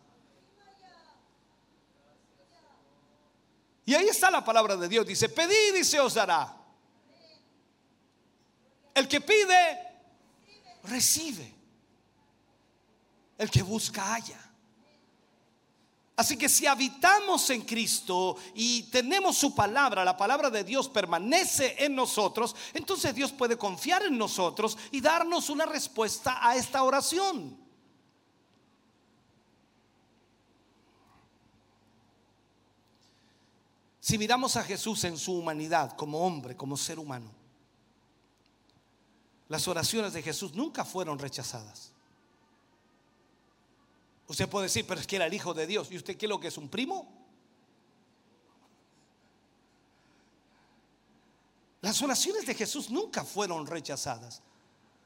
Y 3.86 3.94
ahí 3.94 4.08
está 4.08 4.30
la 4.30 4.44
palabra 4.44 4.76
de 4.76 4.86
Dios. 4.86 5.06
Dice, 5.06 5.30
pedid 5.30 5.76
y 5.80 5.84
se 5.84 5.98
os 5.98 6.12
dará. 6.12 6.54
El 8.92 9.08
que 9.08 9.20
pide, 9.20 9.95
recibe. 10.86 11.54
El 13.38 13.50
que 13.50 13.62
busca 13.62 14.14
haya. 14.14 14.46
Así 16.16 16.38
que 16.38 16.48
si 16.48 16.66
habitamos 16.66 17.50
en 17.50 17.60
Cristo 17.60 18.36
y 18.54 18.84
tenemos 18.84 19.36
su 19.36 19.54
palabra, 19.54 20.02
la 20.02 20.16
palabra 20.16 20.48
de 20.48 20.64
Dios 20.64 20.88
permanece 20.88 21.76
en 21.84 21.94
nosotros, 21.94 22.56
entonces 22.72 23.14
Dios 23.14 23.32
puede 23.32 23.58
confiar 23.58 24.02
en 24.02 24.16
nosotros 24.16 24.78
y 24.90 25.02
darnos 25.02 25.50
una 25.50 25.66
respuesta 25.66 26.38
a 26.40 26.56
esta 26.56 26.82
oración. 26.82 27.58
Si 34.00 34.16
miramos 34.16 34.56
a 34.56 34.62
Jesús 34.62 35.04
en 35.04 35.18
su 35.18 35.34
humanidad, 35.34 35.96
como 35.96 36.24
hombre, 36.24 36.56
como 36.56 36.78
ser 36.78 36.98
humano, 36.98 37.35
las 39.48 39.68
oraciones 39.68 40.12
de 40.12 40.22
Jesús 40.22 40.54
nunca 40.54 40.84
fueron 40.84 41.18
rechazadas. 41.18 41.92
Usted 44.28 44.48
puede 44.48 44.64
decir, 44.64 44.84
pero 44.86 45.00
es 45.00 45.06
que 45.06 45.16
era 45.16 45.26
el 45.26 45.34
Hijo 45.34 45.54
de 45.54 45.66
Dios. 45.66 45.88
¿Y 45.90 45.96
usted 45.96 46.16
qué 46.16 46.26
es 46.26 46.30
lo 46.30 46.40
que 46.40 46.48
es 46.48 46.58
un 46.58 46.68
primo? 46.68 47.08
Las 51.80 52.02
oraciones 52.02 52.44
de 52.44 52.54
Jesús 52.54 52.90
nunca 52.90 53.24
fueron 53.24 53.66
rechazadas. 53.66 54.42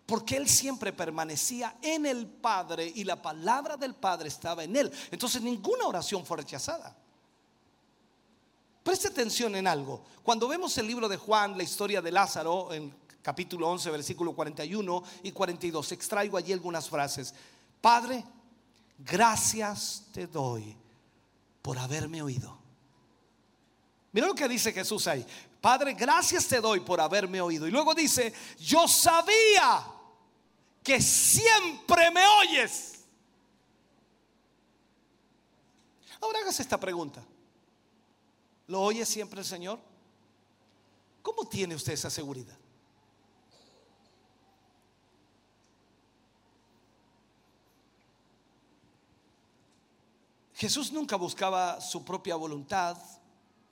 Porque 0.07 0.37
Él 0.37 0.49
siempre 0.49 0.93
permanecía 0.93 1.77
en 1.83 2.07
el 2.07 2.27
Padre 2.27 2.91
y 2.95 3.05
la 3.05 3.21
palabra 3.21 3.77
del 3.77 3.95
Padre 3.95 4.29
estaba 4.29 4.65
en 4.65 4.75
Él. 4.75 4.91
Entonces 5.11 5.43
ninguna 5.43 5.87
oración 5.87 6.25
fue 6.25 6.39
rechazada. 6.39 6.97
Preste 8.83 9.09
atención 9.09 9.55
en 9.55 9.67
algo. 9.67 10.03
Cuando 10.23 10.49
vemos 10.49 10.77
el 10.79 10.87
libro 10.87 11.07
de 11.09 11.19
Juan, 11.19 11.59
la 11.59 11.63
historia 11.63 12.01
de 12.01 12.11
Lázaro, 12.11 12.73
en 12.73 12.95
capítulo 13.23 13.69
11, 13.69 13.91
versículo 13.91 14.35
41 14.35 15.03
y 15.23 15.33
42. 15.33 15.93
Extraigo 15.93 16.37
allí 16.37 16.53
algunas 16.53 16.89
frases. 16.89 17.35
Padre, 17.81 18.25
gracias 18.99 20.07
te 20.13 20.27
doy 20.27 20.77
por 21.63 21.79
haberme 21.79 22.23
oído. 22.23 22.59
Mira 24.13 24.27
lo 24.27 24.35
que 24.35 24.49
dice 24.49 24.73
Jesús 24.73 25.07
ahí. 25.07 25.25
Padre, 25.61 25.95
gracias 25.95 26.47
te 26.49 26.61
doy 26.61 26.81
por 26.81 27.01
haberme 27.01 27.41
oído. 27.41 27.67
Y 27.67 27.71
luego 27.71 27.95
dice, 27.95 28.33
yo 28.59 28.89
sabía 28.89 29.87
que 30.83 31.01
siempre 31.01 32.11
me 32.11 32.27
oyes. 32.27 33.05
Ahora 36.21 36.41
hagas 36.41 36.61
esta 36.61 36.79
pregunta. 36.79 37.23
¿Lo 38.67 38.81
oye 38.83 39.05
siempre 39.05 39.41
el 39.41 39.47
Señor? 39.47 39.79
¿Cómo 41.23 41.49
tiene 41.49 41.75
usted 41.75 41.93
esa 41.93 42.11
seguridad? 42.11 42.60
Jesús 50.61 50.93
nunca 50.93 51.17
buscaba 51.17 51.81
su 51.81 52.05
propia 52.05 52.37
voluntad 52.37 52.95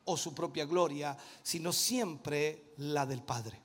o 0.06 0.16
su 0.16 0.34
propia 0.34 0.64
gloria, 0.64 1.14
sino 1.42 1.70
siempre 1.70 2.72
la 2.78 3.04
del 3.04 3.20
Padre. 3.20 3.60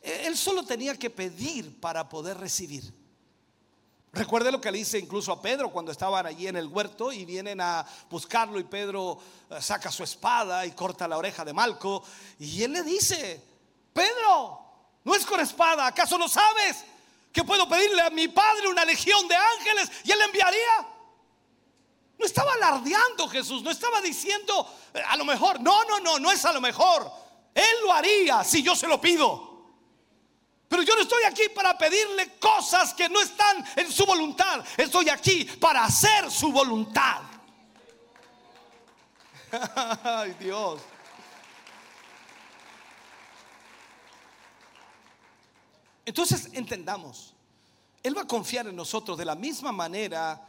Él 0.00 0.34
solo 0.34 0.64
tenía 0.64 0.98
que 0.98 1.10
pedir 1.10 1.78
para 1.78 2.08
poder 2.08 2.38
recibir. 2.38 2.90
Recuerde 4.10 4.50
lo 4.50 4.58
que 4.58 4.72
le 4.72 4.78
dice 4.78 4.98
incluso 4.98 5.32
a 5.32 5.42
Pedro 5.42 5.70
cuando 5.70 5.92
estaban 5.92 6.24
allí 6.24 6.46
en 6.46 6.56
el 6.56 6.68
huerto 6.68 7.12
y 7.12 7.26
vienen 7.26 7.60
a 7.60 7.84
buscarlo 8.08 8.58
y 8.58 8.64
Pedro 8.64 9.18
eh, 9.50 9.60
saca 9.60 9.92
su 9.92 10.02
espada 10.02 10.64
y 10.64 10.70
corta 10.70 11.06
la 11.06 11.18
oreja 11.18 11.44
de 11.44 11.52
Malco 11.52 12.02
y 12.38 12.62
él 12.62 12.72
le 12.72 12.82
dice, 12.84 13.38
Pedro, 13.92 14.60
no 15.04 15.14
es 15.14 15.26
con 15.26 15.40
espada, 15.40 15.88
¿acaso 15.88 16.16
no 16.16 16.30
sabes 16.30 16.86
que 17.30 17.44
puedo 17.44 17.68
pedirle 17.68 18.00
a 18.00 18.08
mi 18.08 18.28
Padre 18.28 18.68
una 18.68 18.86
legión 18.86 19.28
de 19.28 19.36
ángeles 19.36 19.90
y 20.04 20.12
él 20.12 20.20
enviaría? 20.22 20.93
No 22.24 22.28
estaba 22.28 22.54
alardeando 22.54 23.28
Jesús, 23.28 23.62
no 23.62 23.70
estaba 23.70 24.00
diciendo 24.00 24.66
eh, 24.94 25.02
a 25.06 25.14
lo 25.18 25.26
mejor, 25.26 25.60
no, 25.60 25.84
no, 25.84 26.00
no, 26.00 26.18
no 26.18 26.32
es 26.32 26.42
a 26.46 26.54
lo 26.54 26.60
mejor. 26.62 27.12
Él 27.54 27.76
lo 27.82 27.92
haría 27.92 28.42
si 28.42 28.62
yo 28.62 28.74
se 28.74 28.88
lo 28.88 28.98
pido. 28.98 29.74
Pero 30.66 30.82
yo 30.82 30.96
no 30.96 31.02
estoy 31.02 31.22
aquí 31.24 31.50
para 31.54 31.76
pedirle 31.76 32.38
cosas 32.38 32.94
que 32.94 33.10
no 33.10 33.20
están 33.20 33.62
en 33.76 33.92
su 33.92 34.06
voluntad. 34.06 34.64
Estoy 34.78 35.10
aquí 35.10 35.44
para 35.44 35.84
hacer 35.84 36.30
su 36.30 36.50
voluntad. 36.50 37.20
Ay 40.02 40.34
Dios. 40.40 40.80
Entonces 46.06 46.48
entendamos, 46.54 47.34
Él 48.02 48.16
va 48.16 48.22
a 48.22 48.26
confiar 48.26 48.66
en 48.66 48.76
nosotros 48.76 49.18
de 49.18 49.26
la 49.26 49.34
misma 49.34 49.72
manera 49.72 50.48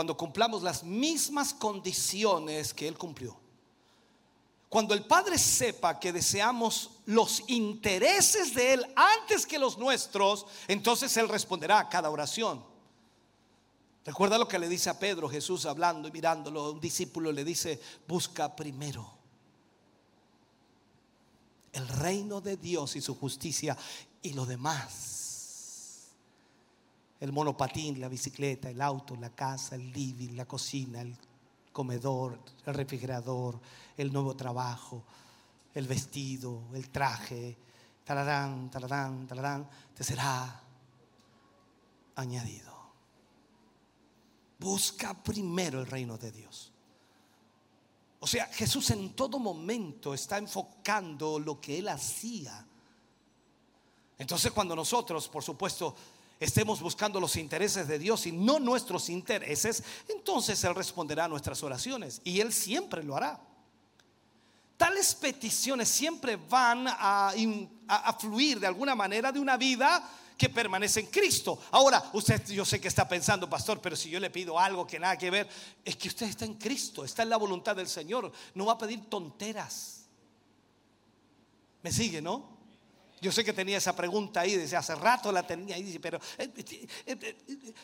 cuando 0.00 0.16
cumplamos 0.16 0.62
las 0.62 0.82
mismas 0.82 1.52
condiciones 1.52 2.72
que 2.72 2.88
Él 2.88 2.96
cumplió. 2.96 3.36
Cuando 4.70 4.94
el 4.94 5.04
Padre 5.04 5.36
sepa 5.36 6.00
que 6.00 6.10
deseamos 6.10 6.92
los 7.04 7.42
intereses 7.48 8.54
de 8.54 8.72
Él 8.72 8.86
antes 8.96 9.44
que 9.44 9.58
los 9.58 9.76
nuestros, 9.76 10.46
entonces 10.68 11.14
Él 11.18 11.28
responderá 11.28 11.80
a 11.80 11.88
cada 11.90 12.08
oración. 12.08 12.64
Recuerda 14.02 14.38
lo 14.38 14.48
que 14.48 14.58
le 14.58 14.70
dice 14.70 14.88
a 14.88 14.98
Pedro 14.98 15.28
Jesús 15.28 15.66
hablando 15.66 16.08
y 16.08 16.12
mirándolo. 16.12 16.72
Un 16.72 16.80
discípulo 16.80 17.30
le 17.30 17.44
dice, 17.44 17.78
busca 18.08 18.56
primero 18.56 19.06
el 21.74 21.86
reino 21.86 22.40
de 22.40 22.56
Dios 22.56 22.96
y 22.96 23.02
su 23.02 23.16
justicia 23.16 23.76
y 24.22 24.32
lo 24.32 24.46
demás 24.46 25.29
el 27.20 27.32
monopatín, 27.32 28.00
la 28.00 28.08
bicicleta, 28.08 28.70
el 28.70 28.80
auto, 28.80 29.14
la 29.16 29.30
casa, 29.30 29.76
el 29.76 29.92
living, 29.92 30.36
la 30.36 30.46
cocina, 30.46 31.02
el 31.02 31.16
comedor, 31.70 32.38
el 32.64 32.74
refrigerador, 32.74 33.60
el 33.96 34.12
nuevo 34.12 34.34
trabajo, 34.34 35.04
el 35.74 35.86
vestido, 35.86 36.62
el 36.74 36.88
traje, 36.88 37.56
talarán, 38.04 38.70
talarán, 38.70 39.26
talarán, 39.26 39.68
te 39.94 40.02
será 40.02 40.62
añadido. 42.16 42.70
Busca 44.58 45.14
primero 45.14 45.80
el 45.80 45.86
reino 45.86 46.16
de 46.16 46.32
Dios. 46.32 46.72
O 48.20 48.26
sea, 48.26 48.46
Jesús 48.46 48.90
en 48.90 49.14
todo 49.14 49.38
momento 49.38 50.12
está 50.12 50.38
enfocando 50.38 51.38
lo 51.38 51.60
que 51.60 51.78
él 51.78 51.88
hacía. 51.88 52.66
Entonces 54.18 54.52
cuando 54.52 54.76
nosotros, 54.76 55.28
por 55.28 55.42
supuesto, 55.42 55.94
estemos 56.40 56.80
buscando 56.80 57.20
los 57.20 57.36
intereses 57.36 57.86
de 57.86 57.98
Dios 57.98 58.26
y 58.26 58.32
no 58.32 58.58
nuestros 58.58 59.10
intereses, 59.10 59.84
entonces 60.08 60.64
Él 60.64 60.74
responderá 60.74 61.26
a 61.26 61.28
nuestras 61.28 61.62
oraciones 61.62 62.22
y 62.24 62.40
Él 62.40 62.52
siempre 62.52 63.04
lo 63.04 63.14
hará. 63.14 63.38
Tales 64.78 65.14
peticiones 65.14 65.90
siempre 65.90 66.36
van 66.36 66.86
a, 66.88 67.34
a, 67.86 68.12
fluir 68.14 68.58
de 68.58 68.66
alguna 68.66 68.94
manera 68.94 69.30
de 69.30 69.38
una 69.38 69.58
vida 69.58 70.10
que 70.38 70.48
permanece 70.48 71.00
en 71.00 71.06
Cristo. 71.08 71.60
Ahora, 71.70 72.02
usted 72.14 72.42
yo 72.46 72.64
sé 72.64 72.80
que 72.80 72.88
está 72.88 73.06
pensando, 73.06 73.48
pastor, 73.50 73.82
pero 73.82 73.94
si 73.94 74.08
yo 74.08 74.18
le 74.18 74.30
pido 74.30 74.58
algo 74.58 74.86
que 74.86 74.98
nada 74.98 75.18
que 75.18 75.30
ver, 75.30 75.46
es 75.84 75.96
que 75.96 76.08
usted 76.08 76.26
está 76.26 76.46
en 76.46 76.54
Cristo, 76.54 77.04
está 77.04 77.22
en 77.22 77.28
la 77.28 77.36
voluntad 77.36 77.76
del 77.76 77.88
Señor, 77.88 78.32
no 78.54 78.64
va 78.64 78.72
a 78.72 78.78
pedir 78.78 79.04
tonteras. 79.10 80.06
¿Me 81.82 81.92
sigue, 81.92 82.22
no? 82.22 82.59
Yo 83.20 83.30
sé 83.30 83.44
que 83.44 83.52
tenía 83.52 83.78
esa 83.78 83.94
pregunta 83.94 84.40
ahí, 84.40 84.56
desde 84.56 84.76
hace 84.76 84.94
rato 84.94 85.30
la 85.30 85.46
tenía 85.46 85.76
ahí, 85.76 85.98
pero... 85.98 86.18
Eh, 86.38 86.50
eh, 86.56 87.06
eh, 87.06 87.74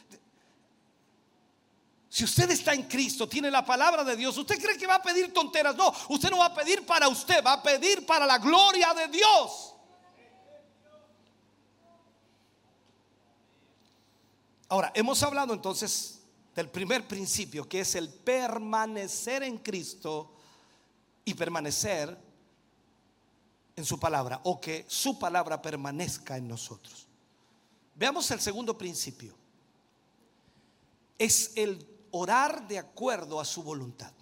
si 2.08 2.24
usted 2.24 2.50
está 2.50 2.72
en 2.72 2.84
Cristo, 2.84 3.28
tiene 3.28 3.50
la 3.50 3.62
palabra 3.62 4.02
de 4.02 4.16
Dios, 4.16 4.36
¿usted 4.38 4.58
cree 4.58 4.78
que 4.78 4.86
va 4.86 4.94
a 4.94 5.02
pedir 5.02 5.34
tonteras? 5.34 5.76
No, 5.76 5.92
usted 6.08 6.30
no 6.30 6.38
va 6.38 6.46
a 6.46 6.54
pedir 6.54 6.86
para 6.86 7.08
usted, 7.08 7.44
va 7.44 7.54
a 7.54 7.62
pedir 7.62 8.06
para 8.06 8.24
la 8.24 8.38
gloria 8.38 8.94
de 8.94 9.08
Dios. 9.08 9.74
Ahora, 14.68 14.90
hemos 14.94 15.22
hablado 15.22 15.52
entonces 15.52 16.22
del 16.54 16.70
primer 16.70 17.06
principio, 17.06 17.68
que 17.68 17.80
es 17.80 17.94
el 17.94 18.08
permanecer 18.08 19.42
en 19.42 19.58
Cristo 19.58 20.32
y 21.24 21.34
permanecer 21.34 22.25
en 23.76 23.84
su 23.84 24.00
palabra, 24.00 24.40
o 24.44 24.58
que 24.58 24.86
su 24.88 25.18
palabra 25.18 25.60
permanezca 25.60 26.38
en 26.38 26.48
nosotros. 26.48 27.06
Veamos 27.94 28.30
el 28.30 28.40
segundo 28.40 28.76
principio. 28.76 29.34
Es 31.18 31.52
el 31.56 31.86
orar 32.10 32.66
de 32.66 32.78
acuerdo 32.78 33.38
a 33.38 33.44
su 33.44 33.62
voluntad. 33.62 34.12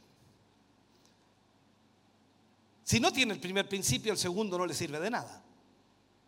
Si 2.84 3.00
no 3.00 3.12
tiene 3.12 3.32
el 3.32 3.40
primer 3.40 3.68
principio, 3.68 4.12
el 4.12 4.18
segundo 4.18 4.58
no 4.58 4.66
le 4.66 4.74
sirve 4.74 5.00
de 5.00 5.10
nada, 5.10 5.42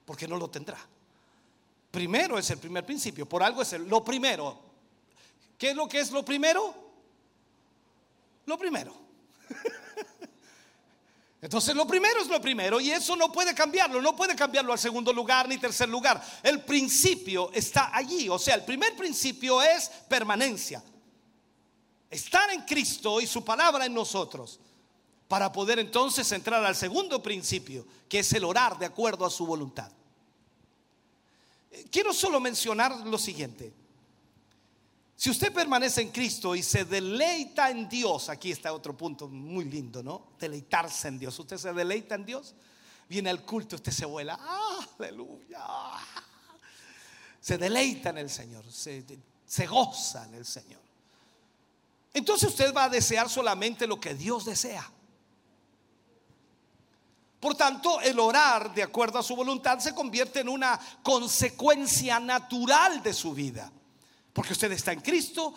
porque 0.05 0.27
no 0.27 0.37
lo 0.37 0.49
tendrá. 0.49 0.79
Primero 1.91 2.39
es 2.39 2.49
el 2.51 2.59
primer 2.59 2.87
principio, 2.87 3.29
por 3.29 3.43
algo 3.43 3.63
es 3.63 3.73
lo 3.73 4.05
primero. 4.05 4.59
¿Qué 5.59 5.71
es 5.71 5.77
lo 5.77 5.89
que 5.89 6.01
es 6.01 6.11
lo 6.11 6.25
primero? 6.25 6.75
Lo 8.47 8.57
primero. 8.57 8.95
Entonces 11.47 11.77
lo 11.77 11.87
primero 11.87 12.21
es 12.21 12.27
lo 12.27 12.41
primero 12.41 12.81
y 12.81 12.91
eso 12.91 13.15
no 13.15 13.31
puede 13.31 13.55
cambiarlo, 13.55 14.03
no 14.03 14.17
puede 14.17 14.35
cambiarlo 14.35 14.73
al 14.73 14.81
segundo 14.81 15.13
lugar 15.13 15.49
ni 15.49 15.59
tercer 15.59 15.89
lugar. 15.89 16.21
El 16.43 16.65
principio 16.65 17.53
está 17.53 17.97
allí, 17.97 18.29
o 18.29 18.37
sea, 18.37 18.57
el 18.57 18.65
primer 18.65 18.97
principio 18.97 19.63
es 19.63 19.89
permanencia. 20.09 20.83
Estar 22.11 22.51
en 22.51 22.63
Cristo 22.63 23.21
y 23.21 23.29
su 23.29 23.45
palabra 23.45 23.87
en 23.87 23.95
nosotros 23.95 24.59
para 25.29 25.53
poder 25.53 25.79
entonces 25.79 26.33
entrar 26.33 26.65
al 26.65 26.75
segundo 26.75 27.23
principio, 27.23 27.87
que 28.09 28.19
es 28.19 28.33
el 28.33 28.43
orar 28.43 28.77
de 28.77 28.87
acuerdo 28.87 29.25
a 29.25 29.31
su 29.31 29.47
voluntad. 29.47 29.93
Quiero 31.93 32.13
solo 32.13 32.41
mencionar 32.41 33.07
lo 33.07 33.19
siguiente. 33.19 33.73
Si 35.17 35.31
usted 35.31 35.51
permanece 35.51 36.03
en 36.03 36.11
Cristo 36.11 36.55
y 36.55 36.63
se 36.63 36.85
deleita 36.85 37.71
en 37.71 37.89
Dios, 37.89 38.29
aquí 38.29 38.53
está 38.53 38.75
otro 38.75 38.95
punto 38.95 39.29
muy 39.29 39.65
lindo, 39.65 40.03
¿no? 40.03 40.33
Deleitarse 40.39 41.09
en 41.09 41.19
Dios. 41.19 41.39
Usted 41.39 41.57
se 41.57 41.73
deleita 41.73 42.15
en 42.17 42.27
Dios, 42.27 42.55
viene 43.09 43.31
al 43.31 43.43
culto, 43.43 43.77
usted 43.77 43.93
se 43.93 44.05
vuela, 44.05 44.39
aleluya. 44.99 45.65
Se 47.41 47.57
deleita 47.57 48.11
en 48.11 48.19
el 48.19 48.29
Señor, 48.29 48.71
se, 48.71 49.05
se 49.47 49.67
goza 49.67 50.27
en 50.27 50.35
el 50.35 50.45
Señor. 50.45 50.83
Entonces 52.13 52.51
usted 52.51 52.75
va 52.75 52.85
a 52.85 52.89
desear 52.91 53.31
solamente 53.31 53.87
lo 53.87 53.99
que 53.99 54.15
Dios 54.15 54.45
desea. 54.45 54.91
Por 57.41 57.55
tanto, 57.55 58.03
el 58.03 58.19
orar 58.19 58.75
de 58.75 58.83
acuerdo 58.83 59.19
a 59.19 59.23
su 59.23 59.35
voluntad 59.35 59.79
se 59.79 59.95
convierte 59.95 60.41
en 60.41 60.49
una 60.51 60.79
consecuencia 61.03 62.21
natural 62.21 63.03
de 63.03 63.15
su 63.15 63.33
vida. 63.33 63.73
Porque 64.37 64.53
usted 64.53 64.71
está 64.71 64.93
en 64.93 65.01
Cristo 65.01 65.55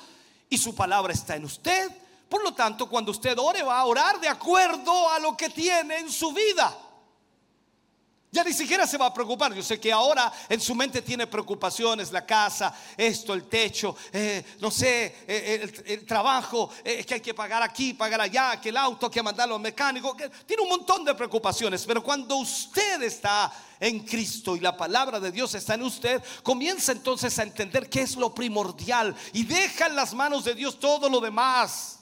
y 0.49 0.57
su 0.57 0.73
palabra 0.73 1.11
está 1.11 1.36
en 1.36 1.43
usted. 1.43 1.91
Por 2.30 2.41
lo 2.41 2.53
tanto, 2.53 2.88
cuando 2.88 3.11
usted 3.11 3.38
ore, 3.38 3.61
va 3.61 3.77
a 3.77 3.86
orar 3.86 4.21
de 4.21 4.30
acuerdo 4.30 5.09
a 5.09 5.19
lo 5.19 5.36
que 5.36 5.49
tiene 5.49 5.97
en 5.97 6.09
su 6.09 6.32
vida. 6.32 6.73
Ya 8.32 8.43
ni 8.43 8.53
siquiera 8.53 8.86
se 8.86 8.97
va 8.97 9.07
a 9.07 9.13
preocupar. 9.13 9.53
Yo 9.55 9.63
sé 9.63 9.80
que 9.80 9.91
ahora 9.91 10.32
en 10.47 10.61
su 10.61 10.75
mente 10.75 11.01
tiene 11.01 11.25
preocupaciones, 11.25 12.11
la 12.11 12.25
casa, 12.25 12.75
esto, 12.95 13.34
el 13.34 13.45
techo, 13.45 13.95
eh, 14.13 14.45
no 14.59 14.69
sé, 14.69 15.23
eh, 15.27 15.84
el, 15.88 16.05
trabajo, 16.05 16.69
eh, 16.84 17.03
que 17.03 17.15
hay 17.15 17.21
que 17.21 17.34
pagar 17.34 17.63
aquí, 17.63 17.95
pagar 17.95 18.21
allá, 18.21 18.61
que 18.61 18.69
el 18.69 18.77
auto, 18.77 19.09
que 19.09 19.23
mandarlo 19.23 19.55
al 19.55 19.61
mecánico. 19.61 20.15
tiene 20.45 20.61
un 20.61 20.69
montón 20.69 21.03
de 21.03 21.15
preocupaciones. 21.15 21.84
Pero 21.86 22.03
cuando 22.03 22.36
usted 22.36 23.01
está 23.01 23.51
en 23.80 24.01
Cristo 24.05 24.55
y 24.55 24.59
la 24.59 24.77
palabra 24.77 25.19
de 25.19 25.32
Dios 25.32 25.55
está 25.55 25.73
en 25.73 25.82
usted, 25.82 26.21
comienza 26.43 26.91
entonces 26.91 27.39
a 27.39 27.43
entender 27.43 27.89
qué 27.89 28.01
es 28.03 28.15
lo 28.15 28.36
primordial 28.36 29.15
y 29.34 29.43
deja 29.43 29.88
en 29.88 29.95
las 29.95 30.13
manos 30.13 30.43
de 30.43 30.53
Dios 30.53 30.80
todo 30.80 31.09
lo 31.09 31.19
demás. 31.19 31.99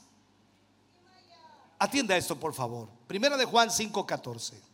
Atienda 1.80 2.18
esto, 2.18 2.38
por 2.38 2.54
favor. 2.54 2.90
Primera 3.08 3.38
de 3.38 3.46
Juan 3.46 3.70
5:14. 3.70 4.67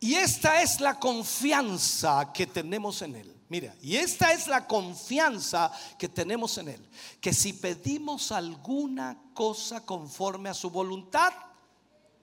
Y 0.00 0.14
esta 0.14 0.62
es 0.62 0.80
la 0.80 0.98
confianza 0.98 2.32
que 2.32 2.46
tenemos 2.46 3.00
en 3.02 3.16
Él. 3.16 3.36
Mira, 3.48 3.74
y 3.80 3.96
esta 3.96 4.32
es 4.32 4.48
la 4.48 4.66
confianza 4.66 5.72
que 5.98 6.08
tenemos 6.08 6.58
en 6.58 6.68
Él. 6.68 6.88
Que 7.20 7.32
si 7.32 7.52
pedimos 7.52 8.32
alguna 8.32 9.16
cosa 9.32 9.86
conforme 9.86 10.48
a 10.48 10.54
su 10.54 10.70
voluntad, 10.70 11.32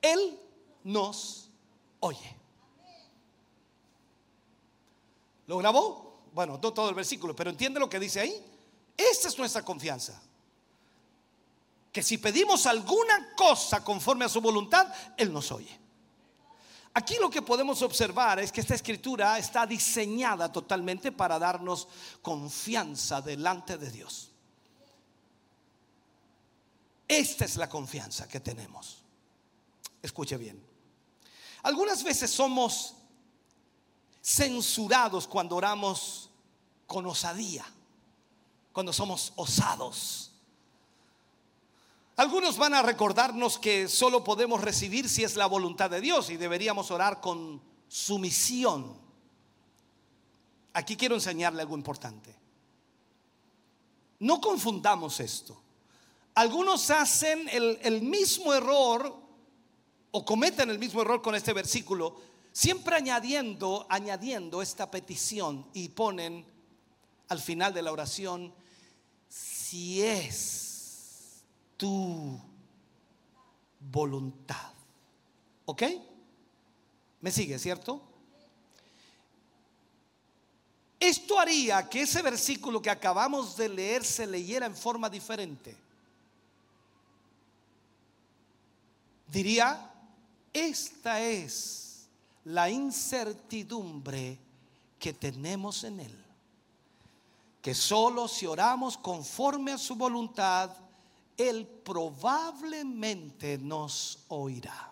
Él 0.01 0.39
nos 0.83 1.49
oye. 1.99 2.37
¿Lo 5.47 5.57
grabó? 5.57 6.21
Bueno, 6.33 6.59
no 6.61 6.73
todo 6.73 6.89
el 6.89 6.95
versículo, 6.95 7.35
pero 7.35 7.49
entiende 7.49 7.79
lo 7.79 7.89
que 7.89 7.99
dice 7.99 8.19
ahí. 8.19 8.45
Esta 8.97 9.27
es 9.27 9.37
nuestra 9.37 9.63
confianza. 9.63 10.21
Que 11.91 12.03
si 12.03 12.17
pedimos 12.17 12.65
alguna 12.65 13.33
cosa 13.35 13.83
conforme 13.83 14.25
a 14.25 14.29
su 14.29 14.41
voluntad, 14.41 14.87
Él 15.17 15.31
nos 15.31 15.51
oye. 15.51 15.82
Aquí 16.95 17.15
lo 17.19 17.29
que 17.29 17.41
podemos 17.41 17.81
observar 17.81 18.39
es 18.39 18.51
que 18.51 18.61
esta 18.61 18.75
escritura 18.75 19.37
está 19.39 19.65
diseñada 19.65 20.51
totalmente 20.51 21.11
para 21.11 21.39
darnos 21.39 21.87
confianza 22.21 23.19
delante 23.21 23.77
de 23.77 23.89
Dios. 23.89 24.29
Esta 27.07 27.45
es 27.45 27.57
la 27.57 27.67
confianza 27.67 28.27
que 28.27 28.39
tenemos. 28.39 29.01
Escuche 30.01 30.37
bien. 30.37 30.63
Algunas 31.63 32.03
veces 32.03 32.29
somos 32.29 32.95
censurados 34.21 35.27
cuando 35.27 35.55
oramos 35.55 36.29
con 36.85 37.05
osadía, 37.07 37.65
cuando 38.71 38.93
somos 38.93 39.33
osados 39.35 40.32
algunos 42.15 42.57
van 42.57 42.75
a 42.75 42.83
recordarnos 42.83 43.57
que 43.57 43.87
solo 43.87 44.23
podemos 44.23 44.61
recibir 44.61 45.09
si 45.09 45.23
es 45.23 45.35
la 45.35 45.47
voluntad 45.47 45.89
de 45.89 45.99
Dios 45.99 46.29
y 46.29 46.37
deberíamos 46.37 46.91
orar 46.91 47.19
con 47.19 47.61
sumisión. 47.87 48.95
Aquí 50.73 50.95
quiero 50.95 51.15
enseñarle 51.15 51.61
algo 51.61 51.75
importante. 51.75 52.35
No 54.19 54.39
confundamos 54.39 55.19
esto. 55.19 55.59
Algunos 56.35 56.89
hacen 56.91 57.49
el, 57.49 58.01
mismo 58.01 58.53
error 58.53 59.21
o 60.11 60.25
cometen 60.25 60.69
el 60.69 60.79
mismo 60.79 61.01
error 61.01 61.21
con 61.21 61.35
este 61.35 61.53
versículo, 61.53 62.15
siempre 62.51 62.95
añadiendo, 62.95 63.87
añadiendo 63.89 64.61
esta 64.61 64.89
petición 64.89 65.67
y 65.73 65.89
ponen 65.89 66.45
al 67.29 67.39
final 67.39 67.73
de 67.73 67.81
la 67.81 67.91
oración, 67.91 68.53
si 69.27 70.01
es 70.01 70.62
tu 71.83 72.39
voluntad. 73.91 74.71
¿Ok? 75.65 75.83
¿Me 77.19 77.29
sigue, 77.29 77.59
cierto? 77.59 78.01
Esto 80.97 81.37
haría 81.37 81.89
que 81.89 82.03
ese 82.03 82.21
versículo 82.21 82.81
que 82.81 82.89
acabamos 82.89 83.57
de 83.57 83.67
leer 83.67 84.05
se 84.05 84.25
leyera 84.25 84.65
en 84.65 84.77
forma 84.77 85.09
diferente. 85.09 85.75
Diría, 89.27 89.91
esta 90.53 91.19
es 91.19 92.07
la 92.45 92.69
incertidumbre 92.69 94.39
que 94.97 95.11
tenemos 95.11 95.83
en 95.83 95.99
Él. 95.99 96.25
Que 97.61 97.75
solo 97.75 98.29
si 98.29 98.45
oramos 98.45 98.97
conforme 98.97 99.73
a 99.73 99.77
su 99.77 99.95
voluntad, 99.95 100.77
Él 101.37 101.67
probablemente 101.83 103.57
nos 103.57 104.25
oirá. 104.27 104.91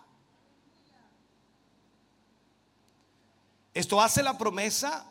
Esto 3.74 4.00
hace 4.00 4.22
la 4.22 4.36
promesa 4.36 5.06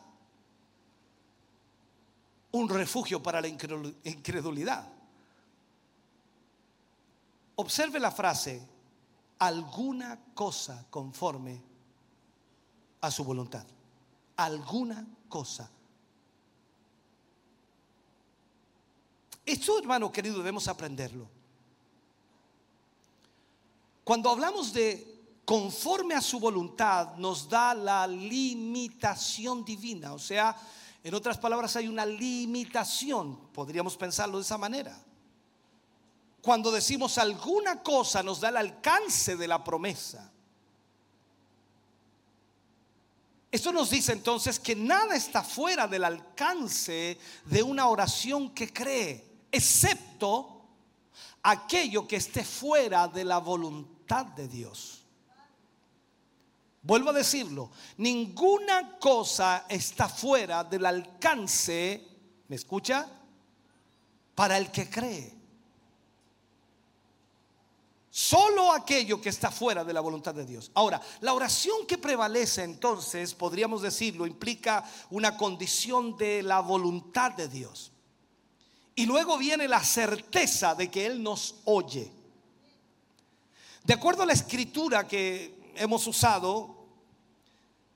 un 2.52 2.68
refugio 2.68 3.22
para 3.22 3.40
la 3.40 3.48
incredulidad. 3.48 4.86
Observe 7.56 7.98
la 7.98 8.10
frase, 8.10 8.66
alguna 9.38 10.18
cosa 10.34 10.86
conforme 10.90 11.60
a 13.00 13.10
su 13.10 13.24
voluntad. 13.24 13.64
Alguna 14.36 15.06
cosa. 15.28 15.68
Esto, 19.44 19.78
hermano 19.78 20.12
querido, 20.12 20.38
debemos 20.38 20.68
aprenderlo. 20.68 21.28
Cuando 24.04 24.30
hablamos 24.30 24.72
de 24.72 25.12
conforme 25.44 26.14
a 26.14 26.20
su 26.20 26.38
voluntad, 26.38 27.16
nos 27.16 27.48
da 27.48 27.74
la 27.74 28.06
limitación 28.06 29.64
divina. 29.64 30.12
O 30.12 30.18
sea, 30.18 30.56
en 31.02 31.14
otras 31.14 31.38
palabras, 31.38 31.74
hay 31.76 31.88
una 31.88 32.06
limitación. 32.06 33.36
Podríamos 33.52 33.96
pensarlo 33.96 34.38
de 34.38 34.44
esa 34.44 34.58
manera. 34.58 34.96
Cuando 36.40 36.72
decimos 36.72 37.18
alguna 37.18 37.82
cosa 37.82 38.22
nos 38.22 38.40
da 38.40 38.48
el 38.48 38.56
alcance 38.56 39.36
de 39.36 39.46
la 39.48 39.62
promesa. 39.62 40.32
Esto 43.50 43.70
nos 43.70 43.90
dice 43.90 44.12
entonces 44.12 44.58
que 44.58 44.74
nada 44.74 45.14
está 45.14 45.44
fuera 45.44 45.86
del 45.86 46.04
alcance 46.04 47.18
de 47.44 47.62
una 47.62 47.86
oración 47.86 48.50
que 48.50 48.72
cree, 48.72 49.31
excepto 49.52 50.62
aquello 51.42 52.08
que 52.08 52.16
esté 52.16 52.42
fuera 52.42 53.06
de 53.06 53.24
la 53.24 53.38
voluntad 53.38 54.26
de 54.26 54.48
Dios. 54.48 55.04
Vuelvo 56.82 57.10
a 57.10 57.12
decirlo, 57.12 57.70
ninguna 57.98 58.98
cosa 58.98 59.66
está 59.68 60.08
fuera 60.08 60.64
del 60.64 60.84
alcance, 60.84 62.08
¿me 62.48 62.56
escucha? 62.56 63.06
Para 64.34 64.58
el 64.58 64.72
que 64.72 64.90
cree. 64.90 65.42
Solo 68.10 68.72
aquello 68.72 69.20
que 69.20 69.28
está 69.28 69.50
fuera 69.50 69.84
de 69.84 69.92
la 69.92 70.00
voluntad 70.00 70.34
de 70.34 70.44
Dios. 70.44 70.70
Ahora, 70.74 71.00
la 71.20 71.32
oración 71.32 71.86
que 71.86 71.98
prevalece 71.98 72.64
entonces, 72.64 73.32
podríamos 73.32 73.80
decirlo, 73.80 74.26
implica 74.26 74.84
una 75.10 75.36
condición 75.36 76.16
de 76.16 76.42
la 76.42 76.60
voluntad 76.60 77.32
de 77.32 77.48
Dios. 77.48 77.91
Y 78.94 79.06
luego 79.06 79.38
viene 79.38 79.66
la 79.68 79.82
certeza 79.82 80.74
de 80.74 80.90
que 80.90 81.06
Él 81.06 81.22
nos 81.22 81.56
oye. 81.64 82.10
De 83.84 83.94
acuerdo 83.94 84.22
a 84.22 84.26
la 84.26 84.32
escritura 84.32 85.08
que 85.08 85.72
hemos 85.76 86.06
usado, 86.06 86.86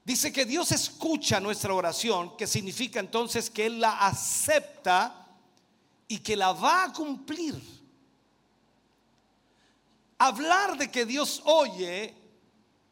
dice 0.05 0.33
que 0.33 0.45
Dios 0.45 0.73
escucha 0.73 1.39
nuestra 1.39 1.75
oración, 1.75 2.37
que 2.37 2.47
significa 2.47 2.99
entonces 2.99 3.51
que 3.51 3.67
Él 3.67 3.81
la 3.81 4.07
acepta 4.07 5.27
y 6.09 6.19
que 6.19 6.37
la 6.37 6.53
va 6.53 6.85
a 6.85 6.93
cumplir. 6.93 7.61
Hablar 10.19 10.79
de 10.79 10.91
que 10.91 11.05
Dios 11.05 11.43
oye 11.45 12.15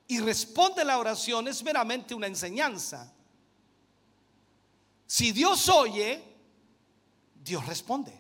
y 0.07 0.21
responde 0.21 0.85
la 0.85 0.99
oración 0.99 1.49
es 1.49 1.63
meramente 1.63 2.15
una 2.15 2.27
enseñanza. 2.27 3.11
Si 5.07 5.33
Dios 5.33 5.69
oye, 5.69 6.34
Dios 7.45 7.67
responde. 7.67 8.19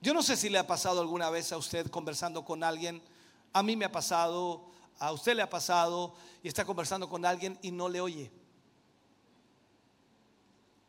Yo 0.00 0.14
no 0.14 0.22
sé 0.22 0.36
si 0.36 0.48
le 0.48 0.58
ha 0.58 0.66
pasado 0.66 1.00
alguna 1.00 1.30
vez 1.30 1.52
a 1.52 1.58
usted 1.58 1.88
conversando 1.88 2.44
con 2.44 2.64
alguien 2.64 3.02
a 3.52 3.62
mí 3.62 3.76
me 3.76 3.84
ha 3.84 3.92
pasado, 3.92 4.70
a 4.98 5.12
usted 5.12 5.36
le 5.36 5.42
ha 5.42 5.50
pasado 5.50 6.14
y 6.42 6.48
está 6.48 6.64
conversando 6.64 7.08
con 7.08 7.24
alguien 7.24 7.58
y 7.62 7.70
no 7.70 7.88
le 7.88 8.00
oye. 8.00 8.30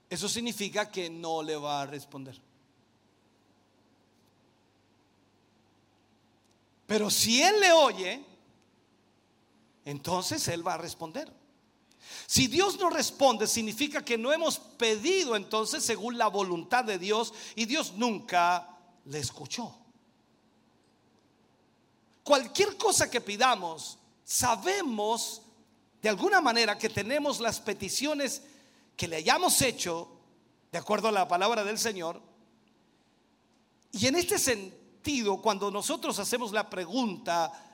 Eso 0.09 0.29
significa 0.29 0.89
que 0.89 1.09
no 1.09 1.43
le 1.43 1.55
va 1.57 1.81
a 1.81 1.85
responder. 1.85 2.39
Pero 6.85 7.09
si 7.09 7.41
él 7.41 7.59
le 7.59 7.71
oye, 7.71 8.23
entonces 9.85 10.47
él 10.47 10.65
va 10.65 10.75
a 10.75 10.77
responder. 10.77 11.31
Si 12.25 12.47
Dios 12.47 12.79
no 12.79 12.89
responde, 12.89 13.47
significa 13.47 14.03
que 14.03 14.17
no 14.17 14.31
hemos 14.31 14.57
pedido 14.59 15.35
entonces 15.35 15.83
según 15.83 16.17
la 16.17 16.27
voluntad 16.27 16.83
de 16.83 16.97
Dios 16.97 17.33
y 17.55 17.65
Dios 17.65 17.93
nunca 17.93 18.69
le 19.05 19.19
escuchó. 19.19 19.75
Cualquier 22.23 22.77
cosa 22.77 23.11
que 23.11 23.21
pidamos, 23.21 23.99
sabemos 24.23 25.41
de 26.01 26.09
alguna 26.09 26.41
manera 26.41 26.77
que 26.77 26.89
tenemos 26.89 27.39
las 27.39 27.59
peticiones 27.59 28.41
que 28.95 29.07
le 29.07 29.17
hayamos 29.17 29.61
hecho 29.61 30.09
de 30.71 30.77
acuerdo 30.77 31.09
a 31.09 31.11
la 31.11 31.27
palabra 31.27 31.63
del 31.63 31.77
Señor. 31.77 32.21
Y 33.91 34.07
en 34.07 34.15
este 34.15 34.39
sentido, 34.39 35.41
cuando 35.41 35.69
nosotros 35.69 36.17
hacemos 36.19 36.51
la 36.51 36.69
pregunta, 36.69 37.72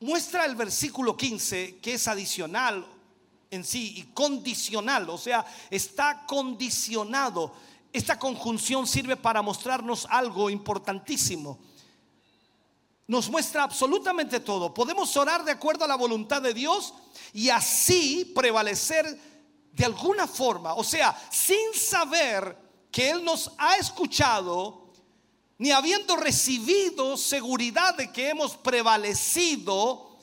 muestra 0.00 0.44
el 0.44 0.56
versículo 0.56 1.16
15 1.16 1.78
que 1.78 1.94
es 1.94 2.08
adicional 2.08 2.86
en 3.50 3.64
sí 3.64 3.94
y 3.96 4.02
condicional, 4.14 5.08
o 5.10 5.18
sea, 5.18 5.44
está 5.70 6.24
condicionado. 6.26 7.52
Esta 7.92 8.18
conjunción 8.18 8.86
sirve 8.86 9.16
para 9.16 9.42
mostrarnos 9.42 10.06
algo 10.08 10.50
importantísimo 10.50 11.58
nos 13.10 13.28
muestra 13.28 13.64
absolutamente 13.64 14.38
todo. 14.38 14.72
Podemos 14.72 15.16
orar 15.16 15.44
de 15.44 15.50
acuerdo 15.50 15.84
a 15.84 15.88
la 15.88 15.96
voluntad 15.96 16.40
de 16.40 16.54
Dios 16.54 16.94
y 17.32 17.48
así 17.48 18.24
prevalecer 18.36 19.04
de 19.72 19.84
alguna 19.84 20.28
forma. 20.28 20.74
O 20.74 20.84
sea, 20.84 21.20
sin 21.28 21.74
saber 21.74 22.56
que 22.88 23.10
Él 23.10 23.24
nos 23.24 23.50
ha 23.58 23.78
escuchado, 23.78 24.89
ni 25.60 25.72
habiendo 25.72 26.16
recibido 26.16 27.18
seguridad 27.18 27.94
de 27.94 28.10
que 28.10 28.30
hemos 28.30 28.56
prevalecido 28.56 30.16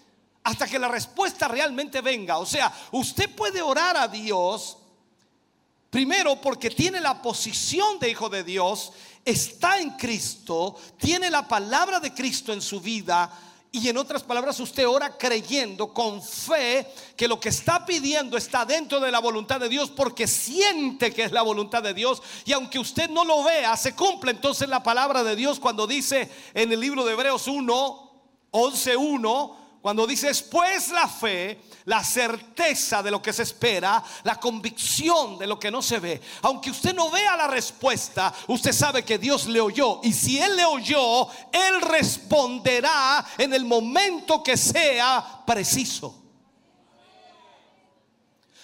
hasta 0.44 0.66
que 0.66 0.80
la 0.80 0.88
respuesta 0.88 1.48
realmente 1.48 2.02
venga. 2.02 2.40
O 2.40 2.46
sea, 2.46 2.74
usted 2.92 3.30
puede 3.36 3.62
orar 3.62 3.96
a 3.98 4.08
Dios 4.08 4.80
primero 5.92 6.42
porque 6.42 6.72
tiene 6.72 7.00
la 7.00 7.22
posición 7.22 8.00
de 8.00 8.10
hijo 8.10 8.30
de 8.30 8.44
Dios 8.44 8.94
está 9.24 9.80
en 9.80 9.92
Cristo, 9.92 10.76
tiene 10.98 11.30
la 11.30 11.48
palabra 11.48 12.00
de 12.00 12.16
Cristo 12.16 12.52
en 12.52 12.62
su 12.62 12.82
vida, 12.82 13.32
y 13.72 13.90
en 13.90 13.98
otras 13.98 14.24
palabras, 14.24 14.60
usted 14.60 14.88
ora 14.88 15.18
creyendo 15.18 15.94
con 15.94 16.24
fe 16.24 16.88
que 17.16 17.28
lo 17.28 17.40
que 17.40 17.50
está 17.50 17.86
pidiendo 17.86 18.38
está 18.38 18.66
dentro 18.66 19.00
de 19.00 19.12
la 19.12 19.20
voluntad 19.20 19.60
de 19.60 19.68
Dios 19.68 19.92
porque 19.92 20.26
siente 20.26 21.14
que 21.14 21.24
es 21.24 21.32
la 21.32 21.42
voluntad 21.42 21.84
de 21.84 21.94
Dios. 21.94 22.22
Y 22.46 22.54
aunque 22.54 22.80
usted 22.80 23.10
no 23.10 23.26
lo 23.26 23.44
vea, 23.44 23.76
se 23.76 23.94
cumple 23.94 24.32
entonces 24.32 24.70
la 24.70 24.84
palabra 24.84 25.24
de 25.24 25.36
Dios 25.36 25.60
cuando 25.60 25.86
dice 25.86 26.32
en 26.54 26.72
el 26.72 26.80
libro 26.80 27.06
de 27.06 27.14
Hebreos 27.14 27.48
1, 27.48 28.12
11, 28.52 28.98
1, 28.98 29.58
cuando 29.88 30.06
dice, 30.06 30.30
pues 30.52 30.90
la 30.90 31.08
fe, 31.08 31.62
la 31.86 32.04
certeza 32.04 33.02
de 33.02 33.10
lo 33.10 33.22
que 33.22 33.32
se 33.32 33.44
espera, 33.44 34.04
la 34.26 34.38
convicción 34.38 35.38
de 35.38 35.48
lo 35.48 35.58
que 35.58 35.72
no 35.72 35.82
se 35.82 36.02
ve. 36.02 36.20
Aunque 36.42 36.72
usted 36.72 36.94
no 36.94 37.10
vea 37.10 37.38
la 37.38 37.48
respuesta, 37.48 38.34
usted 38.48 38.74
sabe 38.74 39.06
que 39.06 39.18
Dios 39.18 39.48
le 39.48 39.62
oyó. 39.62 40.02
Y 40.04 40.12
si 40.12 40.42
Él 40.42 40.58
le 40.58 40.66
oyó, 40.66 41.30
Él 41.54 41.80
responderá 41.84 43.26
en 43.38 43.54
el 43.54 43.64
momento 43.64 44.44
que 44.44 44.58
sea 44.58 45.46
preciso. 45.48 46.22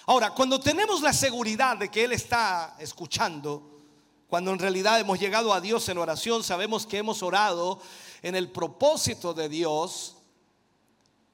Ahora, 0.06 0.32
cuando 0.32 0.60
tenemos 0.60 1.00
la 1.00 1.14
seguridad 1.14 1.78
de 1.78 1.90
que 1.90 2.04
Él 2.04 2.12
está 2.12 2.76
escuchando, 2.80 3.80
cuando 4.28 4.52
en 4.52 4.60
realidad 4.60 5.00
hemos 5.00 5.18
llegado 5.18 5.54
a 5.54 5.62
Dios 5.62 5.88
en 5.88 6.00
oración, 6.00 6.44
sabemos 6.44 6.86
que 6.86 6.98
hemos 6.98 7.24
orado 7.24 7.80
en 8.22 8.36
el 8.36 8.52
propósito 8.52 9.34
de 9.34 9.48
Dios, 9.48 10.13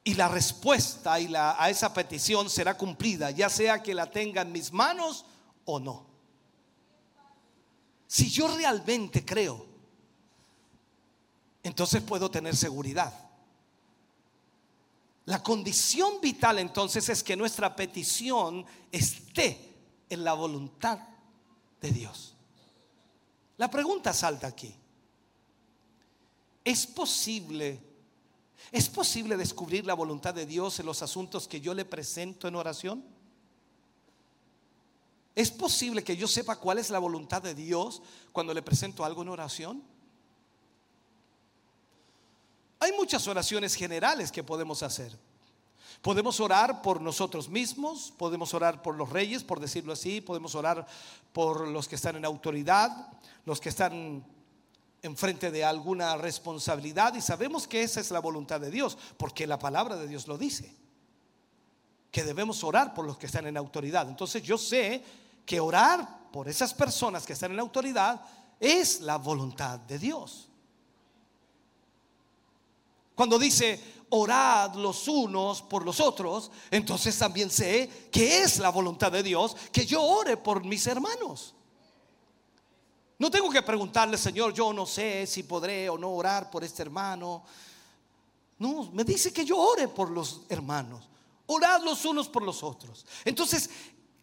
y 0.04 0.14
la 0.14 0.28
respuesta 0.28 1.14
a 1.14 1.70
esa 1.70 1.94
petición 1.94 2.50
será 2.50 2.78
cumplida, 2.78 3.32
ya 3.32 3.50
sea 3.50 3.84
que 3.84 3.94
la 3.94 4.10
tenga 4.10 4.42
en 4.42 4.52
mis 4.52 4.72
manos 4.72 5.26
o 5.66 5.80
no. 5.80 6.08
Si 8.08 8.30
yo 8.30 8.48
realmente 8.56 9.24
creo, 9.24 9.66
entonces 11.62 12.02
puedo 12.02 12.32
tener 12.32 12.56
seguridad. 12.56 13.14
La 15.26 15.44
condición 15.44 16.20
vital 16.22 16.58
entonces 16.58 17.08
es 17.10 17.24
que 17.24 17.36
nuestra 17.36 17.76
petición 17.76 18.66
esté 18.92 19.76
en 20.10 20.24
la 20.24 20.34
voluntad 20.34 21.00
de 21.80 21.92
Dios. 21.92 22.36
La 23.58 23.70
pregunta 23.70 24.12
salta 24.12 24.48
aquí. 24.48 24.74
¿Es 26.64 26.88
posible 26.88 27.89
es 28.72 28.90
posible 28.90 29.38
descubrir 29.38 29.86
la 29.86 29.94
voluntad 29.94 30.34
de 30.34 30.46
Dios 30.46 30.80
en 30.80 30.86
los 30.86 31.02
asuntos 31.02 31.48
que 31.48 31.62
yo 31.62 31.74
le 31.74 31.86
presento 31.86 32.48
en 32.48 32.56
oración? 32.56 33.04
¿Es 35.36 35.52
posible 35.52 36.04
que 36.04 36.18
yo 36.18 36.28
sepa 36.28 36.58
cuál 36.58 36.80
es 36.80 36.90
la 36.90 37.00
voluntad 37.00 37.42
de 37.42 37.56
Dios 37.56 38.02
cuando 38.32 38.54
le 38.54 38.62
presento 38.62 39.06
algo 39.06 39.22
en 39.22 39.30
oración? 39.30 39.84
Hay 42.80 42.92
muchas 42.94 43.28
oraciones 43.28 43.76
generales 43.76 44.32
que 44.32 44.44
podemos 44.44 44.84
hacer. 44.84 45.18
Podemos 46.02 46.40
orar 46.40 46.82
por 46.82 47.02
nosotros 47.02 47.50
mismos, 47.50 48.14
podemos 48.18 48.54
orar 48.54 48.82
por 48.82 48.96
los 48.96 49.10
reyes, 49.10 49.44
por 49.44 49.60
decirlo 49.60 49.94
así, 49.94 50.22
podemos 50.22 50.56
orar 50.56 50.86
por 51.34 51.68
los 51.68 51.88
que 51.88 51.96
están 51.96 52.16
en 52.16 52.26
autoridad, 52.26 53.08
los 53.46 53.60
que 53.60 53.70
están 53.70 54.24
enfrente 55.02 55.52
de 55.52 55.64
alguna 55.64 56.18
responsabilidad 56.18 57.14
y 57.16 57.22
sabemos 57.22 57.68
que 57.68 57.84
esa 57.84 58.00
es 58.00 58.12
la 58.12 58.20
voluntad 58.20 58.60
de 58.60 58.72
Dios, 58.72 58.98
porque 59.18 59.48
la 59.48 59.60
palabra 59.60 59.96
de 59.96 60.08
Dios 60.08 60.28
lo 60.28 60.38
dice, 60.38 60.76
que 62.12 62.24
debemos 62.24 62.64
orar 62.64 62.94
por 62.94 63.06
los 63.06 63.18
que 63.18 63.28
están 63.28 63.48
en 63.48 63.58
autoridad. 63.58 64.10
Entonces 64.10 64.44
yo 64.44 64.58
sé 64.58 65.04
que 65.46 65.60
orar 65.60 66.32
por 66.32 66.48
esas 66.48 66.74
personas 66.74 67.26
que 67.26 67.34
están 67.34 67.52
en 67.52 67.60
autoridad 67.60 68.22
es 68.60 69.02
la 69.02 69.18
voluntad 69.18 69.80
de 69.80 70.00
Dios. 70.00 70.50
Cuando 73.16 73.38
dice 73.38 74.00
orad 74.10 74.74
los 74.76 75.08
unos 75.08 75.62
por 75.62 75.86
los 75.86 76.00
otros, 76.00 76.52
entonces 76.72 77.18
también 77.18 77.50
sé 77.50 78.10
que 78.12 78.42
es 78.42 78.60
la 78.60 78.70
voluntad 78.70 79.12
de 79.12 79.24
Dios 79.24 79.56
que 79.72 79.86
yo 79.86 80.02
ore 80.02 80.38
por 80.38 80.64
mis 80.64 80.88
hermanos. 80.88 81.54
No 83.20 83.30
tengo 83.30 83.50
que 83.50 83.62
preguntarle, 83.62 84.18
Señor, 84.18 84.54
yo 84.54 84.72
no 84.72 84.86
sé 84.86 85.28
si 85.28 85.44
podré 85.44 85.90
o 85.90 85.98
no 85.98 86.10
orar 86.12 86.50
por 86.50 86.64
este 86.64 86.82
hermano. 86.82 87.44
No, 88.58 88.90
me 88.94 89.04
dice 89.04 89.34
que 89.34 89.44
yo 89.44 89.58
ore 89.58 89.90
por 89.90 90.10
los 90.10 90.42
hermanos. 90.48 91.08
Orad 91.48 91.84
los 91.84 92.06
unos 92.06 92.30
por 92.30 92.44
los 92.44 92.64
otros. 92.64 93.06
Entonces, 93.26 93.70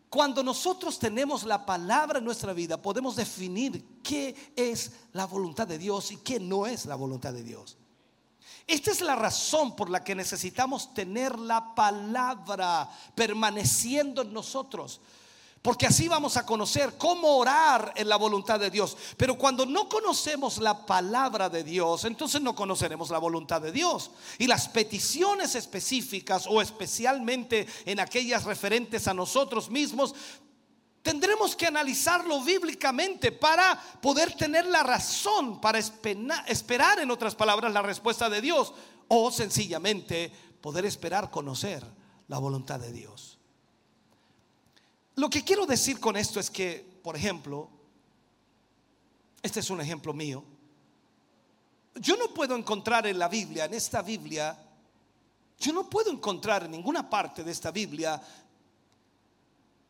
cuando 0.08 0.42
nosotros 0.42 0.98
tenemos 0.98 1.44
la 1.44 1.66
palabra 1.66 2.20
en 2.20 2.24
nuestra 2.24 2.54
vida, 2.54 2.80
podemos 2.80 3.16
definir 3.16 4.00
qué 4.02 4.52
es 4.56 4.92
la 5.12 5.26
voluntad 5.26 5.66
de 5.66 5.76
Dios 5.76 6.10
y 6.12 6.16
qué 6.16 6.40
no 6.40 6.66
es 6.66 6.86
la 6.86 6.94
voluntad 6.94 7.34
de 7.34 7.42
Dios. 7.42 7.76
Esta 8.66 8.90
es 8.90 9.02
la 9.02 9.14
razón 9.14 9.76
por 9.76 9.90
la 9.90 10.02
que 10.02 10.14
necesitamos 10.14 10.94
tener 10.94 11.38
la 11.38 11.74
palabra 11.74 12.90
permaneciendo 13.14 14.22
en 14.22 14.32
nosotros. 14.32 15.00
Porque 15.66 15.88
así 15.88 16.06
vamos 16.06 16.36
a 16.36 16.46
conocer 16.46 16.96
cómo 16.96 17.38
orar 17.38 17.92
en 17.96 18.08
la 18.08 18.14
voluntad 18.14 18.60
de 18.60 18.70
Dios. 18.70 18.96
Pero 19.16 19.36
cuando 19.36 19.66
no 19.66 19.88
conocemos 19.88 20.58
la 20.58 20.86
palabra 20.86 21.48
de 21.48 21.64
Dios, 21.64 22.04
entonces 22.04 22.40
no 22.40 22.54
conoceremos 22.54 23.10
la 23.10 23.18
voluntad 23.18 23.60
de 23.60 23.72
Dios. 23.72 24.12
Y 24.38 24.46
las 24.46 24.68
peticiones 24.68 25.56
específicas 25.56 26.46
o 26.48 26.62
especialmente 26.62 27.66
en 27.84 27.98
aquellas 27.98 28.44
referentes 28.44 29.08
a 29.08 29.14
nosotros 29.14 29.68
mismos, 29.68 30.14
tendremos 31.02 31.56
que 31.56 31.66
analizarlo 31.66 32.44
bíblicamente 32.44 33.32
para 33.32 33.76
poder 34.00 34.36
tener 34.36 34.66
la 34.66 34.84
razón, 34.84 35.60
para 35.60 35.80
esperar, 35.80 37.00
en 37.00 37.10
otras 37.10 37.34
palabras, 37.34 37.72
la 37.72 37.82
respuesta 37.82 38.30
de 38.30 38.40
Dios. 38.40 38.72
O 39.08 39.32
sencillamente 39.32 40.30
poder 40.60 40.86
esperar 40.86 41.28
conocer 41.28 41.84
la 42.28 42.38
voluntad 42.38 42.78
de 42.78 42.92
Dios. 42.92 43.35
Lo 45.16 45.30
que 45.30 45.42
quiero 45.44 45.64
decir 45.66 45.98
con 45.98 46.16
esto 46.16 46.38
es 46.38 46.50
que, 46.50 47.00
por 47.02 47.16
ejemplo, 47.16 47.70
este 49.42 49.60
es 49.60 49.70
un 49.70 49.80
ejemplo 49.80 50.12
mío, 50.12 50.44
yo 51.94 52.16
no 52.16 52.34
puedo 52.34 52.54
encontrar 52.54 53.06
en 53.06 53.18
la 53.18 53.28
Biblia, 53.28 53.64
en 53.64 53.72
esta 53.72 54.02
Biblia, 54.02 54.58
yo 55.58 55.72
no 55.72 55.88
puedo 55.88 56.10
encontrar 56.10 56.64
en 56.64 56.72
ninguna 56.72 57.08
parte 57.08 57.42
de 57.42 57.50
esta 57.50 57.70
Biblia 57.70 58.20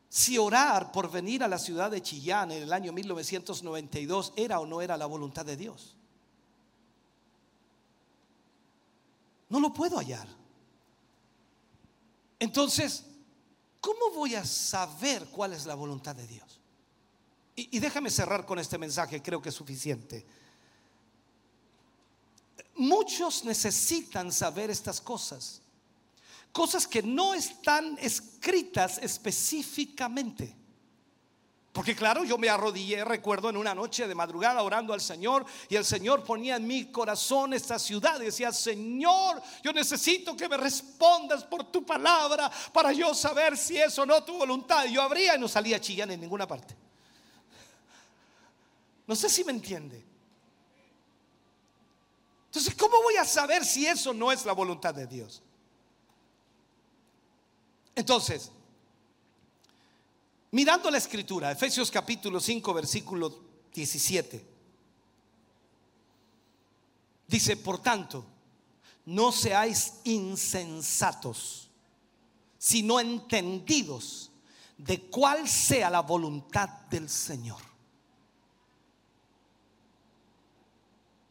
si 0.09 0.37
orar 0.37 0.93
por 0.93 1.11
venir 1.11 1.43
a 1.43 1.49
la 1.49 1.59
ciudad 1.59 1.91
de 1.91 2.01
Chillán 2.01 2.51
en 2.51 2.63
el 2.63 2.71
año 2.71 2.93
1992 2.93 4.33
era 4.37 4.61
o 4.61 4.65
no 4.65 4.81
era 4.81 4.95
la 4.95 5.05
voluntad 5.05 5.45
de 5.45 5.57
Dios. 5.57 5.97
No 9.49 9.59
lo 9.59 9.73
puedo 9.73 9.97
hallar. 9.97 10.27
Entonces, 12.39 13.05
¿cómo 13.87 14.11
voy 14.13 14.35
a 14.35 14.43
saber 14.43 15.27
cuál 15.27 15.53
es 15.53 15.65
la 15.65 15.73
voluntad 15.73 16.13
de 16.13 16.27
Dios? 16.27 16.59
Y, 17.55 17.79
déjame 17.79 18.09
cerrar 18.09 18.45
con 18.45 18.59
este 18.59 18.77
mensaje, 18.77 19.21
creo 19.21 19.41
que 19.41 19.47
es 19.47 19.55
suficiente. 19.55 20.25
Muchos 22.75 23.45
necesitan 23.45 24.29
saber 24.33 24.69
estas 24.69 24.99
cosas 24.99 25.61
cosas 26.51 26.87
que 26.87 27.03
no 27.03 27.33
están 27.35 27.97
escritas 28.01 28.97
específicamente. 28.97 30.55
Porque 31.77 31.95
claro, 31.95 32.23
yo 32.23 32.39
me 32.39 32.49
arrodillé, 32.49 33.05
recuerdo, 33.05 33.51
en 33.51 33.55
una 33.55 33.75
noche 33.75 34.07
de 34.07 34.15
madrugada 34.15 34.63
orando 34.63 34.93
al 34.93 34.99
Señor 34.99 35.45
y 35.69 35.75
el 35.75 35.85
Señor 35.85 36.23
ponía 36.23 36.55
en 36.55 36.65
mi 36.65 36.91
corazón 36.91 37.53
esta 37.53 37.77
ciudad 37.77 38.19
y 38.19 38.25
decía, 38.25 38.51
Señor, 38.51 39.39
yo 39.61 39.71
necesito 39.71 40.35
que 40.35 40.49
me 40.49 40.57
respondas 40.57 41.43
por 41.43 41.71
tu 41.71 41.85
palabra 41.85 42.51
para 42.73 42.91
yo 42.93 43.13
saber 43.13 43.55
si 43.55 43.77
es 43.77 43.95
o 43.99 44.07
no 44.07 44.23
tu 44.23 44.39
voluntad. 44.39 44.85
Y 44.85 44.93
yo 44.93 45.03
abría 45.03 45.35
y 45.35 45.39
no 45.39 45.47
salía 45.47 45.79
chillando 45.79 46.15
en 46.15 46.21
ninguna 46.21 46.47
parte. 46.47 46.75
No 49.05 49.15
sé 49.15 49.29
si 49.29 49.43
me 49.43 49.51
entiende. 49.51 50.03
Entonces, 52.47 52.73
¿cómo 52.73 53.03
voy 53.03 53.17
a 53.17 53.23
saber 53.23 53.63
si 53.63 53.85
eso 53.85 54.15
no 54.15 54.31
es 54.31 54.47
la 54.47 54.53
voluntad 54.53 54.95
de 54.95 55.05
Dios? 55.05 55.43
Entonces, 57.93 58.51
mirando 60.57 60.89
la 60.89 60.97
escritura, 60.97 61.51
Efesios 61.51 61.91
capítulo 61.91 62.39
5, 62.39 62.73
versículo 62.73 63.43
17, 63.71 64.43
dice, 67.27 67.57
por 67.57 67.77
tanto, 67.77 68.25
no 69.05 69.31
seáis 69.31 69.99
insensatos, 70.05 71.69
sino 72.57 72.99
entendidos 72.99 74.31
de 74.79 74.99
cuál 75.01 75.47
sea 75.47 75.91
la 75.91 76.01
voluntad 76.01 76.67
del 76.89 77.07
Señor. 77.07 77.61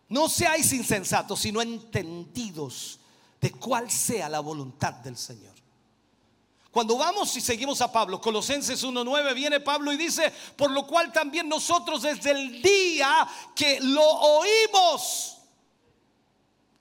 No 0.09 0.29
seáis 0.29 0.73
insensatos, 0.73 1.41
sino 1.41 1.61
entendidos 1.61 3.01
de 3.41 3.51
cuál 3.51 3.91
sea 3.91 4.29
la 4.29 4.39
voluntad 4.39 4.93
del 4.93 5.17
Señor. 5.17 5.56
Cuando 6.77 6.99
vamos 6.99 7.35
y 7.35 7.41
seguimos 7.41 7.81
a 7.81 7.91
Pablo, 7.91 8.21
Colosenses 8.21 8.85
1.9, 8.85 9.33
viene 9.33 9.61
Pablo 9.61 9.95
y 9.95 9.97
dice, 9.97 10.31
por 10.57 10.71
lo 10.71 10.87
cual 10.87 11.11
también 11.11 11.49
nosotros 11.49 12.03
desde 12.03 12.33
el 12.33 12.61
día 12.61 13.27
que 13.55 13.81
lo 13.81 14.05
oímos, 14.07 15.39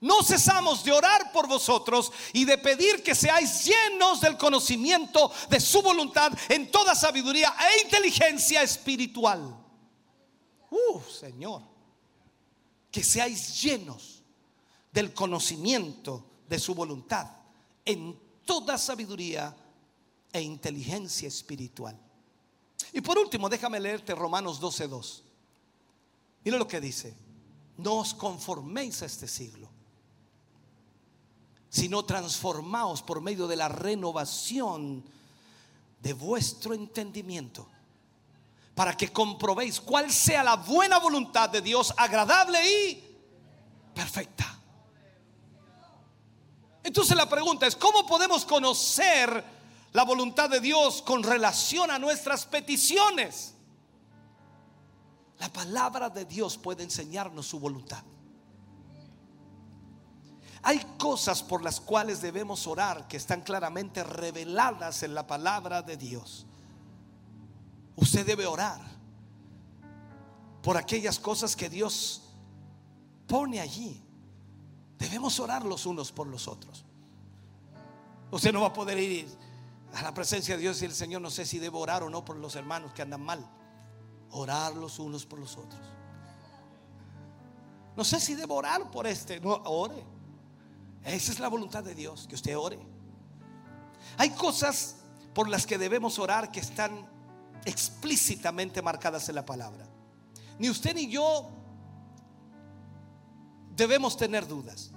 no 0.01 0.21
cesamos 0.21 0.83
de 0.83 0.91
orar 0.91 1.31
por 1.31 1.47
vosotros 1.47 2.11
y 2.33 2.43
de 2.43 2.57
pedir 2.57 3.03
que 3.03 3.15
seáis 3.15 3.63
llenos 3.63 4.19
del 4.19 4.35
conocimiento 4.35 5.31
de 5.49 5.61
su 5.61 5.81
voluntad 5.81 6.33
en 6.49 6.69
toda 6.69 6.93
sabiduría 6.93 7.55
e 7.57 7.85
inteligencia 7.85 8.63
espiritual. 8.63 9.57
Uh, 10.71 11.01
Señor, 11.09 11.61
que 12.91 13.01
seáis 13.01 13.61
llenos 13.61 14.21
del 14.91 15.13
conocimiento 15.13 16.41
de 16.49 16.59
su 16.59 16.75
voluntad 16.75 17.31
en 17.85 18.19
toda 18.43 18.77
sabiduría 18.77 19.55
e 20.35 20.41
inteligencia 20.41 21.29
espiritual. 21.29 21.97
Y 22.91 22.99
por 22.99 23.17
último, 23.17 23.47
déjame 23.47 23.79
leerte 23.79 24.13
Romanos 24.13 24.59
12:2. 24.59 25.23
Mira 26.43 26.57
lo 26.57 26.67
que 26.67 26.81
dice. 26.81 27.15
No 27.77 27.95
os 27.95 28.13
conforméis 28.13 29.01
a 29.01 29.05
este 29.05 29.27
siglo, 29.27 29.69
sino 31.69 32.05
transformaos 32.05 33.01
por 33.01 33.21
medio 33.21 33.47
de 33.47 33.55
la 33.55 33.67
renovación 33.67 35.03
de 36.01 36.13
vuestro 36.13 36.73
entendimiento, 36.73 37.67
para 38.75 38.95
que 38.95 39.11
comprobéis 39.11 39.81
cuál 39.81 40.11
sea 40.11 40.43
la 40.43 40.55
buena 40.55 40.99
voluntad 40.99 41.49
de 41.49 41.61
Dios, 41.61 41.93
agradable 41.97 42.59
y 42.63 43.17
perfecta. 43.93 44.57
Entonces 46.83 47.17
la 47.17 47.27
pregunta 47.27 47.67
es, 47.67 47.75
¿cómo 47.75 48.05
podemos 48.05 48.45
conocer 48.45 49.54
la 49.95 50.03
voluntad 50.03 50.49
de 50.49 50.59
Dios 50.59 51.01
con 51.01 51.23
relación 51.23 51.89
a 51.89 51.97
nuestras 51.97 52.45
peticiones. 52.45 53.53
La 55.39 55.47
palabra 55.47 56.09
de 56.09 56.25
Dios 56.25 56.57
puede 56.57 56.83
enseñarnos 56.83 57.47
su 57.47 57.61
voluntad. 57.61 58.03
Hay 60.63 60.79
cosas 60.97 61.41
por 61.41 61.63
las 61.63 61.79
cuales 61.79 62.21
debemos 62.21 62.67
orar 62.67 63.07
que 63.07 63.15
están 63.15 63.39
claramente 63.39 64.03
reveladas 64.03 65.01
en 65.03 65.15
la 65.15 65.25
palabra 65.27 65.81
de 65.81 65.95
Dios. 65.95 66.45
Usted 67.95 68.25
debe 68.25 68.45
orar 68.45 68.81
por 70.61 70.75
aquellas 70.75 71.19
cosas 71.19 71.55
que 71.55 71.69
Dios 71.69 72.21
pone 73.27 73.61
allí. 73.61 74.03
Debemos 74.97 75.39
orar 75.39 75.63
los 75.63 75.85
unos 75.85 76.11
por 76.11 76.27
los 76.27 76.49
otros. 76.49 76.83
Usted 78.29 78.51
no 78.51 78.59
va 78.59 78.67
a 78.67 78.73
poder 78.73 78.99
ir 78.99 79.44
a 79.95 80.01
la 80.01 80.13
presencia 80.13 80.55
de 80.55 80.61
Dios 80.61 80.81
y 80.81 80.85
el 80.85 80.93
Señor 80.93 81.21
no 81.21 81.29
sé 81.29 81.45
si 81.45 81.57
debo 81.57 81.79
orar 81.79 82.03
o 82.03 82.09
no 82.09 82.25
por 82.25 82.35
los 82.35 82.55
hermanos 82.55 82.91
que 82.91 83.01
andan 83.01 83.21
mal. 83.21 83.45
Orar 84.31 84.75
los 84.75 84.99
unos 84.99 85.25
por 85.25 85.39
los 85.39 85.55
otros. 85.55 85.81
No 87.95 88.03
sé 88.03 88.19
si 88.19 88.35
debo 88.35 88.55
orar 88.55 88.91
por 88.91 89.07
este. 89.07 89.39
No, 89.39 89.53
ore. 89.63 90.03
Esa 91.01 91.31
es 91.31 91.39
la 91.39 91.47
voluntad 91.47 91.81
de 91.81 91.95
Dios, 91.95 92.27
que 92.27 92.35
usted 92.35 92.57
ore. 92.57 92.77
Hay 94.17 94.31
cosas 94.31 94.97
por 95.33 95.47
las 95.47 95.65
que 95.65 95.77
debemos 95.77 96.19
orar 96.19 96.51
que 96.51 96.59
están 96.59 97.07
explícitamente 97.63 98.81
marcadas 98.81 99.29
en 99.29 99.35
la 99.35 99.45
palabra. 99.45 99.87
Ni 100.59 100.69
usted 100.69 100.93
ni 100.93 101.07
yo 101.07 101.49
debemos 103.73 104.17
tener 104.17 104.45
dudas. 104.45 104.91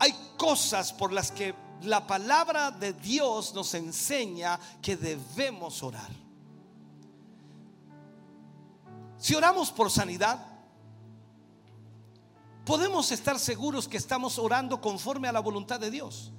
Hay 0.00 0.12
cosas 0.36 0.92
por 0.92 1.12
las 1.12 1.30
que 1.30 1.54
la 1.82 2.06
palabra 2.06 2.70
de 2.70 2.92
Dios 2.92 3.54
nos 3.54 3.74
enseña 3.74 4.58
que 4.80 4.96
debemos 4.96 5.82
orar. 5.82 6.10
Si 9.18 9.34
oramos 9.34 9.70
por 9.70 9.90
sanidad, 9.90 10.46
podemos 12.64 13.10
estar 13.10 13.38
seguros 13.38 13.88
que 13.88 13.96
estamos 13.96 14.38
orando 14.38 14.80
conforme 14.80 15.28
a 15.28 15.32
la 15.32 15.40
voluntad 15.40 15.80
de 15.80 15.90
Dios. 15.90 16.30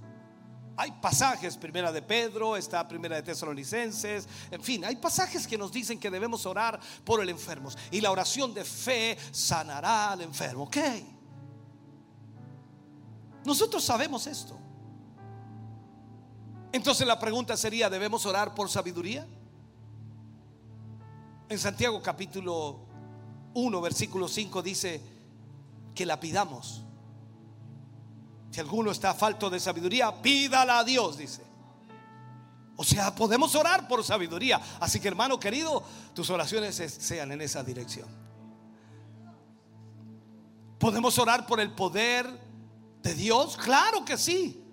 Hay 0.78 0.92
pasajes, 0.92 1.56
primera 1.56 1.92
de 1.92 2.02
Pedro, 2.02 2.58
está 2.58 2.86
primera 2.88 3.16
de 3.16 3.24
Tesalonicenses, 3.24 4.28
en 4.52 4.62
fin, 4.62 4.84
hay 4.84 4.98
pasajes 4.98 5.48
que 5.48 5.58
nos 5.58 5.72
dicen 5.72 6.00
que 6.00 6.12
debemos 6.12 6.46
orar 6.46 6.80
por 7.06 7.22
el 7.22 7.30
enfermo. 7.30 7.70
Y 7.92 8.02
la 8.02 8.12
oración 8.12 8.54
de 8.54 8.66
fe 8.66 9.18
sanará 9.32 10.12
al 10.12 10.22
enfermo. 10.22 10.64
Ok. 10.64 10.78
Nosotros 13.46 13.84
sabemos 13.84 14.28
esto. 14.28 14.60
Entonces 16.76 17.08
la 17.08 17.18
pregunta 17.18 17.56
sería, 17.56 17.90
¿debemos 17.90 18.26
orar 18.26 18.54
por 18.54 18.70
sabiduría? 18.70 19.26
En 21.48 21.58
Santiago 21.58 22.02
capítulo 22.02 22.82
1, 23.54 23.80
versículo 23.80 24.28
5 24.28 24.62
dice, 24.62 25.02
que 25.96 26.06
la 26.06 26.20
pidamos. 26.20 26.84
Si 28.52 28.60
alguno 28.60 28.92
está 28.92 29.14
falto 29.14 29.50
de 29.50 29.58
sabiduría, 29.58 30.22
pídala 30.22 30.80
a 30.80 30.84
Dios, 30.84 31.18
dice. 31.18 31.44
O 32.76 32.84
sea, 32.84 33.16
podemos 33.16 33.56
orar 33.56 33.88
por 33.88 34.04
sabiduría. 34.04 34.60
Así 34.82 35.00
que 35.00 35.08
hermano 35.08 35.40
querido, 35.40 35.82
tus 36.14 36.30
oraciones 36.30 36.76
sean 36.76 37.32
en 37.32 37.40
esa 37.40 37.64
dirección. 37.64 38.10
¿Podemos 40.78 41.18
orar 41.20 41.48
por 41.48 41.62
el 41.62 41.72
poder 41.72 42.30
de 43.02 43.14
Dios? 43.14 43.56
Claro 43.56 44.04
que 44.04 44.18
sí. 44.18 44.65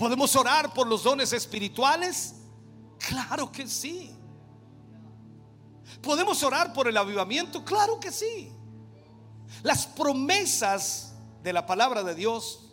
¿Podemos 0.00 0.34
orar 0.34 0.72
por 0.72 0.86
los 0.86 1.02
dones 1.02 1.30
espirituales? 1.34 2.32
Claro 2.98 3.52
que 3.52 3.68
sí. 3.68 4.10
¿Podemos 6.00 6.42
orar 6.42 6.72
por 6.72 6.88
el 6.88 6.96
avivamiento? 6.96 7.62
Claro 7.66 8.00
que 8.00 8.10
sí. 8.10 8.50
Las 9.62 9.86
promesas 9.86 11.12
de 11.42 11.52
la 11.52 11.66
palabra 11.66 12.02
de 12.02 12.14
Dios 12.14 12.72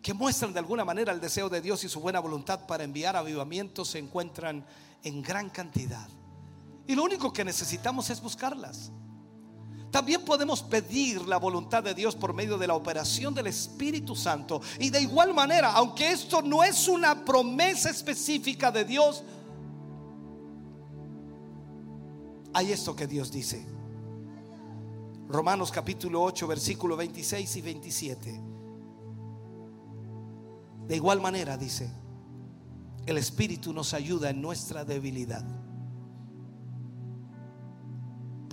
que 0.00 0.14
muestran 0.14 0.54
de 0.54 0.60
alguna 0.60 0.82
manera 0.82 1.12
el 1.12 1.20
deseo 1.20 1.50
de 1.50 1.60
Dios 1.60 1.84
y 1.84 1.90
su 1.90 2.00
buena 2.00 2.20
voluntad 2.20 2.66
para 2.66 2.82
enviar 2.82 3.14
avivamientos 3.14 3.88
se 3.88 3.98
encuentran 3.98 4.64
en 5.02 5.20
gran 5.20 5.50
cantidad. 5.50 6.08
Y 6.86 6.94
lo 6.94 7.04
único 7.04 7.34
que 7.34 7.44
necesitamos 7.44 8.08
es 8.08 8.22
buscarlas. 8.22 8.90
También 9.94 10.24
podemos 10.24 10.60
pedir 10.60 11.20
la 11.28 11.36
voluntad 11.36 11.80
de 11.80 11.94
Dios 11.94 12.16
por 12.16 12.34
medio 12.34 12.58
de 12.58 12.66
la 12.66 12.74
operación 12.74 13.32
del 13.32 13.46
Espíritu 13.46 14.16
Santo. 14.16 14.60
Y 14.80 14.90
de 14.90 15.00
igual 15.00 15.32
manera, 15.32 15.72
aunque 15.72 16.10
esto 16.10 16.42
no 16.42 16.64
es 16.64 16.88
una 16.88 17.24
promesa 17.24 17.90
específica 17.90 18.72
de 18.72 18.84
Dios, 18.84 19.22
hay 22.52 22.72
esto 22.72 22.96
que 22.96 23.06
Dios 23.06 23.30
dice. 23.30 23.64
Romanos 25.28 25.70
capítulo 25.70 26.24
8, 26.24 26.44
versículo 26.48 26.96
26 26.96 27.54
y 27.54 27.62
27. 27.62 28.40
De 30.88 30.96
igual 30.96 31.20
manera 31.20 31.56
dice, 31.56 31.88
el 33.06 33.16
Espíritu 33.16 33.72
nos 33.72 33.94
ayuda 33.94 34.30
en 34.30 34.42
nuestra 34.42 34.84
debilidad. 34.84 35.46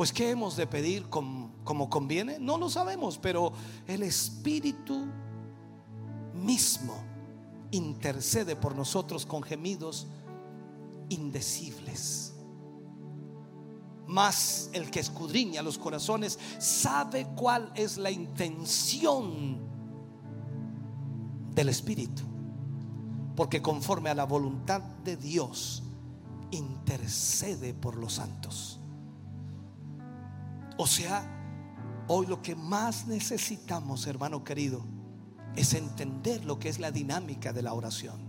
Pues 0.01 0.11
¿qué 0.11 0.31
hemos 0.31 0.57
de 0.57 0.65
pedir 0.65 1.09
como, 1.09 1.87
conviene? 1.91 2.39
No 2.39 2.57
lo 2.57 2.71
sabemos, 2.71 3.19
pero 3.19 3.53
el 3.85 4.01
Espíritu 4.01 5.05
mismo 6.33 6.95
intercede 7.69 8.55
por 8.55 8.75
nosotros 8.75 9.27
con 9.27 9.43
gemidos 9.43 10.07
indecibles. 11.09 12.33
Mas 14.07 14.71
el 14.73 14.89
que 14.89 15.01
escudriña 15.01 15.61
los 15.61 15.77
corazones 15.77 16.39
sabe 16.57 17.27
cuál 17.35 17.71
es 17.75 17.97
la 17.97 18.09
intención 18.09 19.59
del 21.53 21.69
Espíritu. 21.69 22.23
Porque 23.35 23.61
conforme 23.61 24.09
a 24.09 24.15
la 24.15 24.23
voluntad 24.23 24.81
de 24.81 25.15
Dios, 25.15 25.83
intercede 26.49 27.75
por 27.75 27.97
los 27.97 28.13
santos. 28.13 28.80
O 30.83 30.87
sea, 30.87 31.23
hoy 32.07 32.25
lo 32.25 32.41
que 32.41 32.55
más 32.55 33.05
necesitamos, 33.05 34.07
hermano 34.07 34.43
querido, 34.43 34.83
es 35.55 35.75
entender 35.75 36.43
lo 36.43 36.57
que 36.57 36.69
es 36.69 36.79
la 36.79 36.89
dinámica 36.89 37.53
de 37.53 37.61
la 37.61 37.75
oración. 37.75 38.19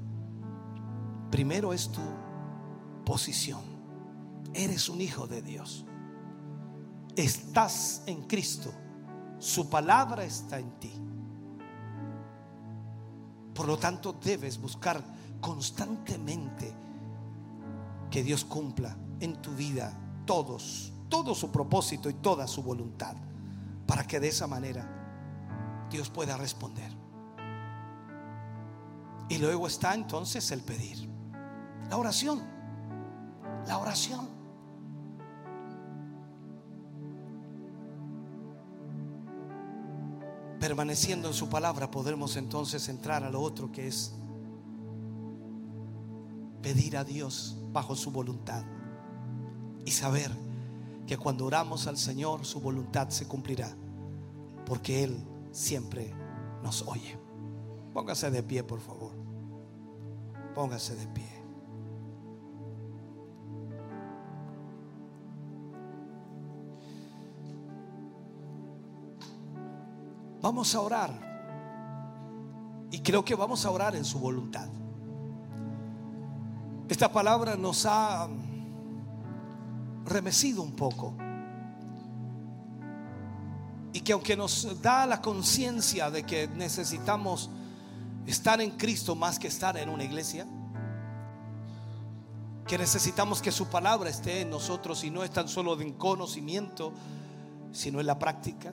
Primero 1.31 1.73
es 1.73 1.89
tu 1.89 2.03
posición. 3.07 3.63
Eres 4.53 4.91
un 4.91 5.01
hijo 5.01 5.27
de 5.27 5.41
Dios. 5.41 5.87
Estás 7.17 8.03
en 8.05 8.25
Cristo. 8.25 8.71
Su 9.39 9.71
palabra 9.71 10.23
está 10.23 10.59
en 10.59 10.79
ti. 10.79 10.93
Por 13.55 13.67
lo 13.67 13.79
tanto, 13.79 14.13
debes 14.13 14.61
buscar 14.61 15.03
constantemente 15.41 16.71
que 18.11 18.23
Dios 18.23 18.45
cumpla 18.45 18.95
en 19.21 19.41
tu 19.41 19.53
vida 19.53 19.99
todos, 20.27 20.92
todo 21.13 21.35
su 21.35 21.51
propósito 21.51 22.09
y 22.09 22.15
toda 22.15 22.47
su 22.47 22.63
voluntad, 22.63 23.15
para 23.87 24.07
que 24.07 24.19
de 24.19 24.29
esa 24.29 24.47
manera 24.47 25.87
Dios 25.91 26.09
pueda 26.09 26.39
responder. 26.39 26.91
Y 29.29 29.37
luego 29.37 29.67
está 29.67 29.93
entonces 29.93 30.51
el 30.53 30.63
pedir, 30.63 31.07
la 31.91 31.99
oración, 31.99 32.43
la 33.67 33.77
oración. 33.77 34.41
permaneciendo 40.59 41.27
en 41.27 41.35
su 41.35 41.49
palabra, 41.49 41.91
podremos 41.91 42.37
entonces 42.37 42.89
entrar 42.89 43.25
a 43.25 43.31
lo 43.31 43.41
otro 43.41 43.73
que 43.73 43.89
es 43.89 44.15
pedir 46.63 46.97
a 46.97 47.03
Dios 47.03 47.57
bajo 47.73 47.97
su 47.97 48.13
voluntad 48.13 48.63
y 49.85 49.91
saber 49.91 50.31
que 51.07 51.17
cuando 51.17 51.47
oramos 51.47 51.87
al 51.87 51.97
Señor 51.97 52.45
su 52.45 52.61
voluntad 52.61 53.09
se 53.09 53.27
cumplirá, 53.27 53.75
porque 54.67 55.05
Él 55.05 55.17
siempre 55.51 56.13
nos 56.63 56.83
oye. 56.83 57.19
Póngase 57.93 58.31
de 58.31 58.43
pie, 58.43 58.65
por 58.65 58.81
favor. 58.81 59.13
Póngase 60.55 60.97
de 60.97 61.07
pie. 61.09 61.43
Vamos 70.41 70.75
a 70.75 70.81
orar. 70.81 71.33
Y 72.91 72.99
creo 73.01 73.25
que 73.25 73.35
vamos 73.35 73.65
a 73.65 73.71
orar 73.71 73.95
en 73.95 74.05
su 74.05 74.19
voluntad. 74.19 74.69
Esta 76.89 77.11
palabra 77.11 77.57
nos 77.57 77.87
ha 77.87 78.29
remecido 80.05 80.63
un 80.63 80.73
poco. 80.73 81.15
Y 83.93 84.01
que 84.01 84.13
aunque 84.13 84.37
nos 84.37 84.81
da 84.81 85.07
la 85.07 85.21
conciencia 85.21 86.11
de 86.11 86.25
que 86.25 86.49
necesitamos 86.49 87.51
estar 88.27 88.61
en 88.61 88.71
Cristo 88.73 89.15
más 89.15 89.39
que 89.39 89.49
estar 89.49 89.77
en 89.77 89.89
una 89.89 90.05
iglesia, 90.05 90.47
que 92.67 92.79
necesitamos 92.79 93.43
que 93.43 93.53
su 93.53 93.67
palabra 93.67 94.09
esté 94.09 94.41
en 94.41 94.51
nosotros 94.51 95.05
y 95.05 95.11
no 95.11 95.25
es 95.25 95.31
tan 95.31 95.49
solo 95.49 95.77
de 95.77 95.95
conocimiento, 95.97 96.93
sino 97.73 98.01
en 98.01 98.07
la 98.07 98.19
práctica 98.19 98.73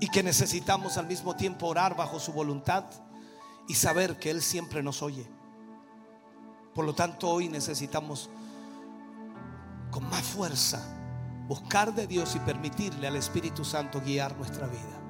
y 0.00 0.08
que 0.08 0.22
necesitamos 0.22 0.98
al 0.98 1.06
mismo 1.06 1.36
tiempo 1.36 1.66
orar 1.66 1.96
bajo 1.96 2.20
su 2.20 2.32
voluntad 2.32 2.84
y 3.68 3.74
saber 3.74 4.18
que 4.18 4.30
Él 4.30 4.42
siempre 4.42 4.82
nos 4.82 5.02
oye. 5.02 5.26
Por 6.74 6.84
lo 6.84 6.94
tanto, 6.94 7.30
hoy 7.30 7.48
necesitamos 7.48 8.28
con 9.96 10.10
más 10.10 10.24
fuerza 10.24 10.82
buscar 11.48 11.94
de 11.94 12.06
Dios 12.06 12.36
y 12.36 12.38
permitirle 12.40 13.06
al 13.06 13.16
Espíritu 13.16 13.64
Santo 13.64 14.02
guiar 14.04 14.36
nuestra 14.36 14.66
vida. 14.66 15.00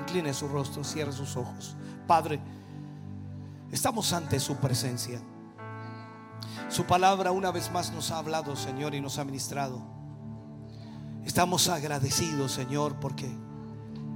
Incline 0.00 0.34
su 0.34 0.48
rostro, 0.48 0.82
cierre 0.82 1.12
sus 1.12 1.36
ojos. 1.36 1.76
Padre, 2.04 2.40
estamos 3.70 4.12
ante 4.12 4.40
su 4.40 4.56
presencia. 4.56 5.22
Su 6.68 6.86
palabra 6.86 7.30
una 7.30 7.52
vez 7.52 7.70
más 7.70 7.92
nos 7.92 8.10
ha 8.10 8.18
hablado, 8.18 8.56
Señor, 8.56 8.96
y 8.96 9.00
nos 9.00 9.20
ha 9.20 9.24
ministrado. 9.24 9.80
Estamos 11.24 11.68
agradecidos, 11.68 12.50
Señor, 12.50 12.98
porque 12.98 13.30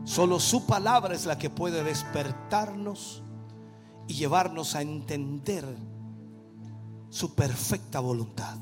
solo 0.02 0.40
su 0.40 0.66
palabra 0.66 1.14
es 1.14 1.24
la 1.24 1.38
que 1.38 1.50
puede 1.50 1.84
despertarnos 1.84 3.22
y 4.08 4.14
llevarnos 4.14 4.74
a 4.74 4.82
entender 4.82 5.64
su 7.10 7.36
perfecta 7.36 8.00
voluntad. 8.00 8.58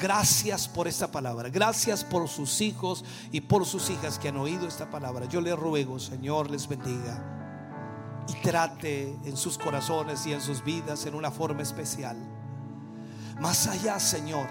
Gracias 0.00 0.68
por 0.68 0.88
esta 0.88 1.10
palabra. 1.10 1.48
Gracias 1.48 2.04
por 2.04 2.28
sus 2.28 2.60
hijos 2.60 3.04
y 3.32 3.40
por 3.40 3.64
sus 3.64 3.90
hijas 3.90 4.18
que 4.18 4.28
han 4.28 4.36
oído 4.36 4.66
esta 4.66 4.90
palabra. 4.90 5.26
Yo 5.26 5.40
le 5.40 5.54
ruego, 5.56 5.98
Señor, 5.98 6.50
les 6.50 6.68
bendiga 6.68 7.32
y 8.28 8.34
trate 8.42 9.16
en 9.24 9.36
sus 9.36 9.56
corazones 9.56 10.26
y 10.26 10.32
en 10.32 10.40
sus 10.40 10.62
vidas 10.64 11.06
en 11.06 11.14
una 11.14 11.30
forma 11.30 11.62
especial. 11.62 12.16
Más 13.40 13.66
allá, 13.66 14.00
Señor, 14.00 14.46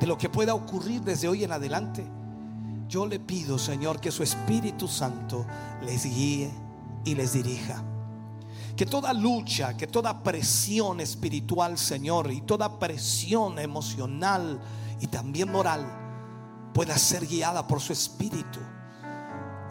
de 0.00 0.06
lo 0.06 0.18
que 0.18 0.28
pueda 0.28 0.54
ocurrir 0.54 1.02
desde 1.02 1.28
hoy 1.28 1.44
en 1.44 1.52
adelante, 1.52 2.04
yo 2.88 3.06
le 3.06 3.18
pido, 3.18 3.58
Señor, 3.58 4.00
que 4.00 4.10
su 4.10 4.22
Espíritu 4.22 4.88
Santo 4.88 5.46
les 5.84 6.04
guíe 6.04 6.50
y 7.04 7.14
les 7.14 7.32
dirija. 7.32 7.82
Que 8.76 8.86
toda 8.86 9.12
lucha, 9.12 9.76
que 9.76 9.86
toda 9.86 10.22
presión 10.22 11.00
espiritual, 11.00 11.78
Señor, 11.78 12.32
y 12.32 12.40
toda 12.40 12.78
presión 12.78 13.58
emocional 13.58 14.60
y 15.00 15.06
también 15.06 15.50
moral 15.50 15.86
pueda 16.72 16.98
ser 16.98 17.26
guiada 17.26 17.66
por 17.66 17.80
su 17.80 17.92
Espíritu. 17.92 18.58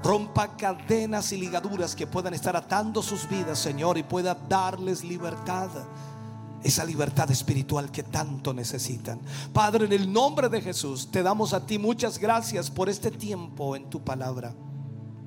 Rompa 0.01 0.55
cadenas 0.55 1.31
y 1.31 1.37
ligaduras 1.37 1.95
que 1.95 2.07
puedan 2.07 2.33
estar 2.33 2.55
atando 2.55 3.01
sus 3.01 3.27
vidas, 3.27 3.59
Señor, 3.59 3.97
y 3.97 4.03
pueda 4.03 4.35
darles 4.35 5.03
libertad. 5.03 5.69
Esa 6.63 6.85
libertad 6.85 7.29
espiritual 7.29 7.91
que 7.91 8.03
tanto 8.03 8.53
necesitan. 8.53 9.19
Padre, 9.51 9.85
en 9.85 9.91
el 9.91 10.11
nombre 10.11 10.47
de 10.47 10.61
Jesús, 10.61 11.09
te 11.11 11.21
damos 11.21 11.53
a 11.53 11.65
ti 11.65 11.77
muchas 11.77 12.17
gracias 12.17 12.71
por 12.71 12.87
este 12.87 13.11
tiempo 13.11 13.75
en 13.75 13.89
tu 13.89 14.01
palabra. 14.01 14.53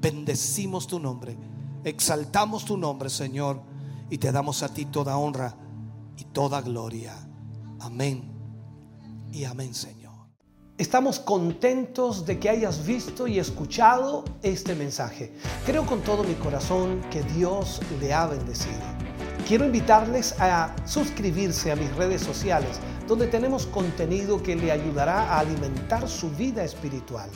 Bendecimos 0.00 0.86
tu 0.86 0.98
nombre 0.98 1.36
Exaltamos 1.86 2.64
tu 2.64 2.76
nombre, 2.76 3.08
Señor, 3.08 3.62
y 4.10 4.18
te 4.18 4.32
damos 4.32 4.64
a 4.64 4.74
ti 4.74 4.86
toda 4.86 5.16
honra 5.18 5.54
y 6.16 6.24
toda 6.24 6.60
gloria. 6.60 7.14
Amén 7.78 8.24
y 9.30 9.44
amén, 9.44 9.72
Señor. 9.72 10.12
Estamos 10.78 11.20
contentos 11.20 12.26
de 12.26 12.40
que 12.40 12.50
hayas 12.50 12.84
visto 12.84 13.28
y 13.28 13.38
escuchado 13.38 14.24
este 14.42 14.74
mensaje. 14.74 15.32
Creo 15.64 15.86
con 15.86 16.00
todo 16.00 16.24
mi 16.24 16.34
corazón 16.34 17.02
que 17.08 17.22
Dios 17.22 17.80
le 18.00 18.12
ha 18.12 18.26
bendecido. 18.26 18.82
Quiero 19.46 19.64
invitarles 19.64 20.34
a 20.40 20.74
suscribirse 20.86 21.70
a 21.70 21.76
mis 21.76 21.94
redes 21.94 22.20
sociales, 22.20 22.80
donde 23.06 23.28
tenemos 23.28 23.64
contenido 23.64 24.42
que 24.42 24.56
le 24.56 24.72
ayudará 24.72 25.32
a 25.32 25.38
alimentar 25.38 26.08
su 26.08 26.30
vida 26.30 26.64
espiritual. 26.64 27.30